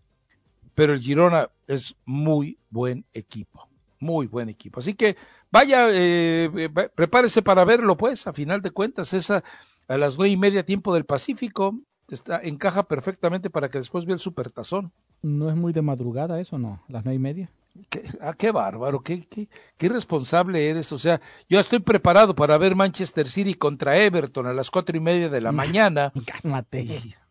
Pero 0.74 0.94
el 0.94 1.02
Girona 1.02 1.50
es 1.68 1.96
muy 2.06 2.58
buen 2.70 3.06
equipo, 3.14 3.70
muy 4.00 4.28
buen 4.28 4.50
equipo. 4.50 4.80
Así 4.80 4.94
que 4.94 5.18
vaya, 5.52 5.88
eh, 5.90 6.70
prepárese 6.96 7.42
para 7.42 7.66
verlo, 7.66 7.98
pues, 7.98 8.26
a 8.28 8.34
final 8.34 8.62
de 8.62 8.72
cuentas, 8.72 9.14
esa 9.14 9.44
a 9.88 9.98
las 9.98 10.18
nueve 10.18 10.32
y 10.32 10.38
media 10.38 10.66
tiempo 10.66 10.94
del 10.94 11.04
Pacífico, 11.04 11.78
está, 12.08 12.40
encaja 12.42 12.84
perfectamente 12.84 13.50
para 13.50 13.70
que 13.70 13.78
después 13.78 14.06
vea 14.06 14.14
el 14.14 14.20
supertazón. 14.20 14.94
¿No 15.22 15.50
es 15.50 15.56
muy 15.56 15.74
de 15.74 15.82
madrugada 15.82 16.40
eso, 16.40 16.58
no? 16.58 16.82
¿Las 16.88 17.04
nueve 17.04 17.16
y 17.16 17.20
media? 17.20 17.52
Qué, 17.90 18.04
ah, 18.22 18.34
qué 18.34 18.52
bárbaro, 18.52 19.02
qué, 19.02 19.26
qué, 19.28 19.48
qué 19.78 19.90
responsable 19.90 20.70
eres. 20.70 20.92
O 20.92 21.00
sea, 21.00 21.22
yo 21.50 21.60
estoy 21.60 21.80
preparado 21.80 22.36
para 22.36 22.58
ver 22.58 22.76
Manchester 22.76 23.28
City 23.28 23.54
contra 23.54 23.98
Everton 23.98 24.48
a 24.48 24.54
las 24.54 24.70
cuatro 24.70 24.96
y 24.96 25.00
media 25.00 25.30
de 25.30 25.42
la 25.42 25.52
mañana. 25.52 26.12
Cálmate. 26.42 26.86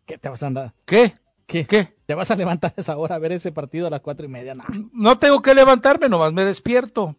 ¿Qué 0.05 0.17
te 0.17 0.29
vas 0.29 0.43
a 0.43 0.47
andar? 0.47 0.73
¿Qué? 0.85 1.15
¿Qué? 1.45 1.65
¿Qué? 1.65 1.93
¿Te 2.05 2.15
vas 2.15 2.31
a 2.31 2.35
levantar 2.35 2.73
a 2.75 2.81
esa 2.81 2.97
hora 2.97 3.15
a 3.15 3.19
ver 3.19 3.33
ese 3.33 3.51
partido 3.51 3.87
a 3.87 3.89
las 3.89 4.01
cuatro 4.01 4.25
y 4.25 4.29
media? 4.29 4.55
No, 4.55 4.63
no 4.93 5.19
tengo 5.19 5.41
que 5.41 5.53
levantarme, 5.53 6.09
nomás 6.09 6.33
me 6.33 6.45
despierto. 6.45 7.15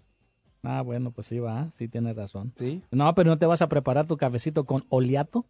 Ah, 0.63 0.83
bueno, 0.83 1.11
pues 1.11 1.27
sí 1.27 1.39
va, 1.39 1.71
sí 1.71 1.89
tienes 1.89 2.17
razón. 2.17 2.53
Sí. 2.57 2.83
No, 2.91 3.15
pero 3.15 3.31
no 3.31 3.39
te 3.39 3.47
vas 3.47 3.63
a 3.63 3.69
preparar 3.69 4.07
tu 4.07 4.17
cafecito 4.17 4.65
con 4.65 4.85
oliato. 4.89 5.47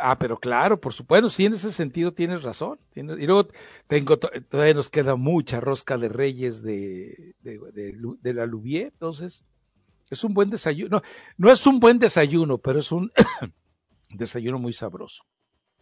Ah, 0.00 0.18
pero 0.18 0.38
claro, 0.38 0.80
por 0.80 0.92
supuesto, 0.92 1.28
sí, 1.28 1.46
en 1.46 1.54
ese 1.54 1.72
sentido 1.72 2.12
tienes 2.12 2.42
razón. 2.42 2.78
y 2.94 3.02
luego 3.02 3.48
tengo, 3.88 4.16
todavía 4.16 4.74
nos 4.74 4.88
queda 4.88 5.16
mucha 5.16 5.60
rosca 5.60 5.98
de 5.98 6.08
reyes 6.08 6.62
de, 6.62 7.34
de, 7.40 8.32
la 8.34 8.46
Louvier, 8.46 8.92
entonces 8.92 9.44
es 10.10 10.22
un 10.24 10.34
buen 10.34 10.50
desayuno. 10.50 10.98
No, 10.98 11.02
no 11.38 11.50
es 11.50 11.66
un 11.66 11.80
buen 11.80 11.98
desayuno, 11.98 12.58
pero 12.58 12.78
es 12.78 12.92
un 12.92 13.10
desayuno 14.10 14.58
muy 14.58 14.72
sabroso. 14.72 15.24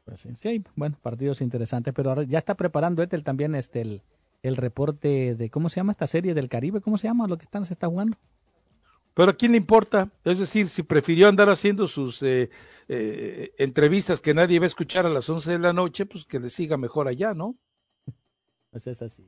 Pues 0.05 0.21
sí, 0.21 0.31
sí, 0.35 0.65
bueno, 0.75 0.99
partidos 1.01 1.43
interesantes, 1.43 1.93
pero 1.95 2.11
ahora 2.11 2.23
ya 2.23 2.39
está 2.39 2.57
preparando 2.57 3.03
Ethel 3.03 3.23
también 3.23 3.55
este 3.55 3.83
el, 3.83 4.03
el 4.43 4.57
reporte 4.57 5.35
de, 5.35 5.51
¿cómo 5.51 5.69
se 5.69 5.77
llama 5.77 5.93
esta 5.93 6.07
serie 6.07 6.33
del 6.33 6.49
Caribe? 6.49 6.81
¿Cómo 6.81 6.97
se 6.97 7.09
llama 7.09 7.29
lo 7.29 7.37
que 7.37 7.45
están, 7.45 7.65
se 7.65 7.75
está 7.75 7.89
jugando? 7.89 8.17
Pero 9.15 9.33
a 9.33 9.35
quién 9.35 9.53
le 9.53 9.59
importa, 9.59 10.11
es 10.25 10.39
decir, 10.39 10.69
si 10.69 10.83
prefirió 10.83 11.29
andar 11.29 11.51
haciendo 11.51 11.87
sus 11.87 12.23
eh, 12.23 12.51
eh, 12.89 13.53
entrevistas 13.59 14.21
que 14.21 14.35
nadie 14.35 14.59
va 14.59 14.65
a 14.65 14.69
escuchar 14.69 15.07
a 15.07 15.11
las 15.11 15.29
11 15.29 15.53
de 15.53 15.59
la 15.59 15.73
noche, 15.73 16.07
pues 16.07 16.25
que 16.25 16.39
le 16.39 16.49
siga 16.49 16.77
mejor 16.77 17.09
allá, 17.09 17.35
¿no? 17.35 17.57
Pues 18.71 18.87
es 18.87 19.03
así. 19.03 19.27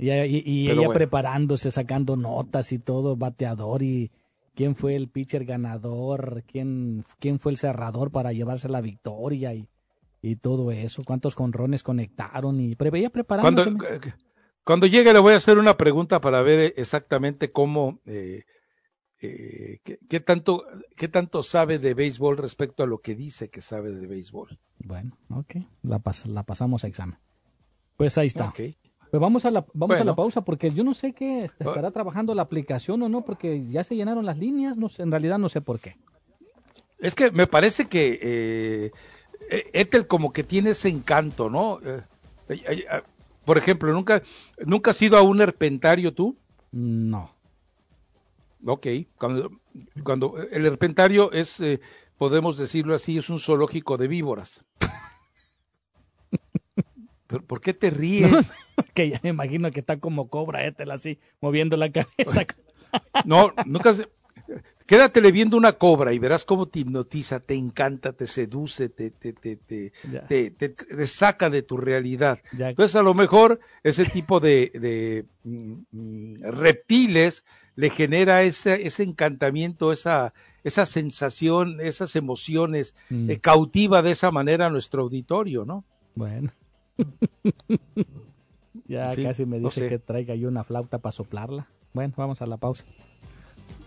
Y, 0.00 0.70
ella 0.70 0.88
preparándose, 0.90 1.70
sacando 1.72 2.16
notas 2.16 2.72
y 2.72 2.78
todo, 2.78 3.16
bateador 3.16 3.82
y 3.82 4.12
quién 4.54 4.76
fue 4.76 4.94
el 4.94 5.08
pitcher 5.08 5.44
ganador, 5.44 6.44
quién, 6.46 7.04
quién 7.18 7.40
fue 7.40 7.52
el 7.52 7.58
cerrador 7.58 8.12
para 8.12 8.32
llevarse 8.32 8.68
la 8.68 8.80
victoria 8.80 9.54
y, 9.54 9.68
y 10.22 10.36
todo 10.36 10.70
eso, 10.70 11.02
cuántos 11.04 11.34
conrones 11.34 11.82
conectaron 11.82 12.60
y 12.60 12.76
ella 12.78 13.10
preparándose. 13.10 13.70
Cuando, 13.70 13.86
eh, 13.86 14.00
cuando 14.68 14.86
llegue 14.86 15.14
le 15.14 15.18
voy 15.18 15.32
a 15.32 15.38
hacer 15.38 15.56
una 15.56 15.78
pregunta 15.78 16.20
para 16.20 16.42
ver 16.42 16.74
exactamente 16.76 17.50
cómo, 17.50 18.00
eh, 18.04 18.44
eh, 19.18 19.78
qué, 19.82 20.20
tanto, 20.20 20.66
qué 20.94 21.08
tanto 21.08 21.42
sabe 21.42 21.78
de 21.78 21.94
béisbol 21.94 22.36
respecto 22.36 22.82
a 22.82 22.86
lo 22.86 22.98
que 22.98 23.14
dice 23.14 23.48
que 23.48 23.62
sabe 23.62 23.92
de 23.92 24.06
béisbol. 24.06 24.58
Bueno, 24.80 25.16
ok, 25.30 25.54
la, 25.84 26.02
la 26.26 26.42
pasamos 26.42 26.84
a 26.84 26.86
examen. 26.86 27.18
Pues 27.96 28.18
ahí 28.18 28.26
está. 28.26 28.52
Pues 28.54 28.74
vamos 29.18 29.46
a 29.46 29.50
la, 29.50 29.64
vamos 29.72 30.00
a 30.00 30.04
la 30.04 30.14
pausa 30.14 30.42
porque 30.42 30.70
yo 30.70 30.84
no 30.84 30.92
sé 30.92 31.14
qué 31.14 31.44
estará 31.44 31.90
trabajando 31.90 32.34
la 32.34 32.42
aplicación 32.42 33.02
o 33.02 33.08
no, 33.08 33.22
porque 33.22 33.62
ya 33.62 33.82
se 33.84 33.96
llenaron 33.96 34.26
las 34.26 34.36
líneas, 34.36 34.76
no 34.76 34.90
sé, 34.90 35.02
en 35.02 35.10
realidad 35.10 35.38
no 35.38 35.48
sé 35.48 35.62
por 35.62 35.80
qué. 35.80 35.96
Es 36.98 37.14
que 37.14 37.30
me 37.30 37.46
parece 37.46 37.86
que 37.86 38.18
eh, 38.20 38.90
e-, 39.48 39.70
Ethel 39.72 40.06
como 40.06 40.30
que 40.30 40.44
tiene 40.44 40.72
ese 40.72 40.90
encanto, 40.90 41.48
¿no? 41.48 41.80
Eh, 41.82 42.02
por 43.48 43.56
ejemplo, 43.56 43.90
¿nunca, 43.94 44.22
¿nunca 44.58 44.90
has 44.90 45.00
ido 45.00 45.16
a 45.16 45.22
un 45.22 45.40
herpentario 45.40 46.12
tú? 46.12 46.36
No. 46.70 47.34
Ok, 48.66 48.86
cuando, 49.16 49.50
cuando 50.02 50.36
el 50.50 50.66
herpentario 50.66 51.32
es, 51.32 51.58
eh, 51.60 51.80
podemos 52.18 52.58
decirlo 52.58 52.94
así, 52.94 53.16
es 53.16 53.30
un 53.30 53.38
zoológico 53.38 53.96
de 53.96 54.06
víboras. 54.06 54.66
¿Por 57.46 57.62
qué 57.62 57.72
te 57.72 57.88
ríes? 57.88 58.52
que 58.94 59.08
ya 59.08 59.20
me 59.22 59.30
imagino 59.30 59.70
que 59.70 59.80
está 59.80 59.98
como 59.98 60.28
cobra 60.28 60.66
Ethel 60.66 60.90
así, 60.90 61.18
moviendo 61.40 61.78
la 61.78 61.90
cabeza. 61.90 62.44
no, 63.24 63.54
nunca, 63.64 63.94
Quédatele 64.88 65.32
viendo 65.32 65.58
una 65.58 65.74
cobra 65.74 66.14
y 66.14 66.18
verás 66.18 66.46
cómo 66.46 66.66
te 66.66 66.78
hipnotiza, 66.80 67.40
te 67.40 67.54
encanta, 67.54 68.14
te 68.14 68.26
seduce, 68.26 68.88
te, 68.88 69.10
te, 69.10 69.34
te, 69.34 69.56
te, 69.58 70.50
te 70.50 71.06
saca 71.06 71.50
de 71.50 71.60
tu 71.60 71.76
realidad. 71.76 72.40
Entonces, 72.58 72.96
a 72.96 73.02
lo 73.02 73.12
mejor 73.12 73.60
ese 73.82 74.06
tipo 74.06 74.40
de, 74.40 74.72
de 74.74 75.26
mm, 75.44 76.42
reptiles 76.42 77.44
le 77.76 77.90
genera 77.90 78.42
ese, 78.44 78.86
ese 78.86 79.02
encantamiento, 79.02 79.92
esa, 79.92 80.32
esa 80.64 80.86
sensación, 80.86 81.82
esas 81.82 82.16
emociones, 82.16 82.94
Mm. 83.10 83.30
eh, 83.30 83.40
cautiva 83.40 84.00
de 84.00 84.12
esa 84.12 84.30
manera 84.30 84.66
a 84.68 84.70
nuestro 84.70 85.02
auditorio, 85.02 85.66
¿no? 85.66 85.84
Bueno. 86.14 86.50
ya 88.88 89.10
En 89.10 89.16
fin, 89.16 89.24
casi 89.24 89.44
me 89.44 89.58
no 89.58 89.68
dice 89.68 89.80
sé. 89.82 89.88
que 89.88 89.98
traiga 89.98 90.34
yo 90.34 90.48
una 90.48 90.64
flauta 90.64 90.98
para 90.98 91.12
soplarla. 91.12 91.68
Bueno, 91.92 92.14
vamos 92.16 92.40
a 92.40 92.46
la 92.46 92.56
pausa. 92.56 92.86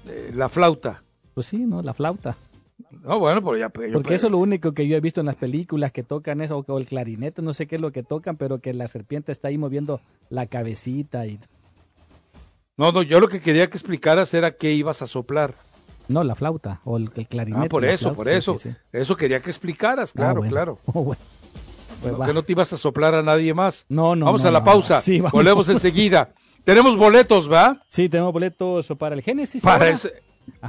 Eh, 0.08 0.32
la 0.34 0.49
flauta. 0.49 1.04
Pues 1.34 1.47
sí, 1.47 1.58
¿no? 1.60 1.82
La 1.82 1.93
flauta. 1.93 2.36
No, 3.04 3.20
bueno, 3.20 3.41
pues 3.41 3.60
ya. 3.60 3.70
pues, 3.70 3.88
yo- 3.89 3.93
Porque 3.93 4.16
eso 4.16 4.28
es 4.28 4.32
lo 4.32 4.38
único 4.39 4.74
que 4.74 4.88
yo 4.88 4.97
he 4.97 5.02
visto 5.02 5.20
en 5.22 5.28
las 5.28 5.36
películas 5.36 5.91
que 5.91 6.04
tocan 6.04 6.41
eso, 6.41 6.64
o 6.68 6.78
el 6.78 6.86
clarinete, 6.86 7.41
no 7.41 7.54
sé 7.54 7.68
qué 7.68 7.76
es 7.76 7.82
lo 7.82 7.91
que 7.91 8.04
tocan, 8.04 8.36
pero 8.38 8.60
que 8.60 8.74
la 8.74 8.88
serpiente 8.88 9.32
está 9.32 9.47
ahí 9.47 9.58
moviendo 9.58 10.02
la 10.30 10.45
cabecita 10.47 11.26
y... 11.28 11.39
No, 12.78 12.91
no, 12.91 13.04
yo 13.04 13.20
lo 13.20 13.28
que 13.28 13.39
quería 13.39 13.70
que 13.70 13.78
explicaras 13.78 14.34
era 14.34 14.56
qué 14.56 14.72
ibas 14.72 15.02
a 15.02 15.08
soplar. 15.08 15.54
No, 16.08 16.24
la 16.24 16.36
flauta, 16.36 16.82
o 16.84 16.97
el, 16.97 17.10
el 17.16 17.28
clarinete. 17.28 17.66
Ah, 17.66 17.70
por 17.70 17.86
eso, 17.86 18.06
flauta, 18.14 18.16
por 18.18 18.28
eso. 18.30 18.58
sí, 18.58 18.70
sí. 18.72 18.76
Eso 18.91 19.16
quería 19.16 19.39
que 19.39 19.49
explicaras, 19.52 20.10
Ah, 20.12 20.18
claro, 20.18 20.36
bueno. 20.38 20.52
claro. 20.52 20.80
Oh, 20.93 21.04
bueno. 21.04 21.22
Pues 22.02 22.16
que 22.28 22.34
no 22.34 22.41
te 22.41 22.54
ibas 22.54 22.74
a 22.74 22.78
soplar 22.78 23.14
a 23.14 23.22
nadie 23.22 23.54
más. 23.54 23.86
No, 23.88 24.16
no, 24.16 24.26
Vamos 24.26 24.41
no, 24.41 24.49
a 24.49 24.52
la 24.52 24.60
no, 24.60 24.66
pausa. 24.66 24.99
Sí, 25.02 25.18
vamos. 25.20 25.34
Volvemos 25.34 25.70
enseguida. 25.70 26.34
Tenemos 26.64 26.95
boletos, 26.97 27.51
¿va? 27.51 27.82
Sí, 27.89 28.07
tenemos 28.09 28.34
boletos 28.34 28.88
para 28.97 29.16
el 29.16 29.22
Génesis. 29.22 29.64
Para, 29.64 29.89
ese- 29.89 30.14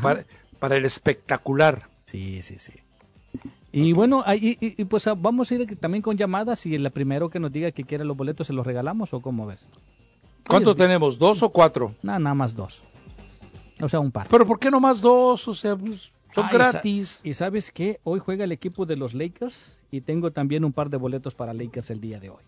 para, 0.00 0.24
para 0.58 0.76
el 0.76 0.84
espectacular. 0.84 1.88
Sí, 2.04 2.40
sí, 2.42 2.58
sí. 2.58 2.72
Y 3.72 3.92
bueno, 3.92 4.22
ahí- 4.26 4.58
y, 4.60 4.80
y, 4.82 4.84
pues 4.84 5.06
ah, 5.06 5.14
vamos 5.16 5.50
a 5.50 5.54
ir 5.54 5.76
también 5.78 6.02
con 6.02 6.16
llamadas 6.16 6.64
y 6.66 6.74
el 6.74 6.90
primero 6.90 7.30
que 7.30 7.40
nos 7.40 7.50
diga 7.52 7.70
que 7.70 7.84
quiere 7.84 8.04
los 8.04 8.16
boletos 8.16 8.46
se 8.46 8.52
los 8.52 8.66
regalamos 8.66 9.14
o 9.14 9.20
cómo 9.20 9.46
ves. 9.46 9.68
¿Cuánto 10.46 10.70
Oye, 10.70 10.78
tenemos? 10.78 11.18
¿Dos 11.18 11.42
o 11.42 11.50
cuatro? 11.50 11.94
Nada, 12.02 12.18
nada 12.18 12.34
más 12.34 12.54
dos. 12.54 12.82
O 13.80 13.88
sea, 13.88 14.00
un 14.00 14.10
par. 14.10 14.28
Pero 14.28 14.46
¿por 14.46 14.58
qué 14.58 14.70
no 14.70 14.80
más 14.80 15.00
dos? 15.00 15.46
O 15.48 15.54
sea, 15.54 15.76
pues, 15.76 16.12
son 16.34 16.44
Ah, 16.44 16.48
y 16.48 16.52
sa- 16.52 16.58
gratis. 16.72 17.20
Y, 17.22 17.32
sabes 17.32 17.70
qué? 17.72 18.00
Hoy 18.04 18.18
juega 18.18 18.44
el 18.44 18.52
equipo 18.52 18.84
de 18.86 18.96
los 18.96 19.14
Lakers 19.14 19.82
y 19.90 20.00
tengo 20.02 20.30
también 20.32 20.64
un 20.64 20.72
par 20.72 20.90
de 20.90 20.96
boletos 20.98 21.34
para 21.34 21.54
Lakers 21.54 21.90
el 21.90 22.00
día 22.00 22.20
de 22.20 22.30
hoy. 22.30 22.42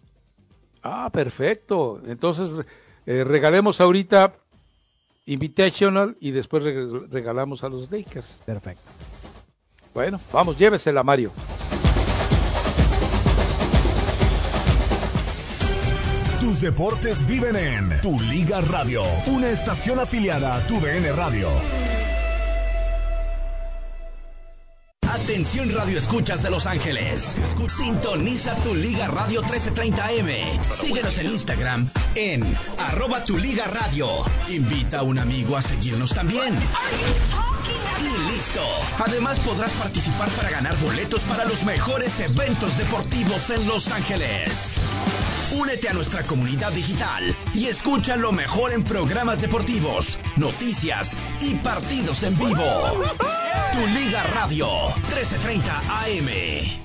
Ah, 0.83 1.09
perfecto. 1.13 2.03
Entonces, 2.07 2.65
eh, 3.07 3.25
regalemos 3.25 3.81
ahorita 3.81 4.35
Invitational 5.27 6.17
y 6.21 6.33
después 6.33 6.63
reg- 6.65 7.09
regalamos 7.11 7.65
a 7.65 7.69
los 7.71 7.91
Lakers. 7.91 8.43
Perfecto. 8.45 8.83
Bueno, 9.95 10.21
vamos, 10.33 10.59
llévesela, 10.59 11.03
Mario. 11.03 11.33
Tus 16.41 16.61
deportes 16.61 17.27
viven 17.27 17.57
en 17.57 18.01
Tu 18.03 18.21
Liga 18.21 18.61
Radio, 18.61 19.03
una 19.27 19.49
estación 19.49 19.99
afiliada 19.99 20.57
a 20.57 20.67
Tu 20.67 20.79
DN 20.79 21.11
Radio. 21.13 21.49
Atención 25.25 25.73
Radio 25.73 25.97
Escuchas 25.97 26.43
de 26.43 26.51
Los 26.51 26.67
Ángeles. 26.67 27.39
Sintoniza 27.67 28.55
tu 28.57 28.75
Liga 28.75 29.09
Radio 29.09 29.43
1330M. 29.43 30.63
Síguenos 30.71 31.17
en 31.17 31.27
Instagram 31.31 31.89
en 32.15 32.55
arroba 32.77 33.25
tu 33.25 33.39
Liga 33.39 33.65
Radio. 33.69 34.07
Invita 34.51 34.99
a 34.99 35.03
un 35.03 35.19
amigo 35.19 35.57
a 35.57 35.63
seguirnos 35.63 36.13
también. 36.13 36.55
Y 38.01 38.33
listo. 38.33 38.63
Además 38.99 39.41
podrás 39.41 39.73
participar 39.73 40.29
para 40.31 40.51
ganar 40.51 40.77
boletos 40.79 41.23
para 41.23 41.45
los 41.45 41.65
mejores 41.65 42.21
eventos 42.21 42.77
deportivos 42.79 43.51
en 43.51 43.67
Los 43.67 43.91
Ángeles. 43.91 44.81
Únete 45.53 45.89
a 45.89 45.95
nuestra 45.95 46.23
comunidad 46.25 46.73
digital 46.73 47.35
y 47.55 47.67
escucha 47.67 48.17
lo 48.17 48.33
mejor 48.33 48.73
en 48.73 48.83
programas 48.83 49.41
deportivos, 49.41 50.19
noticias 50.37 51.17
y 51.41 51.55
partidos 51.55 52.23
en 52.25 52.37
vivo. 52.37 52.65
Tu 53.73 53.87
Liga 53.89 54.23
Radio 54.25 54.69
1330 55.09 55.79
AM. 56.03 56.84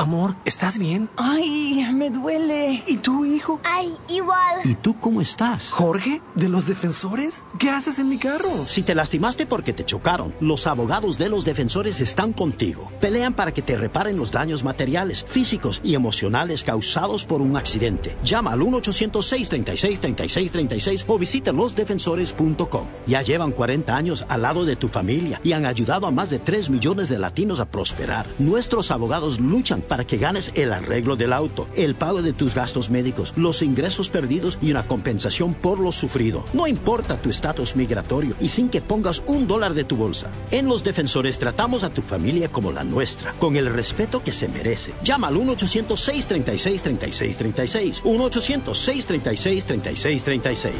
Amor, 0.00 0.34
¿estás 0.46 0.78
bien? 0.78 1.10
Ay, 1.18 1.86
me 1.92 2.08
duele. 2.08 2.82
¿Y 2.86 2.96
tu 2.96 3.26
hijo? 3.26 3.60
Ay, 3.64 3.94
igual. 4.08 4.60
¿Y 4.64 4.74
tú 4.74 4.98
cómo 4.98 5.20
estás? 5.20 5.68
Jorge, 5.72 6.22
¿de 6.34 6.48
los 6.48 6.66
defensores? 6.66 7.44
¿Qué 7.58 7.68
haces 7.68 7.98
en 7.98 8.08
mi 8.08 8.16
carro? 8.16 8.66
Si 8.66 8.82
te 8.82 8.94
lastimaste 8.94 9.44
porque 9.44 9.74
te 9.74 9.84
chocaron, 9.84 10.34
los 10.40 10.66
abogados 10.66 11.18
de 11.18 11.28
los 11.28 11.44
defensores 11.44 12.00
están 12.00 12.32
contigo. 12.32 12.90
Pelean 12.98 13.34
para 13.34 13.52
que 13.52 13.60
te 13.60 13.76
reparen 13.76 14.16
los 14.16 14.32
daños 14.32 14.64
materiales, 14.64 15.22
físicos 15.28 15.82
y 15.84 15.94
emocionales 15.94 16.64
causados 16.64 17.26
por 17.26 17.42
un 17.42 17.58
accidente. 17.58 18.16
Llama 18.24 18.52
al 18.52 18.60
1-800-636-3636 18.60 21.04
o 21.08 21.18
visita 21.18 21.52
losdefensores.com. 21.52 22.86
Ya 23.06 23.20
llevan 23.20 23.52
40 23.52 23.94
años 23.94 24.24
al 24.30 24.40
lado 24.40 24.64
de 24.64 24.76
tu 24.76 24.88
familia 24.88 25.42
y 25.44 25.52
han 25.52 25.66
ayudado 25.66 26.06
a 26.06 26.10
más 26.10 26.30
de 26.30 26.38
3 26.38 26.70
millones 26.70 27.10
de 27.10 27.18
latinos 27.18 27.60
a 27.60 27.66
prosperar. 27.66 28.24
Nuestros 28.38 28.90
abogados 28.90 29.38
luchan 29.38 29.82
para 29.90 30.06
que 30.06 30.16
ganes 30.18 30.52
el 30.54 30.72
arreglo 30.72 31.16
del 31.16 31.32
auto, 31.32 31.66
el 31.74 31.96
pago 31.96 32.22
de 32.22 32.32
tus 32.32 32.54
gastos 32.54 32.90
médicos, 32.90 33.34
los 33.36 33.60
ingresos 33.60 34.08
perdidos 34.08 34.56
y 34.62 34.70
una 34.70 34.86
compensación 34.86 35.52
por 35.52 35.80
lo 35.80 35.90
sufrido. 35.90 36.44
No 36.52 36.68
importa 36.68 37.20
tu 37.20 37.28
estatus 37.28 37.74
migratorio 37.74 38.36
y 38.40 38.50
sin 38.50 38.68
que 38.68 38.80
pongas 38.80 39.20
un 39.26 39.48
dólar 39.48 39.74
de 39.74 39.82
tu 39.82 39.96
bolsa. 39.96 40.30
En 40.52 40.68
Los 40.68 40.84
Defensores 40.84 41.40
tratamos 41.40 41.82
a 41.82 41.90
tu 41.90 42.02
familia 42.02 42.48
como 42.48 42.70
la 42.70 42.84
nuestra, 42.84 43.32
con 43.32 43.56
el 43.56 43.66
respeto 43.66 44.22
que 44.22 44.32
se 44.32 44.46
merece. 44.46 44.92
Llama 45.02 45.26
al 45.26 45.34
1-800-636-3636. 45.34 48.04
1-800-636-3636. 48.04 50.70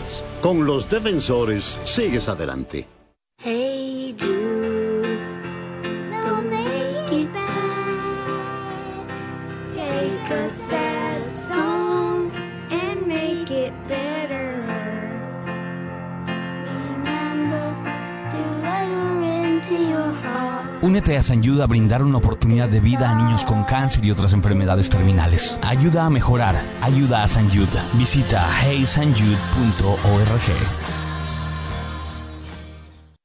Con 0.41 0.65
los 0.65 0.89
defensores, 0.89 1.81
sigues 1.85 2.29
adelante. 2.29 3.00
Únete 21.31 21.63
a 21.63 21.67
brindar 21.67 22.03
una 22.03 22.19
oportunidad 22.19 22.69
de 22.69 22.81
vida 22.81 23.09
a 23.09 23.15
niños 23.15 23.45
con 23.45 23.63
cáncer 23.63 24.05
y 24.05 24.11
otras 24.11 24.33
enfermedades 24.33 24.91
terminales. 24.91 25.61
Ayuda 25.63 26.07
a 26.07 26.11
mejorar. 26.11 26.61
Ayuda 26.83 27.23
a 27.23 27.29
San 27.29 27.49
Jude. 27.49 27.81
Visita 27.95 28.49
heysanjude.org. 28.65 31.00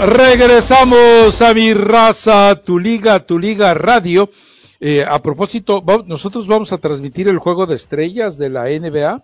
Regresamos 0.00 1.42
a 1.42 1.52
mi 1.52 1.74
raza, 1.74 2.54
tu 2.64 2.78
liga, 2.78 3.20
tu 3.20 3.38
liga 3.38 3.74
radio. 3.74 4.30
Eh, 4.80 5.04
a 5.06 5.20
propósito, 5.20 5.82
va- 5.84 6.02
nosotros 6.06 6.46
vamos 6.46 6.72
a 6.72 6.78
transmitir 6.78 7.28
el 7.28 7.38
juego 7.38 7.66
de 7.66 7.74
estrellas 7.76 8.38
de 8.38 8.48
la 8.48 8.70
NBA. 8.70 9.22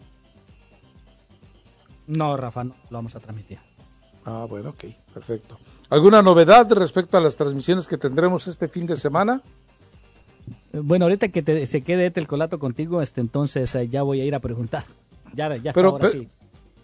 No, 2.08 2.36
Rafa, 2.36 2.64
no 2.64 2.74
lo 2.90 2.98
vamos 2.98 3.16
a 3.16 3.20
transmitir. 3.20 3.58
Ah, 4.26 4.46
bueno, 4.48 4.70
ok, 4.70 4.84
perfecto. 5.14 5.58
¿Alguna 5.88 6.20
novedad 6.20 6.70
respecto 6.72 7.16
a 7.16 7.20
las 7.22 7.36
transmisiones 7.38 7.86
que 7.86 7.96
tendremos 7.96 8.46
este 8.46 8.68
fin 8.68 8.86
de 8.86 8.96
semana? 8.96 9.40
Eh, 10.74 10.80
Bueno, 10.82 11.06
ahorita 11.06 11.28
que 11.28 11.42
te- 11.42 11.66
se 11.66 11.80
quede 11.82 12.12
el 12.14 12.26
colato 12.26 12.58
contigo, 12.58 13.00
este, 13.00 13.22
entonces 13.22 13.74
eh, 13.76 13.88
ya 13.88 14.02
voy 14.02 14.20
a 14.20 14.24
ir 14.26 14.34
a 14.34 14.40
preguntar. 14.40 14.84
Ya, 15.32 15.48
ya 15.56 15.70
está, 15.70 15.72
Pero, 15.72 15.88
ahora 15.90 16.08
sí. 16.10 16.28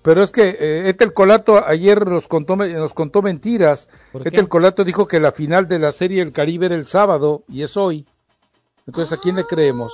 Pero 0.03 0.23
es 0.23 0.31
que 0.33 0.57
eh, 0.61 0.89
Etel 0.89 1.13
Colato 1.15 1.65
ayer 1.67 2.07
nos 2.07 2.29
contó, 2.29 2.57
nos 2.57 2.95
contó 2.95 3.23
mentiras. 3.23 3.89
Etel 4.25 4.49
Colato 4.49 4.85
dijo 4.85 5.07
que 5.07 5.21
la 5.21 5.33
final 5.33 5.69
de 5.69 5.79
la 5.79 5.93
serie 5.93 6.23
El 6.23 6.33
Caribe 6.33 6.67
era 6.67 6.75
el 6.75 6.85
sábado 6.87 7.45
y 7.49 7.63
es 7.63 7.77
hoy. 7.77 8.07
Entonces, 8.87 9.17
¿a 9.17 9.21
quién 9.21 9.37
le 9.37 9.45
creemos? 9.45 9.93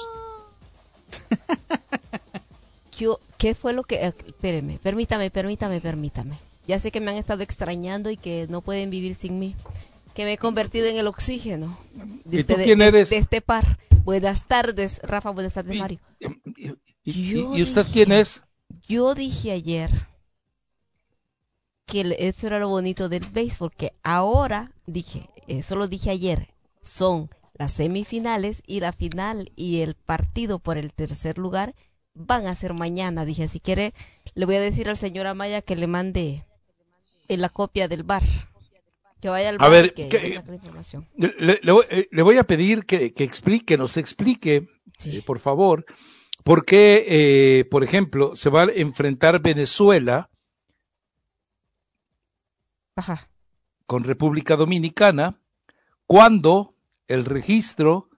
Yo, 2.99 3.21
¿qué 3.37 3.55
fue 3.55 3.73
lo 3.73 3.85
que... 3.85 4.07
eh, 4.07 4.15
espéreme, 4.27 4.79
permítame, 4.83 5.31
permítame, 5.31 5.81
permítame. 5.81 6.39
Ya 6.67 6.79
sé 6.79 6.91
que 6.91 7.01
me 7.01 7.11
han 7.11 7.17
estado 7.17 7.43
extrañando 7.43 8.11
y 8.11 8.17
que 8.17 8.47
no 8.51 8.61
pueden 8.61 8.91
vivir 8.91 9.15
sin 9.15 9.39
mí. 9.39 9.55
Que 10.15 10.25
me 10.25 10.33
he 10.35 10.39
convertido 10.39 10.87
en 10.87 10.97
el 10.97 11.07
oxígeno. 11.07 11.79
De 12.25 12.39
¿Y 12.39 12.43
tú 12.45 12.53
ustedes- 12.55 12.65
quién 12.67 12.81
de- 12.81 12.87
eres? 12.87 13.11
De 13.11 13.19
este 13.19 13.41
par. 13.41 13.79
Buenas 14.05 14.47
tardes, 14.47 15.01
Rafa, 15.03 15.31
buenas 15.31 15.55
tardes, 15.55 15.79
Mario. 15.79 15.99
¿Y, 17.05 17.63
usted 17.63 17.83
dije- 17.85 17.93
quién 17.93 18.13
es? 18.13 18.43
Yo 18.89 19.15
dije 19.15 19.53
ayer 19.53 19.91
que 21.87 22.17
eso 22.19 22.47
era 22.47 22.59
lo 22.59 22.69
bonito 22.69 23.09
del 23.09 23.25
béisbol, 23.27 23.73
que 23.75 23.93
ahora, 24.03 24.73
dije, 24.87 25.29
eso 25.47 25.77
lo 25.77 25.89
dije 25.89 26.11
ayer, 26.11 26.49
son 26.83 27.31
las 27.55 27.73
semifinales 27.73 28.63
y 28.67 28.81
la 28.81 28.93
final 28.93 29.53
y 29.57 29.81
el 29.81 29.95
partido 29.95 30.59
por 30.59 30.77
el 30.79 30.93
tercer 30.93 31.39
lugar 31.39 31.75
van 32.15 32.47
a 32.47 32.55
ser 32.55 32.75
mañana. 32.75 33.25
Dije, 33.25 33.49
si 33.49 33.61
quiere, 33.61 33.95
le 34.35 34.47
voy 34.47 34.57
a 34.57 34.61
decir 34.61 34.89
al 34.89 34.97
señor 34.97 35.27
Amaya 35.27 35.63
que 35.63 35.77
le 35.77 35.87
mande 35.87 36.45
en 37.29 37.41
la 37.41 37.49
copia 37.49 37.89
del 37.89 38.03
bar. 38.05 38.23
Que 39.21 39.29
vaya 39.29 39.49
al 39.49 39.57
A 39.57 39.59
bar 39.59 39.71
ver, 39.71 39.87
y 39.87 39.91
que 39.91 40.09
¿qué- 40.09 40.35
saque 40.35 40.49
la 40.51 40.55
información. 40.57 41.09
Le, 41.17 41.59
le 41.63 41.73
voy- 41.73 41.87
eh, 41.91 42.09
le 42.13 42.23
voy 42.23 42.37
a 42.39 42.45
pedir 42.45 42.87
que, 42.87 43.13
que 43.13 43.25
explique, 43.25 43.77
nos 43.77 43.97
explique, 43.97 44.69
eh, 45.05 45.23
por 45.27 45.41
favor, 45.41 45.85
por 46.49 46.65
qué, 46.65 47.05
eh, 47.07 47.67
por 47.67 47.85
ejemplo, 47.85 48.35
se 48.35 48.49
va 48.49 48.63
a 48.63 48.73
enfrentar 48.75 49.43
Venezuela 49.43 50.31
Ajá. 52.97 53.29
con 53.85 54.03
República 54.03 54.57
Dominicana 54.57 55.43
cuando 56.07 56.75
el 57.07 57.27
registro 57.27 58.09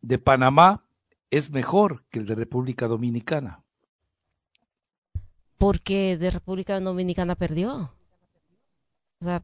de 0.00 0.16
Panamá 0.16 0.86
es 1.28 1.50
mejor 1.50 2.06
que 2.08 2.20
el 2.20 2.24
de 2.24 2.34
República 2.34 2.88
Dominicana. 2.88 3.62
Porque 5.58 6.16
de 6.16 6.30
República 6.30 6.80
Dominicana 6.80 7.34
perdió. 7.34 7.92
O 9.20 9.24
sea, 9.24 9.42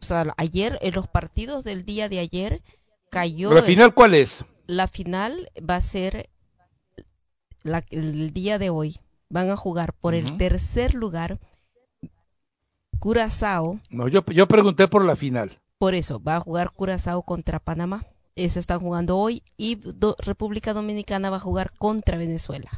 o 0.00 0.04
sea, 0.04 0.34
ayer, 0.38 0.76
en 0.82 0.92
los 0.92 1.06
partidos 1.06 1.62
del 1.62 1.84
día 1.84 2.08
de 2.08 2.18
ayer, 2.18 2.62
cayó. 3.10 3.54
¿La 3.54 3.62
final 3.62 3.94
cuál 3.94 4.14
es? 4.14 4.44
La 4.66 4.86
final 4.88 5.48
va 5.58 5.76
a 5.76 5.82
ser 5.82 6.28
la- 7.62 7.84
el 7.90 8.32
día 8.32 8.58
de 8.58 8.70
hoy. 8.70 8.98
Van 9.28 9.50
a 9.50 9.56
jugar 9.56 9.92
por 9.92 10.14
el 10.14 10.36
tercer 10.36 10.94
lugar 10.94 11.40
Curazao. 12.98 13.80
No, 13.90 14.08
yo, 14.08 14.24
yo 14.26 14.46
pregunté 14.46 14.88
por 14.88 15.04
la 15.04 15.16
final. 15.16 15.58
Por 15.78 15.94
eso, 15.94 16.22
va 16.22 16.36
a 16.36 16.40
jugar 16.40 16.70
Curazao 16.72 17.22
contra 17.22 17.58
Panamá. 17.58 18.06
Ese 18.34 18.60
están 18.60 18.80
jugando 18.80 19.16
hoy. 19.16 19.42
Y 19.56 19.74
Do- 19.76 20.16
República 20.18 20.72
Dominicana 20.74 21.30
va 21.30 21.36
a 21.36 21.40
jugar 21.40 21.72
contra 21.76 22.16
Venezuela. 22.16 22.70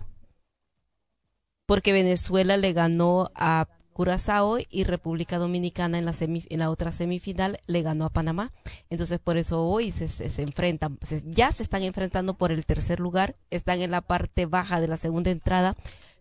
Porque 1.67 1.93
Venezuela 1.93 2.57
le 2.57 2.73
ganó 2.73 3.31
a 3.35 3.69
Curazao 3.99 4.59
y 4.71 4.85
República 4.85 5.39
Dominicana 5.39 5.99
en 5.99 6.05
la, 6.05 6.13
en 6.21 6.59
la 6.61 6.71
otra 6.71 6.93
semifinal 6.93 7.59
le 7.67 7.83
ganó 7.83 8.05
a 8.05 8.11
Panamá. 8.11 8.53
Entonces, 8.91 9.19
por 9.19 9.37
eso 9.37 9.65
hoy 9.65 9.91
se, 9.91 10.09
se- 10.09 10.31
se 10.31 10.43
enfrentan. 10.43 11.01
se- 11.03 11.25
ya 11.27 11.51
se 11.51 11.65
están 11.65 11.83
enfrentando 11.83 12.35
por 12.35 12.53
el 12.53 12.65
tercer 12.65 13.01
lugar. 13.01 13.35
Están 13.51 13.81
en 13.81 13.91
la 13.91 14.01
parte 14.01 14.47
baja 14.47 14.81
de 14.81 14.87
la 14.87 14.97
segunda 14.97 15.33
entrada. 15.33 15.75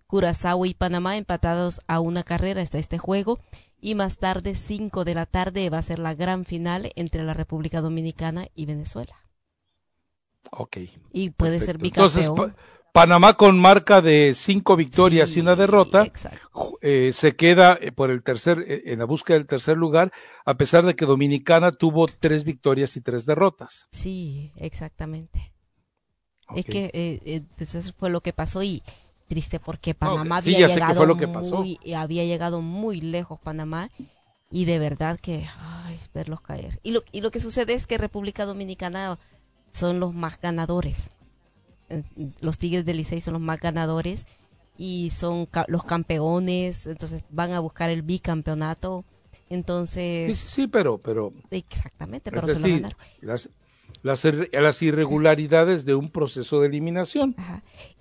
Curazao 0.08 0.66
y 0.66 0.74
Panamá 0.74 1.18
empatados 1.18 1.80
a 1.86 2.00
una 2.00 2.24
carrera 2.24 2.64
está 2.64 2.80
este 2.80 2.98
juego 2.98 3.38
y 3.80 3.94
más 3.94 4.18
tarde 4.18 4.56
5 4.56 5.06
de 5.06 5.14
la 5.14 5.28
tarde 5.28 5.70
va 5.70 5.78
a 5.78 5.84
ser 5.84 6.00
la 6.00 6.16
gran 6.16 6.46
final 6.46 6.92
entre 6.96 7.22
la 7.24 7.36
República 7.36 7.80
Dominicana 7.82 8.48
y 8.56 8.66
Venezuela 8.66 9.14
Ok. 10.52 10.78
y 11.14 11.30
puede 11.30 11.60
ser 11.62 11.78
Entonces, 11.80 12.32
bicampeón 12.32 12.54
Pa- 12.56 12.56
Panamá 12.98 13.36
con 13.36 13.60
marca 13.60 14.02
de 14.02 14.34
cinco 14.36 14.76
victorias 14.76 15.38
y 15.38 15.40
una 15.40 15.56
derrota, 15.56 16.12
eh, 16.82 17.12
se 17.14 17.36
queda 17.36 17.78
eh, 17.80 17.92
por 17.92 18.10
el 18.10 18.24
tercer, 18.24 18.66
eh, 18.68 18.82
en 18.88 18.98
la 18.98 19.06
búsqueda 19.06 19.38
del 19.38 19.46
tercer 19.46 19.78
lugar, 19.78 20.12
a 20.46 20.56
pesar 20.56 20.84
de 20.84 20.96
que 20.96 21.06
Dominicana 21.06 21.72
tuvo 21.72 22.08
tres 22.08 22.44
victorias 22.44 22.98
y 22.98 23.02
tres 23.02 23.28
derrotas. 23.28 23.86
sí 23.92 24.52
exactamente. 24.56 25.54
Es 26.56 26.66
que 26.66 26.86
eh, 26.86 27.20
eh, 27.24 27.44
eso 27.60 27.80
fue 28.00 28.10
lo 28.10 28.22
que 28.22 28.34
pasó 28.34 28.64
y 28.64 28.82
triste 29.28 29.60
porque 29.60 29.94
Panamá 29.94 30.42
sí, 30.42 30.56
había 30.56 30.68
llegado 30.68 31.06
lo 31.06 31.18
que 31.18 31.28
pasó. 31.28 31.58
muy 31.58 31.80
había 31.96 32.26
llegado 32.26 32.62
muy 32.62 33.02
lejos 33.02 33.40
Panamá 33.40 33.92
y 34.50 34.66
de 34.66 34.80
verdad 34.80 35.20
que 35.20 35.46
ay, 35.60 36.00
verlos 36.16 36.42
caer. 36.42 36.80
Y 36.82 36.94
lo 36.94 37.04
y 37.12 37.22
lo 37.22 37.30
que 37.30 37.42
sucede 37.42 37.76
es 37.76 37.86
que 37.86 38.00
República 38.00 38.46
Dominicana 38.46 39.20
son 39.72 40.00
los 40.00 40.16
más 40.16 40.42
ganadores 40.42 41.12
los 42.40 42.58
Tigres 42.58 42.86
del 42.86 42.98
Licey 42.98 43.22
son 43.22 43.34
los 43.34 43.42
más 43.42 43.60
ganadores 43.60 44.26
y 44.78 45.10
son 45.10 45.46
ca- 45.46 45.66
los 45.68 45.84
campeones, 45.84 46.86
entonces 46.88 47.24
van 47.30 47.52
a 47.54 47.60
buscar 47.60 47.90
el 47.90 48.02
bicampeonato 48.04 49.06
Entonces. 49.50 50.38
Sí, 50.38 50.50
sí, 50.64 50.68
pero, 50.68 50.98
pero. 50.98 51.32
Exactamente, 51.52 52.32
pero 52.32 52.48
es 52.48 52.54
se 52.54 52.60
lo 52.60 52.68
mandaron. 52.68 52.98
las, 53.22 53.50
las, 54.04 54.24
las 54.52 54.82
irregularidades 54.82 55.86
de 55.86 55.96
un 55.96 56.10
proceso 56.12 56.60
de 56.60 56.68
eliminación. 56.68 57.36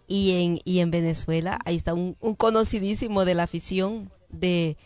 Y 0.08 0.32
en, 0.44 0.60
y 0.64 0.80
en 0.80 0.90
Venezuela, 0.90 1.58
ahí 1.64 1.76
está 1.76 1.94
un, 1.94 2.16
un 2.20 2.34
conocidísimo 2.34 3.24
de 3.24 3.34
la 3.34 3.44
afición 3.44 4.10
de, 4.28 4.76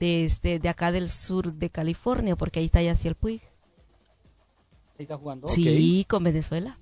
de, 0.00 0.24
este, 0.24 0.58
de 0.58 0.68
acá 0.68 0.92
del 0.92 1.10
sur 1.10 1.52
de 1.54 1.70
California, 1.70 2.36
porque 2.36 2.60
ahí 2.60 2.66
está 2.66 2.82
Yaciel 2.82 3.14
Puig. 3.16 3.40
Ahí 4.98 5.02
está 5.02 5.16
jugando. 5.18 5.48
Sí, 5.48 6.06
con 6.08 6.24
Venezuela. 6.24 6.78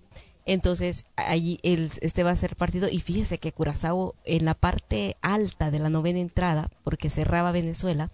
Entonces, 0.46 1.06
allí 1.16 1.58
el, 1.62 1.90
este 2.02 2.22
va 2.22 2.30
a 2.30 2.36
ser 2.36 2.54
partido. 2.54 2.88
Y 2.90 3.00
fíjese 3.00 3.38
que 3.38 3.52
Curazao, 3.52 4.14
en 4.24 4.44
la 4.44 4.54
parte 4.54 5.16
alta 5.22 5.70
de 5.70 5.78
la 5.78 5.88
novena 5.88 6.18
entrada, 6.18 6.70
porque 6.82 7.08
cerraba 7.08 7.50
Venezuela, 7.50 8.10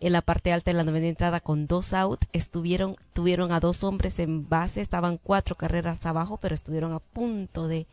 en 0.00 0.12
la 0.12 0.22
parte 0.22 0.52
alta 0.52 0.70
de 0.70 0.76
la 0.76 0.84
novena 0.84 1.08
entrada 1.08 1.40
con 1.40 1.66
dos 1.66 1.92
out, 1.92 2.24
estuvieron, 2.32 2.96
tuvieron 3.12 3.52
a 3.52 3.60
dos 3.60 3.84
hombres 3.84 4.18
en 4.18 4.48
base, 4.48 4.80
estaban 4.80 5.18
cuatro 5.22 5.56
carreras 5.56 6.06
abajo, 6.06 6.38
pero 6.38 6.54
estuvieron 6.54 6.92
a 6.92 7.00
punto 7.00 7.68
de, 7.68 7.86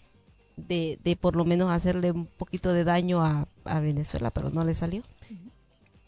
de, 0.56 0.98
de 1.04 1.16
por 1.18 1.36
lo 1.36 1.44
menos 1.44 1.70
hacerle 1.70 2.12
un 2.12 2.28
poquito 2.28 2.72
de 2.72 2.86
daño 2.86 3.22
a, 3.22 3.48
a 3.66 3.80
Venezuela, 3.82 4.32
pero 4.32 4.52
no 4.52 4.64
le 4.64 4.74
salió. 4.74 5.04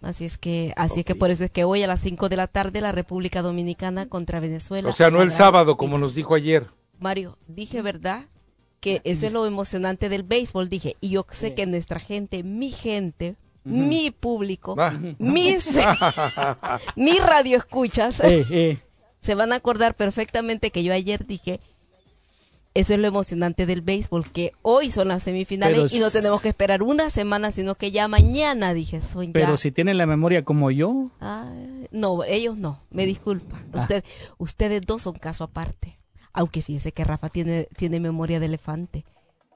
Así 0.01 0.25
es 0.25 0.37
que, 0.37 0.73
así 0.75 1.01
es 1.01 1.05
que 1.05 1.15
por 1.15 1.31
eso 1.31 1.45
es 1.45 1.51
que 1.51 1.63
hoy 1.63 1.81
a 1.81 1.87
las 1.87 2.01
5 2.01 2.27
de 2.27 2.35
la 2.35 2.47
tarde 2.47 2.81
la 2.81 2.91
República 2.91 3.41
Dominicana 3.41 4.05
contra 4.05 4.41
Venezuela. 4.41 4.89
O 4.89 4.91
sea, 4.91 5.09
no 5.09 5.21
el 5.21 5.31
sábado, 5.31 5.77
como 5.77 5.97
nos 5.97 6.13
dijo 6.13 6.35
ayer. 6.35 6.67
Mario, 7.03 7.37
dije 7.47 7.81
verdad 7.81 8.25
que 8.79 9.01
eso 9.03 9.27
es 9.27 9.33
lo 9.33 9.45
emocionante 9.45 10.09
del 10.09 10.23
béisbol, 10.23 10.69
dije, 10.69 10.95
y 11.01 11.09
yo 11.09 11.25
sé 11.31 11.53
que 11.53 11.65
nuestra 11.67 11.99
gente, 11.99 12.43
mi 12.43 12.71
gente, 12.71 13.35
mi 13.65 14.09
público, 14.11 14.75
Ah. 14.77 14.97
mis, 15.19 15.69
mi 16.95 17.17
radio 17.17 17.57
escuchas, 17.57 18.19
Eh, 18.21 18.43
eh. 18.51 18.77
se 19.21 19.35
van 19.35 19.51
a 19.53 19.57
acordar 19.57 19.95
perfectamente 19.95 20.71
que 20.71 20.83
yo 20.83 20.93
ayer 20.93 21.25
dije, 21.27 21.59
eso 22.73 22.93
es 22.95 22.99
lo 22.99 23.07
emocionante 23.07 23.65
del 23.65 23.81
béisbol, 23.81 24.29
que 24.31 24.51
hoy 24.63 24.89
son 24.91 25.09
las 25.09 25.23
semifinales 25.23 25.77
Pero 25.77 25.87
y 25.95 25.99
no 25.99 26.09
tenemos 26.09 26.41
que 26.41 26.49
esperar 26.49 26.81
una 26.83 27.09
semana, 27.09 27.51
sino 27.51 27.75
que 27.75 27.91
ya 27.91 28.07
mañana, 28.07 28.73
dije, 28.73 29.01
son 29.01 29.27
ya. 29.27 29.33
Pero 29.33 29.57
si 29.57 29.71
tienen 29.71 29.97
la 29.97 30.07
memoria 30.07 30.43
como 30.43 30.71
yo, 30.71 31.11
Ay, 31.19 31.87
no, 31.91 32.23
ellos 32.23 32.57
no, 32.57 32.81
me 32.89 33.05
disculpa. 33.05 33.61
Ah. 33.73 33.81
Usted, 33.81 34.03
ustedes 34.39 34.81
dos 34.85 35.03
son 35.03 35.13
caso 35.13 35.43
aparte. 35.43 35.99
Aunque 36.33 36.61
fíjese 36.61 36.91
que 36.91 37.03
Rafa 37.03 37.29
tiene, 37.29 37.67
tiene 37.77 37.99
memoria 37.99 38.39
de 38.39 38.47
elefante. 38.47 39.05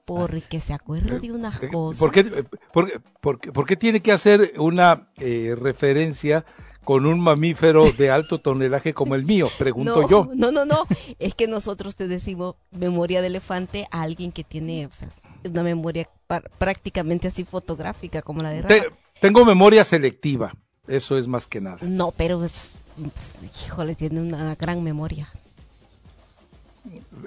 Porque 0.04 0.60
se 0.60 0.72
acuerda 0.72 1.18
de 1.18 1.32
unas 1.32 1.58
cosas. 1.70 1.98
¿Por 2.00 2.10
qué, 2.12 2.24
por, 2.72 2.90
qué- 2.90 3.00
por 3.20 3.40
qué- 3.40 3.52
por 3.52 3.66
qué 3.66 3.76
tiene 3.76 4.00
que 4.00 4.10
hacer 4.10 4.52
una 4.58 5.10
eh, 5.18 5.54
referencia 5.60 6.46
con 6.82 7.04
un 7.04 7.20
mamífero 7.20 7.92
de 7.92 8.10
alto 8.10 8.38
tonelaje 8.38 8.94
como 8.94 9.14
el 9.16 9.26
mío? 9.26 9.48
Pregunto 9.58 10.00
no, 10.02 10.08
yo. 10.08 10.30
No, 10.34 10.50
no, 10.50 10.64
no. 10.64 10.86
Es 11.18 11.34
que 11.34 11.46
nosotros 11.46 11.94
te 11.94 12.08
decimos 12.08 12.54
memoria 12.70 13.20
de 13.20 13.26
elefante 13.26 13.86
a 13.90 14.00
alguien 14.00 14.32
que 14.32 14.44
tiene 14.44 14.86
o 14.86 14.90
sea, 14.90 15.10
una 15.44 15.62
memoria 15.62 16.08
prácticamente 16.56 17.28
así 17.28 17.44
fotográfica 17.44 18.22
como 18.22 18.42
la 18.42 18.48
de 18.48 18.62
Rafa. 18.62 18.74
Te- 18.74 18.90
tengo 19.20 19.44
memoria 19.44 19.84
selectiva. 19.84 20.54
Eso 20.86 21.18
es 21.18 21.26
más 21.26 21.46
que 21.46 21.60
nada. 21.60 21.76
No, 21.82 22.12
pero 22.12 22.42
es, 22.44 22.78
es- 23.14 23.66
híjole, 23.66 23.94
tiene 23.94 24.20
una 24.22 24.54
gran 24.54 24.82
memoria. 24.82 25.28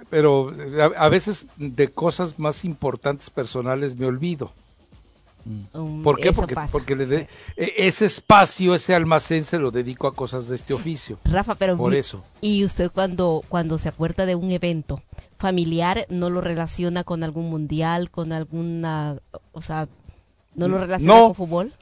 Pero 0.10 0.54
eh, 0.60 0.82
a, 0.82 1.06
a 1.06 1.10
veces 1.10 1.46
de 1.58 1.90
cosas 1.90 2.40
más 2.40 2.66
importantes 2.66 3.30
personales 3.30 3.96
me 3.96 4.06
olvido. 4.06 4.52
Um, 5.74 6.04
¿Por 6.04 6.20
qué? 6.20 6.30
eso 6.30 6.42
Porque, 6.42 6.54
pasa. 6.54 6.72
porque 6.72 6.96
le 6.96 7.06
de- 7.08 7.28
e- 7.58 7.74
ese 7.88 8.06
espacio, 8.06 8.76
ese 8.76 8.94
almacén 8.94 9.44
se 9.44 9.58
lo 9.58 9.72
dedico 9.72 10.06
a 10.08 10.14
cosas 10.14 10.48
de 10.48 10.56
este 10.56 10.74
oficio. 10.74 11.18
Rafa, 11.26 11.56
pero 11.56 11.76
Por 11.78 11.92
mi- 11.94 11.98
eso. 11.98 12.24
Y 12.42 12.64
usted 12.64 12.92
cuando 12.92 13.44
cuando 13.50 13.80
se 13.80 13.90
acuerda 13.90 14.28
de 14.28 14.36
un 14.36 14.52
evento 14.52 15.02
familiar 15.40 16.06
no 16.10 16.30
lo 16.30 16.42
relaciona 16.42 17.04
con 17.04 17.24
algún 17.24 17.50
mundial, 17.50 18.12
con 18.12 18.34
alguna, 18.34 19.18
o 19.52 19.62
sea, 19.64 19.88
no 20.54 20.68
lo 20.68 20.78
relaciona 20.78 21.16
No. 21.16 21.24
con 21.28 21.36
fútbol. 21.36 21.74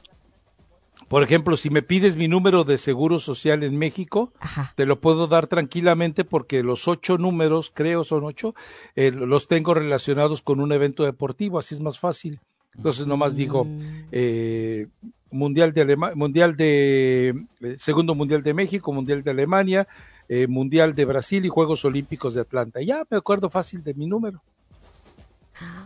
Por 1.10 1.24
ejemplo, 1.24 1.56
si 1.56 1.70
me 1.70 1.82
pides 1.82 2.16
mi 2.16 2.28
número 2.28 2.62
de 2.62 2.78
seguro 2.78 3.18
social 3.18 3.64
en 3.64 3.76
México, 3.76 4.32
te 4.76 4.86
lo 4.86 5.00
puedo 5.00 5.26
dar 5.26 5.48
tranquilamente 5.48 6.24
porque 6.24 6.62
los 6.62 6.86
ocho 6.86 7.18
números, 7.18 7.72
creo 7.74 8.04
son 8.04 8.22
ocho, 8.22 8.54
eh, 8.94 9.10
los 9.10 9.48
tengo 9.48 9.74
relacionados 9.74 10.40
con 10.40 10.60
un 10.60 10.70
evento 10.70 11.02
deportivo, 11.02 11.58
así 11.58 11.74
es 11.74 11.80
más 11.80 11.98
fácil. 11.98 12.38
Entonces 12.76 13.08
nomás 13.08 13.34
digo, 13.34 13.66
eh, 14.12 14.86
mundial 15.32 15.72
de 15.72 15.80
Alema- 15.80 16.14
mundial 16.14 16.56
de 16.56 17.34
eh, 17.60 17.74
segundo 17.76 18.14
mundial 18.14 18.44
de 18.44 18.54
México, 18.54 18.92
mundial 18.92 19.24
de 19.24 19.32
Alemania, 19.32 19.88
eh, 20.28 20.46
mundial 20.46 20.94
de 20.94 21.06
Brasil 21.06 21.44
y 21.44 21.48
Juegos 21.48 21.84
Olímpicos 21.84 22.34
de 22.34 22.42
Atlanta. 22.42 22.80
Ya 22.82 23.04
me 23.10 23.16
acuerdo 23.16 23.50
fácil 23.50 23.82
de 23.82 23.94
mi 23.94 24.06
número. 24.06 24.40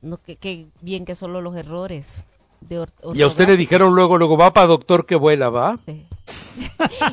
no 0.00 0.16
que, 0.22 0.36
que 0.36 0.68
bien 0.80 1.04
que 1.04 1.14
solo 1.14 1.40
los 1.40 1.56
errores. 1.56 2.24
De 2.60 2.78
or- 2.78 2.90
Y 3.14 3.20
a 3.22 3.26
usted 3.26 3.46
le 3.48 3.56
dijeron 3.56 3.94
luego, 3.94 4.16
luego 4.16 4.36
va 4.38 4.52
para 4.52 4.66
doctor 4.68 5.04
que 5.06 5.16
vuela, 5.16 5.50
¿va? 5.50 5.78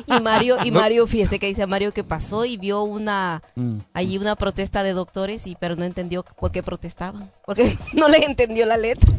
Y 0.06 0.20
Mario, 0.22 0.56
y 0.64 0.70
No. 0.70 0.80
Mario, 0.80 1.06
fíjese 1.06 1.38
que 1.38 1.46
dice 1.46 1.66
Mario 1.66 1.92
que 1.92 2.02
pasó 2.04 2.44
y 2.44 2.56
vio 2.56 2.82
una, 2.82 3.42
Mm. 3.54 3.78
allí 3.92 4.16
una 4.18 4.36
protesta 4.36 4.82
de 4.82 4.92
doctores, 4.94 5.46
y 5.46 5.54
pero 5.56 5.76
no 5.76 5.84
entendió 5.84 6.24
por 6.24 6.50
qué 6.52 6.62
protestaban, 6.62 7.30
porque 7.44 7.76
no 7.92 8.08
les 8.08 8.26
entendió 8.26 8.64
la 8.66 8.76
letra. 8.78 9.12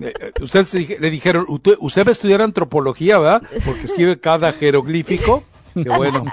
Eh, 0.00 0.12
eh, 0.20 0.32
usted 0.40 0.64
se 0.66 0.96
le 1.00 1.10
dijeron, 1.10 1.44
usted, 1.48 1.74
usted 1.80 2.04
va 2.04 2.10
a 2.10 2.12
estudiar 2.12 2.40
antropología, 2.40 3.18
¿verdad? 3.18 3.42
Porque 3.64 3.82
escribe 3.84 4.20
cada 4.20 4.52
jeroglífico. 4.52 5.42
Qué 5.84 5.90
bueno. 5.96 6.24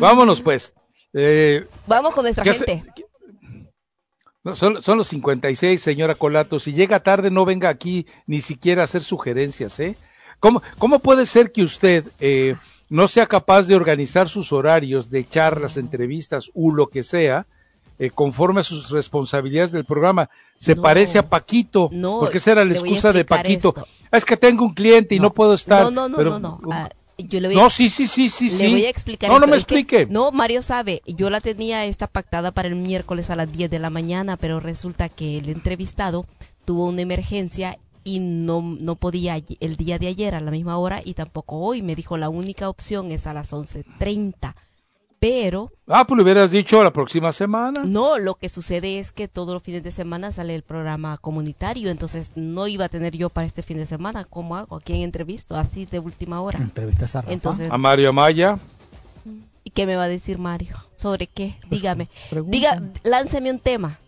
Vámonos 0.00 0.40
pues. 0.40 0.74
Eh, 1.12 1.66
Vamos 1.86 2.14
con 2.14 2.24
nuestra 2.24 2.42
¿Qué 2.42 2.50
hace- 2.50 2.66
gente. 2.66 3.06
no, 4.42 4.54
son, 4.54 4.82
son 4.82 4.98
los 4.98 5.08
56, 5.08 5.80
señora 5.80 6.14
Colato. 6.14 6.58
Si 6.58 6.72
llega 6.72 7.02
tarde, 7.02 7.30
no 7.30 7.44
venga 7.44 7.68
aquí 7.68 8.06
ni 8.26 8.40
siquiera 8.40 8.82
a 8.82 8.84
hacer 8.84 9.02
sugerencias, 9.02 9.78
¿eh? 9.80 9.96
¿Cómo, 10.40 10.62
cómo 10.78 10.98
puede 10.98 11.24
ser 11.26 11.52
que 11.52 11.62
usted 11.62 12.04
eh, 12.20 12.56
no 12.90 13.08
sea 13.08 13.26
capaz 13.26 13.62
de 13.66 13.76
organizar 13.76 14.28
sus 14.28 14.52
horarios 14.52 15.08
de 15.08 15.26
charlas, 15.26 15.76
entrevistas 15.78 16.50
u 16.52 16.74
lo 16.74 16.88
que 16.88 17.02
sea 17.02 17.46
eh, 17.98 18.10
conforme 18.10 18.60
a 18.60 18.64
sus 18.64 18.90
responsabilidades 18.90 19.70
del 19.70 19.84
programa. 19.84 20.28
Se 20.56 20.74
parece 20.74 21.16
a 21.18 21.28
Paquito, 21.28 21.88
No, 21.92 22.18
porque 22.18 22.38
esa 22.38 22.52
era 22.52 22.64
la 22.64 22.72
excusa 22.72 23.12
de 23.12 23.24
Paquito. 23.24 23.68
esto. 23.68 23.86
Es 24.10 24.24
que 24.24 24.36
tengo 24.36 24.64
un 24.64 24.74
cliente 24.74 25.14
y 25.14 25.20
no, 25.20 25.32
puedo 25.32 25.54
estar. 25.54 25.84
No, 25.84 25.90
no, 25.92 26.08
no, 26.08 26.16
pero- 26.16 26.38
no, 26.40 26.58
no. 26.60 26.68
Ah, 26.72 26.88
yo 27.18 27.40
le 27.40 27.48
voy 27.48 27.56
No, 27.56 27.66
a- 27.66 27.70
sí, 27.70 27.88
sí, 27.90 28.06
sí, 28.06 28.28
sí, 28.28 28.44
Le 28.50 28.50
sí. 28.50 28.70
voy 28.70 28.84
a 28.84 28.90
explicar 28.90 29.30
No, 29.30 29.38
no 29.38 29.46
me 29.46 29.56
Es 29.56 29.64
que- 29.64 29.78
explique. 29.80 30.06
no, 30.12 30.32
Mario 30.32 30.62
sabe. 30.62 31.02
Yo 31.06 31.30
la 31.30 31.40
tenía 31.40 31.84
esta 31.84 32.06
pactada 32.06 32.52
para 32.52 32.68
el 32.68 32.76
miércoles 32.76 33.30
a 33.30 33.36
las 33.36 33.50
10 33.52 33.70
de 33.70 33.78
la 33.78 33.90
mañana, 33.90 34.36
pero 34.36 34.60
resulta 34.60 35.08
que 35.08 35.38
el 35.38 35.48
entrevistado 35.48 36.26
tuvo 36.64 36.86
una 36.86 37.02
emergencia 37.02 37.78
y 38.04 38.18
no, 38.18 38.76
no 38.80 38.96
podía 38.96 39.36
el 39.60 39.76
día 39.76 39.98
de 39.98 40.08
ayer 40.08 40.34
a 40.34 40.40
la 40.40 40.50
misma 40.50 40.76
hora 40.76 41.00
y 41.04 41.14
tampoco 41.14 41.56
hoy. 41.58 41.80
Me 41.82 41.94
dijo 41.94 42.16
la 42.16 42.28
única 42.28 42.68
opción 42.68 43.10
es 43.12 43.26
a 43.26 43.32
las 43.34 43.52
11.30. 43.52 44.54
Pero 45.26 45.72
Ah, 45.86 46.06
pues 46.06 46.16
le 46.18 46.22
hubieras 46.22 46.50
dicho 46.50 46.82
la 46.84 46.92
próxima 46.92 47.32
semana. 47.32 47.82
no, 47.86 48.18
lo 48.18 48.34
que 48.34 48.50
sucede 48.50 48.98
es 48.98 49.10
que 49.10 49.26
todos 49.26 49.54
los 49.54 49.62
fines 49.62 49.82
de 49.82 49.90
semana 49.90 50.32
sale 50.32 50.54
el 50.54 50.62
programa 50.62 51.16
comunitario, 51.16 51.88
entonces 51.90 52.32
no 52.34 52.66
iba 52.68 52.84
a 52.84 52.88
tener 52.90 53.16
yo 53.16 53.30
para 53.30 53.46
este 53.46 53.62
fin 53.62 53.78
de 53.78 53.86
semana. 53.86 54.24
¿Cómo 54.26 54.54
hago? 54.56 54.76
¿A 54.76 54.80
quién 54.82 55.00
entrevisto? 55.00 55.56
Así 55.56 55.86
de 55.86 55.98
última 55.98 56.42
hora. 56.42 56.58
Entrevistas 56.58 57.16
a 57.16 57.22
Rafa. 57.22 57.32
Entonces, 57.32 57.70
A 57.70 57.78
Mario 57.78 58.10
Amaya. 58.10 58.58
¿Y 59.62 59.70
qué 59.70 59.86
me 59.86 59.96
va 59.96 60.02
a 60.04 60.08
decir 60.08 60.36
Mario? 60.38 60.76
¿Sobre 60.94 61.26
qué? 61.26 61.54
Pues, 61.70 61.80
Dígame. 61.80 62.06
pregunta. 62.28 62.54
Diga, 62.54 62.82
lánceme 63.02 63.50
un 63.50 63.60
tema 63.60 63.98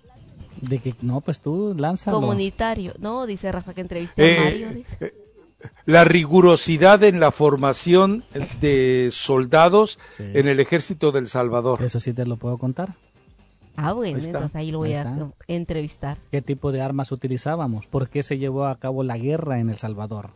De 0.61 0.81
que, 0.81 0.95
no, 1.01 1.23
pues 1.23 1.41
tú 1.41 1.75
lánzalo. 1.79 2.21
comunitario. 2.21 2.93
No, 2.99 3.25
dice 3.25 3.51
Rafa 3.51 3.73
que 3.73 3.81
entreviste 3.81 4.35
Eh, 4.35 4.39
a 4.39 4.45
Mario. 4.45 4.69
Dice. 4.75 4.97
eh, 5.01 5.14
la 5.87 6.05
rigurosidad 6.05 7.03
en 7.05 7.18
la 7.20 7.30
formación 7.30 8.24
de 8.61 9.09
soldados 9.12 9.99
en 10.18 10.49
el 10.49 10.61
ejército 10.61 11.12
del 11.12 11.28
Salvador. 11.28 11.82
Eso 11.82 12.01
sí 12.01 12.12
te 12.12 12.26
lo 12.26 12.37
puedo 12.37 12.59
contar. 12.59 12.95
Ah, 13.76 13.93
bueno, 13.93 14.18
ahí 14.18 14.24
entonces 14.26 14.57
ahí 14.57 14.70
lo 14.70 14.78
voy 14.78 14.95
Ahí 14.95 15.05
a 15.05 15.28
entrevistar. 15.49 16.18
¿Qué 16.30 16.43
tipo 16.43 16.72
de 16.72 16.80
armas 16.80 17.12
utilizábamos? 17.12 17.87
¿Por 17.87 18.09
qué 18.09 18.22
se 18.22 18.39
llevó 18.39 18.66
a 18.66 18.78
cabo 18.78 19.03
la 19.03 19.18
guerra 19.18 19.59
en 19.61 19.68
El 19.70 19.76
Salvador? 19.76 20.30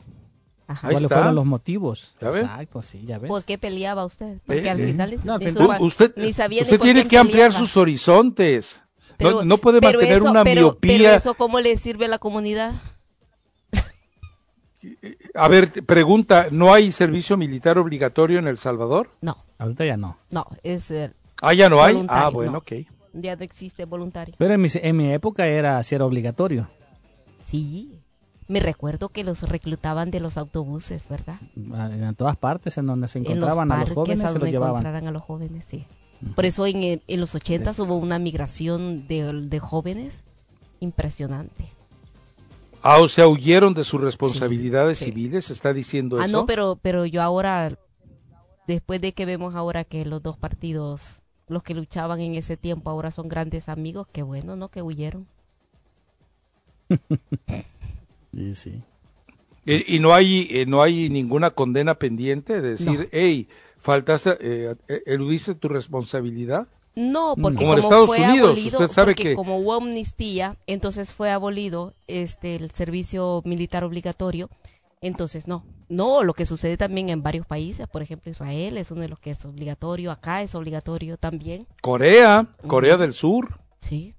Ajá. 0.69 0.83
¿Cuáles 0.89 1.03
está. 1.05 1.17
fueron 1.17 1.35
los 1.35 1.47
motivos? 1.47 2.15
Exacto, 2.21 2.83
sí, 2.83 3.03
ya 3.05 3.19
ves. 3.19 3.29
¿Por 3.29 3.43
qué 3.45 3.59
peleaba 3.59 4.05
usted? 4.05 4.39
Porque 4.47 4.63
Eh, 4.67 4.71
al 4.71 4.81
eh. 4.81 4.87
final, 4.87 5.17
No, 5.25 5.33
al 5.35 5.39
ni 5.41 5.47
final- 5.51 5.79
su- 5.79 5.85
usted 5.85 6.13
ni 6.17 6.33
sabía 6.33 6.61
ni 6.61 6.65
usted 6.65 6.79
por 6.79 6.85
tiene 6.85 7.09
que 7.09 7.19
ampliar 7.19 7.49
peleaba. 7.49 7.67
sus 7.67 7.77
horizontes. 7.77 8.83
Pero- 9.17 9.31
no, 9.41 9.45
no 9.45 9.59
puede 9.59 9.81
pero 9.81 9.99
mantener 9.99 10.19
eso- 10.23 10.31
una 10.31 10.45
pero- 10.45 10.61
miopía. 10.61 10.97
Pero 10.99 11.11
eso, 11.17 11.35
¿cómo 11.35 11.61
le 11.61 11.77
sirve 11.77 12.05
a 12.05 12.09
la 12.09 12.19
comunidad? 12.19 12.73
A 15.35 15.49
ver, 15.49 15.71
pregunta, 15.85 16.49
¿no 16.51 16.73
hay 16.73 16.91
servicio 16.93 17.37
militar 17.37 17.79
obligatorio 17.79 18.39
en 18.39 18.47
El 18.47 18.59
Salvador? 18.59 19.11
No, 19.21 19.37
Ahorita 19.59 19.85
ya 19.85 19.97
no. 19.97 20.19
no, 20.31 20.47
es 20.63 20.91
eh, 20.91 21.13
Ah, 21.43 21.53
ya 21.55 21.69
no 21.69 21.83
hay. 21.83 22.05
Ah, 22.09 22.29
bueno, 22.31 22.53
no. 22.53 22.59
ok. 22.59 22.73
ya 23.15 23.37
no 23.37 23.43
existe 23.45 23.85
voluntario. 23.85 24.35
Pero 24.39 24.55
en 24.55 24.61
mi, 24.61 24.69
en 24.73 24.97
mi 24.97 25.13
época 25.13 25.47
era, 25.47 25.81
era 25.91 26.05
obligatorio. 26.05 26.69
Sí, 27.45 27.99
me 28.49 28.61
recuerdo 28.61 29.09
que 29.11 29.25
los 29.25 29.43
reclutaban 29.43 30.11
de 30.11 30.21
los 30.21 30.37
autobuses, 30.37 31.09
¿verdad? 31.09 31.39
Ah, 31.75 31.91
En 31.93 32.15
todas 32.15 32.37
partes 32.37 32.77
en 32.79 32.87
donde 32.87 33.09
se 33.09 33.19
en 33.19 33.25
los 33.25 33.33
encontraban 33.35 33.71
a 33.73 33.81
los 33.81 33.93
jóvenes 33.93 34.25
a 34.25 34.29
se 34.29 34.39
los 34.39 34.49
llevaban. 34.51 34.77
encontraran 34.77 35.07
a 35.07 35.11
los 35.11 35.23
jóvenes, 35.23 35.65
sí. 35.65 35.85
Por 36.35 36.45
eso 36.45 36.67
en, 36.67 37.01
en 37.07 37.21
los 37.21 37.35
80 37.35 37.73
hubo 37.83 37.97
una 37.97 38.19
migración 38.19 39.07
de, 39.09 39.33
de 39.33 39.59
jóvenes 39.59 40.23
impresionante. 40.81 41.73
Ah, 42.83 43.01
o 43.01 43.09
sea, 43.09 43.29
huyeron 43.29 43.75
de 43.75 43.85
sus 43.85 44.01
responsabilidades 44.01 44.99
civiles, 44.99 45.51
está 45.51 45.73
diciendo 45.73 46.19
Ah, 46.19 46.25
eso. 46.25 46.39
no, 46.39 46.47
pero, 46.47 46.79
pero 46.81 47.05
yo 47.07 47.23
ahora, 47.23 47.77
después 48.67 49.01
de 49.01 49.13
que 49.13 49.27
vemos 49.27 49.55
ahora 49.55 49.85
que 49.85 50.05
los 50.07 50.23
dos 50.23 50.37
partidos, 50.39 51.23
los 51.49 51.63
que 51.63 51.75
luchaban 51.75 52.21
en 52.21 52.35
ese 52.37 52.57
tiempo, 52.57 52.91
ahora 52.91 53.11
son 53.11 53.29
grandes 53.29 53.69
amigos, 53.69 54.07
qué 54.13 54.23
bueno, 54.23 54.57
¿no? 54.57 54.69
Que 54.71 54.83
huyeron. 54.83 55.27
Sí, 58.33 58.55
sí. 58.55 58.83
Y, 59.67 59.97
y 59.97 60.01
no 60.01 60.15
hay 60.15 60.49
eh, 60.51 60.67
no 60.67 60.83
hay 60.83 61.11
ninguna 61.11 61.51
condena 61.51 61.97
pendiente 61.97 62.61
de 62.61 62.71
decir, 62.71 63.01
No. 63.01 63.09
hey, 63.13 63.49
faltaste, 63.79 64.39
eh, 64.41 64.77
eh, 64.89 65.03
eludiste 65.07 65.55
tu 65.55 65.69
responsabilidad. 65.69 66.69
No, 67.01 67.35
porque 67.41 67.59
Como 67.59 67.75
en 67.75 67.81
como 67.81 67.89
Estados 67.89 68.07
fue 68.09 68.19
Unidos, 68.19 68.51
abolido, 68.51 68.79
usted 68.81 68.95
sabe 68.95 69.13
porque 69.13 69.23
que- 69.31 69.35
como 69.37 69.57
hubo 69.59 69.75
amnistía, 69.75 70.57
entonces 70.67 71.13
fue 71.13 71.31
abolido 71.31 71.95
este 72.09 72.57
el 72.57 72.71
servicio 72.71 73.43
militar 73.45 73.85
obligatorio. 73.85 74.51
Entonces, 75.01 75.49
no, 75.49 75.65
no, 75.89 76.25
lo 76.25 76.35
que 76.35 76.45
sucede 76.45 76.77
también 76.77 77.09
en 77.09 77.23
varios 77.23 77.47
países, 77.47 77.87
por 77.87 78.03
ejemplo, 78.03 78.31
Israel 78.31 78.77
es 78.77 78.91
uno 78.91 79.01
de 79.01 79.09
los 79.09 79.19
que 79.19 79.31
es 79.31 79.45
obligatorio, 79.47 80.11
acá 80.11 80.43
es 80.43 80.55
obligatorio 80.55 81.17
también. 81.17 81.67
Corea, 81.81 82.49
Corea 82.67 82.97
del 82.99 83.15
Sur. 83.15 83.61
Sí. 83.81 84.15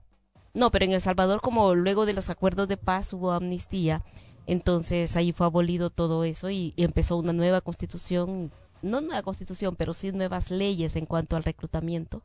No, 0.56 0.72
pero 0.72 0.86
en 0.86 0.94
El 0.94 1.02
Salvador, 1.02 1.40
como 1.42 1.76
luego 1.76 2.06
de 2.08 2.14
los 2.14 2.30
acuerdos 2.32 2.68
de 2.68 2.78
paz 2.78 3.14
hubo 3.14 3.32
amnistía, 3.32 4.04
entonces 4.48 5.16
ahí 5.16 5.32
fue 5.34 5.46
abolido 5.46 5.90
todo 5.92 6.24
eso 6.24 6.50
y, 6.50 6.74
y 6.76 6.84
empezó 6.84 7.16
una 7.18 7.32
nueva 7.32 7.62
constitución, 7.62 8.52
no 8.82 9.02
nueva 9.02 9.22
constitución, 9.22 9.76
pero 9.76 9.94
sí 9.94 10.12
nuevas 10.12 10.50
leyes 10.52 10.96
en 10.96 11.06
cuanto 11.06 11.36
al 11.36 11.44
reclutamiento. 11.44 12.22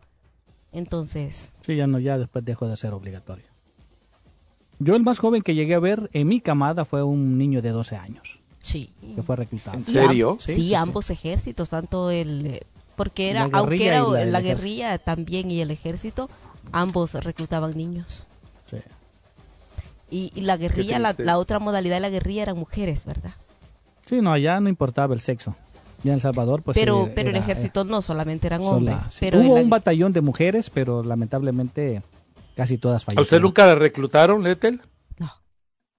Entonces, 0.77 1.53
Sí, 1.62 1.74
ya 1.74 1.87
no, 1.87 1.99
ya 1.99 2.18
después 2.18 2.45
dejó 2.45 2.68
de 2.68 2.77
ser 2.77 2.93
obligatorio. 2.93 3.47
Yo 4.79 4.95
el 4.95 5.03
más 5.03 5.18
joven 5.18 5.41
que 5.43 5.55
llegué 5.55 5.74
a 5.74 5.79
ver 5.81 6.11
en 6.12 6.29
mi 6.29 6.41
camada 6.41 6.85
fue 6.85 7.03
un 7.03 7.39
niño 7.39 7.62
de 7.62 7.70
12 7.70 7.97
años. 7.97 8.41
Sí. 8.62 8.91
Que 9.14 9.22
fue 9.22 9.37
reclutado. 9.37 9.79
¿En 9.79 9.85
serio? 9.85 10.37
Sí, 10.39 10.74
ambos 10.74 11.09
ejércitos, 11.11 11.70
tanto 11.70 12.11
el... 12.11 12.61
Porque 12.95 13.31
era, 13.31 13.49
aunque 13.53 13.87
era 13.87 14.03
la- 14.27 14.41
guerrilla 14.41 14.99
también 14.99 15.51
y 15.51 15.61
el 15.62 15.70
ejército, 15.70 16.29
ambos 16.72 17.14
reclutaban 17.14 17.72
niños. 17.77 18.27
Sí. 18.66 18.79
Y, 20.11 20.33
y 20.35 20.43
la 20.43 20.57
guerrilla, 20.59 20.99
la, 20.99 21.14
la 21.18 21.39
otra 21.39 21.59
modalidad 21.59 21.97
de 21.97 22.01
la 22.01 22.11
guerrilla 22.11 22.43
eran 22.43 22.59
mujeres, 22.59 23.05
¿verdad? 23.07 23.33
Sí, 24.05 24.20
no, 24.20 24.33
allá 24.33 24.61
no 24.61 24.68
importaba 24.68 25.14
el 25.14 25.20
sexo. 25.20 25.57
Ya 26.03 26.12
en 26.12 26.14
El 26.16 26.20
Salvador, 26.20 26.62
pues. 26.62 26.76
pero 26.76 27.09
pero 27.14 27.30
el 27.30 27.36
era, 27.36 27.44
ejército 27.44 27.84
no 27.84 28.03
solamente 28.03 28.47
eran 28.47 28.61
sola- 28.62 28.76
hombres. 28.76 28.99
sí. 29.11 29.18
Pero 29.20 29.40
Hubo 29.40 29.57
la- 29.57 29.62
un 29.62 29.70
batallón 29.70 30.12
de 30.12 30.20
mujeres, 30.20 30.70
pero 30.70 31.03
lamentablemente 31.03 32.03
casi 32.55 32.78
todas 32.78 33.03
¿A 33.03 33.05
usted 33.05 33.14
fallecieron. 33.14 33.42
nunca 33.42 33.66
la 33.66 33.74
reclutaron, 33.74 34.42
Letel? 34.42 34.80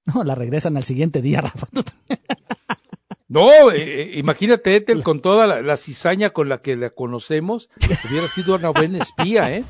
No, 0.05 0.23
la 0.23 0.35
regresan 0.35 0.77
al 0.77 0.85
siguiente 0.85 1.21
día, 1.21 1.41
Rafa. 1.41 1.67
No, 3.27 3.71
eh, 3.71 4.03
eh, 4.03 4.11
imagínate, 4.15 4.73
Ethel, 4.77 5.03
con 5.03 5.19
toda 5.21 5.45
la, 5.47 5.61
la 5.61 5.75
cizaña 5.75 6.29
con 6.29 6.47
la 6.47 6.61
que 6.61 6.77
la 6.77 6.91
conocemos, 6.91 7.69
hubiera 8.09 8.25
sido 8.29 8.55
una 8.55 8.69
buena 8.69 8.99
espía, 8.99 9.53
¿eh? 9.53 9.65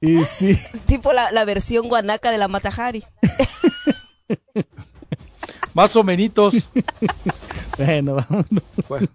Y 0.00 0.24
sí. 0.26 0.56
tipo 0.86 1.12
la, 1.12 1.32
la 1.32 1.44
versión 1.44 1.88
guanaca 1.88 2.30
de 2.30 2.38
la 2.38 2.46
Matajari. 2.46 3.02
Más 5.74 5.96
o 5.96 6.04
menos. 6.04 6.54
bueno, 7.78 8.14
vámonos. 8.14 8.62
Bueno, 8.88 9.08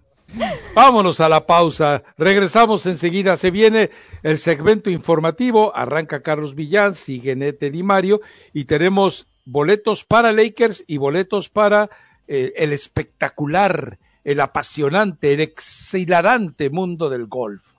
vámonos 0.74 1.20
a 1.20 1.28
la 1.28 1.46
pausa. 1.46 2.02
Regresamos 2.18 2.86
enseguida. 2.86 3.36
Se 3.36 3.50
viene 3.50 3.90
el 4.22 4.38
segmento 4.38 4.90
informativo. 4.90 5.76
Arranca 5.76 6.22
Carlos 6.22 6.54
Villán, 6.54 6.94
sigue 6.94 7.36
Nete 7.36 7.70
Di 7.70 7.82
Mario 7.82 8.20
y 8.52 8.64
tenemos 8.64 9.26
boletos 9.44 10.04
para 10.04 10.32
Lakers 10.32 10.84
y 10.86 10.98
boletos 10.98 11.48
para 11.48 11.90
eh, 12.28 12.52
el 12.56 12.72
espectacular, 12.72 13.98
el 14.24 14.40
apasionante, 14.40 15.34
el 15.34 15.40
exhilarante 15.40 16.70
mundo 16.70 17.10
del 17.10 17.26
golf. 17.26 17.72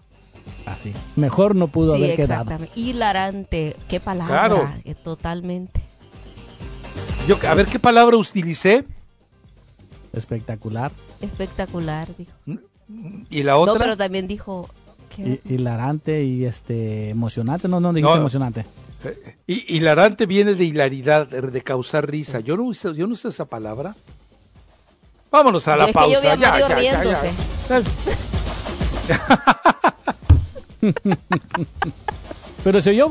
Así. 0.65 0.93
Mejor 1.15 1.55
no 1.55 1.67
pudo 1.67 1.95
sí, 1.95 2.03
haber 2.03 2.15
quedado. 2.15 2.41
exactamente. 2.43 2.79
Hilarante. 2.79 3.75
Qué 3.87 3.99
palabra. 3.99 4.27
Claro. 4.27 4.73
eh, 4.83 4.95
Totalmente. 4.95 5.81
Yo, 7.27 7.37
a 7.47 7.53
ver 7.53 7.67
qué 7.67 7.79
palabra 7.79 8.17
utilicé. 8.17 8.85
Espectacular. 10.13 10.91
Espectacular, 11.21 12.07
dijo. 12.17 12.31
¿Y 13.29 13.43
la 13.43 13.57
otra? 13.57 13.73
No, 13.75 13.79
pero 13.79 13.95
también 13.97 14.27
dijo... 14.27 14.69
que- 15.15 15.41
Y- 15.45 15.53
hilarante 15.55 16.23
y 16.23 16.45
este 16.45 17.09
emocionante. 17.09 17.67
No, 17.67 17.79
no 17.79 17.93
dijiste 17.93 18.13
No. 18.13 18.19
emocionante. 18.19 18.65
Y, 19.47 19.77
hilarante 19.77 20.25
viene 20.25 20.53
de 20.53 20.63
hilaridad, 20.65 21.27
de 21.27 21.61
causar 21.61 22.09
risa. 22.09 22.39
Yo 22.39 22.55
no 22.57 22.63
uso, 22.63 22.93
yo 22.93 23.07
no 23.07 23.13
uso 23.13 23.29
esa 23.29 23.45
palabra. 23.45 23.95
Vámonos 25.31 25.67
a 25.67 25.75
la 25.77 25.85
Es 25.85 25.87
que 25.87 25.93
yo 25.93 25.99
pausa. 25.99 26.21
vi 26.21 26.27
a 26.27 26.35
ya, 26.35 26.49
Mario 26.51 26.67
ya, 26.67 26.81
ya, 26.81 26.81
ya. 26.93 26.97
riéndose. 26.99 27.31
Pero 32.63 32.79
si 32.81 32.95
yo 32.95 33.09